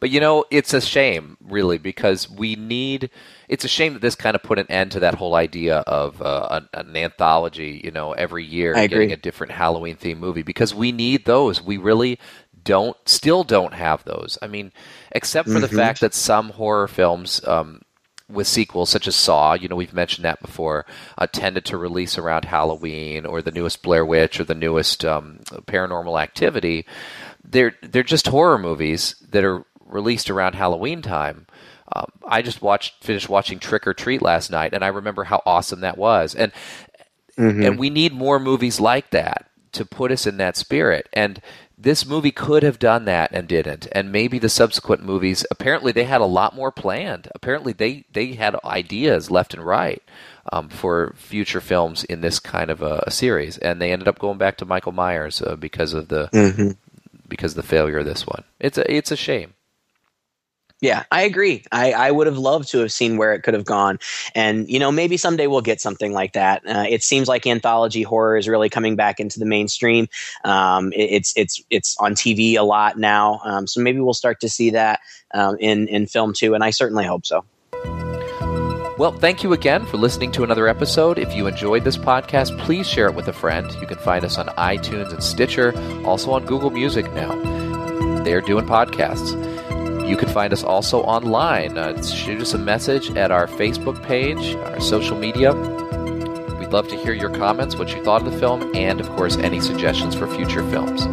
But 0.00 0.10
you 0.10 0.20
know, 0.20 0.44
it's 0.50 0.74
a 0.74 0.80
shame, 0.80 1.36
really, 1.40 1.78
because 1.78 2.28
we 2.28 2.56
need. 2.56 3.10
It's 3.48 3.64
a 3.64 3.68
shame 3.68 3.92
that 3.92 4.02
this 4.02 4.14
kind 4.14 4.34
of 4.34 4.42
put 4.42 4.58
an 4.58 4.66
end 4.70 4.92
to 4.92 5.00
that 5.00 5.14
whole 5.14 5.34
idea 5.34 5.78
of 5.78 6.20
uh, 6.22 6.48
an, 6.50 6.68
an 6.74 6.96
anthology. 6.96 7.80
You 7.84 7.90
know, 7.90 8.12
every 8.12 8.44
year 8.44 8.74
getting 8.74 9.12
a 9.12 9.16
different 9.16 9.52
Halloween 9.52 9.96
themed 9.96 10.18
movie 10.18 10.42
because 10.42 10.74
we 10.74 10.92
need 10.92 11.24
those. 11.24 11.62
We 11.62 11.76
really 11.76 12.18
don't, 12.64 12.96
still 13.06 13.44
don't 13.44 13.74
have 13.74 14.04
those. 14.04 14.38
I 14.42 14.46
mean, 14.46 14.72
except 15.12 15.48
for 15.48 15.60
the 15.60 15.68
Mhm. 15.68 15.76
fact 15.76 16.00
that 16.00 16.14
some 16.14 16.50
horror 16.50 16.88
films. 16.88 17.40
Um, 17.46 17.82
with 18.28 18.46
sequels 18.46 18.88
such 18.88 19.06
as 19.06 19.14
Saw, 19.14 19.52
you 19.52 19.68
know, 19.68 19.76
we've 19.76 19.92
mentioned 19.92 20.24
that 20.24 20.40
before, 20.40 20.86
uh, 21.18 21.26
tended 21.26 21.66
to 21.66 21.76
release 21.76 22.16
around 22.16 22.46
Halloween 22.46 23.26
or 23.26 23.42
the 23.42 23.50
newest 23.50 23.82
Blair 23.82 24.06
Witch 24.06 24.40
or 24.40 24.44
the 24.44 24.54
newest 24.54 25.04
um, 25.04 25.40
Paranormal 25.66 26.18
Activity. 26.22 26.86
They're 27.44 27.74
they're 27.82 28.02
just 28.02 28.28
horror 28.28 28.56
movies 28.58 29.16
that 29.32 29.44
are 29.44 29.66
released 29.84 30.30
around 30.30 30.54
Halloween 30.54 31.02
time. 31.02 31.46
Um, 31.94 32.06
I 32.26 32.40
just 32.40 32.62
watched 32.62 33.04
finished 33.04 33.28
watching 33.28 33.58
Trick 33.58 33.86
or 33.86 33.92
Treat 33.92 34.22
last 34.22 34.50
night, 34.50 34.72
and 34.72 34.82
I 34.82 34.88
remember 34.88 35.24
how 35.24 35.42
awesome 35.44 35.80
that 35.80 35.98
was. 35.98 36.34
And 36.34 36.52
Mhm. 37.38 37.66
and 37.66 37.78
we 37.78 37.90
need 37.90 38.14
more 38.14 38.38
movies 38.38 38.80
like 38.80 39.10
that 39.10 39.46
to 39.72 39.84
put 39.84 40.10
us 40.10 40.26
in 40.26 40.38
that 40.38 40.56
spirit. 40.56 41.06
And 41.12 41.42
this 41.82 42.06
movie 42.06 42.30
could 42.30 42.62
have 42.62 42.78
done 42.78 43.04
that 43.06 43.30
and 43.32 43.48
didn't. 43.48 43.88
And 43.92 44.12
maybe 44.12 44.38
the 44.38 44.48
subsequent 44.48 45.02
movies, 45.02 45.44
apparently 45.50 45.92
they 45.92 46.04
had 46.04 46.20
a 46.20 46.26
lot 46.26 46.54
more 46.54 46.70
planned. 46.70 47.28
Apparently 47.34 47.72
they, 47.72 48.04
they 48.12 48.32
had 48.34 48.56
ideas 48.64 49.30
left 49.30 49.52
and 49.54 49.64
right. 49.64 50.02
um, 50.52 50.68
for 50.68 51.14
future 51.16 51.60
films 51.60 52.04
in 52.04 52.20
this 52.20 52.38
kind 52.38 52.70
of 52.70 52.82
a, 52.82 53.04
a, 53.06 53.10
series, 53.10 53.58
and 53.58 53.80
they 53.80 53.92
ended 53.92 54.08
up 54.08 54.18
going 54.18 54.38
back 54.38 54.56
to 54.56 54.64
Michael 54.64 54.92
Myers 54.92 55.42
uh, 55.42 55.56
because 55.56 55.92
of 55.92 56.08
the 56.08 56.28
mm-hmm. 56.32 56.70
because 57.28 57.52
of 57.52 57.56
the 57.56 57.68
failure 57.68 57.98
of 57.98 58.06
this 58.06 58.26
one. 58.26 58.44
It's 58.58 58.78
a 58.78 58.92
it's 58.92 59.12
a 59.12 59.16
shame. 59.16 59.54
Yeah, 60.82 61.04
I 61.12 61.22
agree. 61.22 61.62
I, 61.70 61.92
I 61.92 62.10
would 62.10 62.26
have 62.26 62.36
loved 62.36 62.68
to 62.72 62.80
have 62.80 62.90
seen 62.90 63.16
where 63.16 63.32
it 63.34 63.44
could 63.44 63.54
have 63.54 63.64
gone. 63.64 64.00
And, 64.34 64.68
you 64.68 64.80
know, 64.80 64.90
maybe 64.90 65.16
someday 65.16 65.46
we'll 65.46 65.60
get 65.60 65.80
something 65.80 66.12
like 66.12 66.32
that. 66.32 66.66
Uh, 66.66 66.84
it 66.88 67.04
seems 67.04 67.28
like 67.28 67.46
anthology 67.46 68.02
horror 68.02 68.36
is 68.36 68.48
really 68.48 68.68
coming 68.68 68.96
back 68.96 69.20
into 69.20 69.38
the 69.38 69.46
mainstream. 69.46 70.08
Um, 70.44 70.92
it, 70.92 71.04
it's, 71.04 71.32
it's, 71.36 71.62
it's 71.70 71.96
on 71.98 72.14
TV 72.14 72.58
a 72.58 72.64
lot 72.64 72.98
now. 72.98 73.40
Um, 73.44 73.68
so 73.68 73.80
maybe 73.80 74.00
we'll 74.00 74.12
start 74.12 74.40
to 74.40 74.48
see 74.48 74.70
that 74.70 74.98
um, 75.32 75.56
in, 75.60 75.86
in 75.86 76.06
film 76.06 76.32
too. 76.32 76.52
And 76.52 76.64
I 76.64 76.70
certainly 76.70 77.06
hope 77.06 77.26
so. 77.26 77.44
Well, 78.98 79.12
thank 79.12 79.44
you 79.44 79.52
again 79.52 79.86
for 79.86 79.98
listening 79.98 80.32
to 80.32 80.42
another 80.42 80.66
episode. 80.66 81.16
If 81.16 81.32
you 81.32 81.46
enjoyed 81.46 81.84
this 81.84 81.96
podcast, 81.96 82.58
please 82.58 82.88
share 82.88 83.06
it 83.06 83.14
with 83.14 83.28
a 83.28 83.32
friend. 83.32 83.72
You 83.80 83.86
can 83.86 83.98
find 83.98 84.24
us 84.24 84.36
on 84.36 84.48
iTunes 84.48 85.12
and 85.12 85.22
Stitcher, 85.22 85.72
also 86.04 86.32
on 86.32 86.44
Google 86.44 86.70
Music 86.70 87.10
now. 87.12 87.36
They're 88.24 88.40
doing 88.40 88.66
podcasts. 88.66 89.51
You 90.12 90.18
can 90.18 90.28
find 90.28 90.52
us 90.52 90.62
also 90.62 91.00
online. 91.00 91.78
Uh, 91.78 92.02
shoot 92.02 92.38
us 92.38 92.52
a 92.52 92.58
message 92.58 93.16
at 93.16 93.30
our 93.30 93.46
Facebook 93.46 94.02
page, 94.02 94.54
our 94.56 94.78
social 94.78 95.16
media. 95.16 95.54
We'd 96.58 96.68
love 96.68 96.86
to 96.88 96.96
hear 96.98 97.14
your 97.14 97.30
comments, 97.30 97.76
what 97.76 97.94
you 97.94 98.04
thought 98.04 98.26
of 98.26 98.30
the 98.30 98.38
film, 98.38 98.76
and 98.76 99.00
of 99.00 99.08
course, 99.16 99.38
any 99.38 99.58
suggestions 99.58 100.14
for 100.14 100.26
future 100.26 100.68
films. 100.70 101.04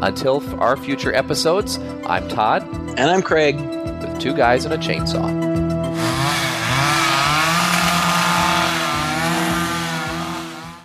Until 0.00 0.40
our 0.60 0.76
future 0.76 1.12
episodes, 1.12 1.78
I'm 2.06 2.28
Todd. 2.28 2.62
And 2.90 3.10
I'm 3.10 3.20
Craig. 3.20 3.56
With 3.56 4.20
two 4.20 4.32
guys 4.32 4.64
and 4.64 4.72
a 4.72 4.78
chainsaw. 4.78 5.45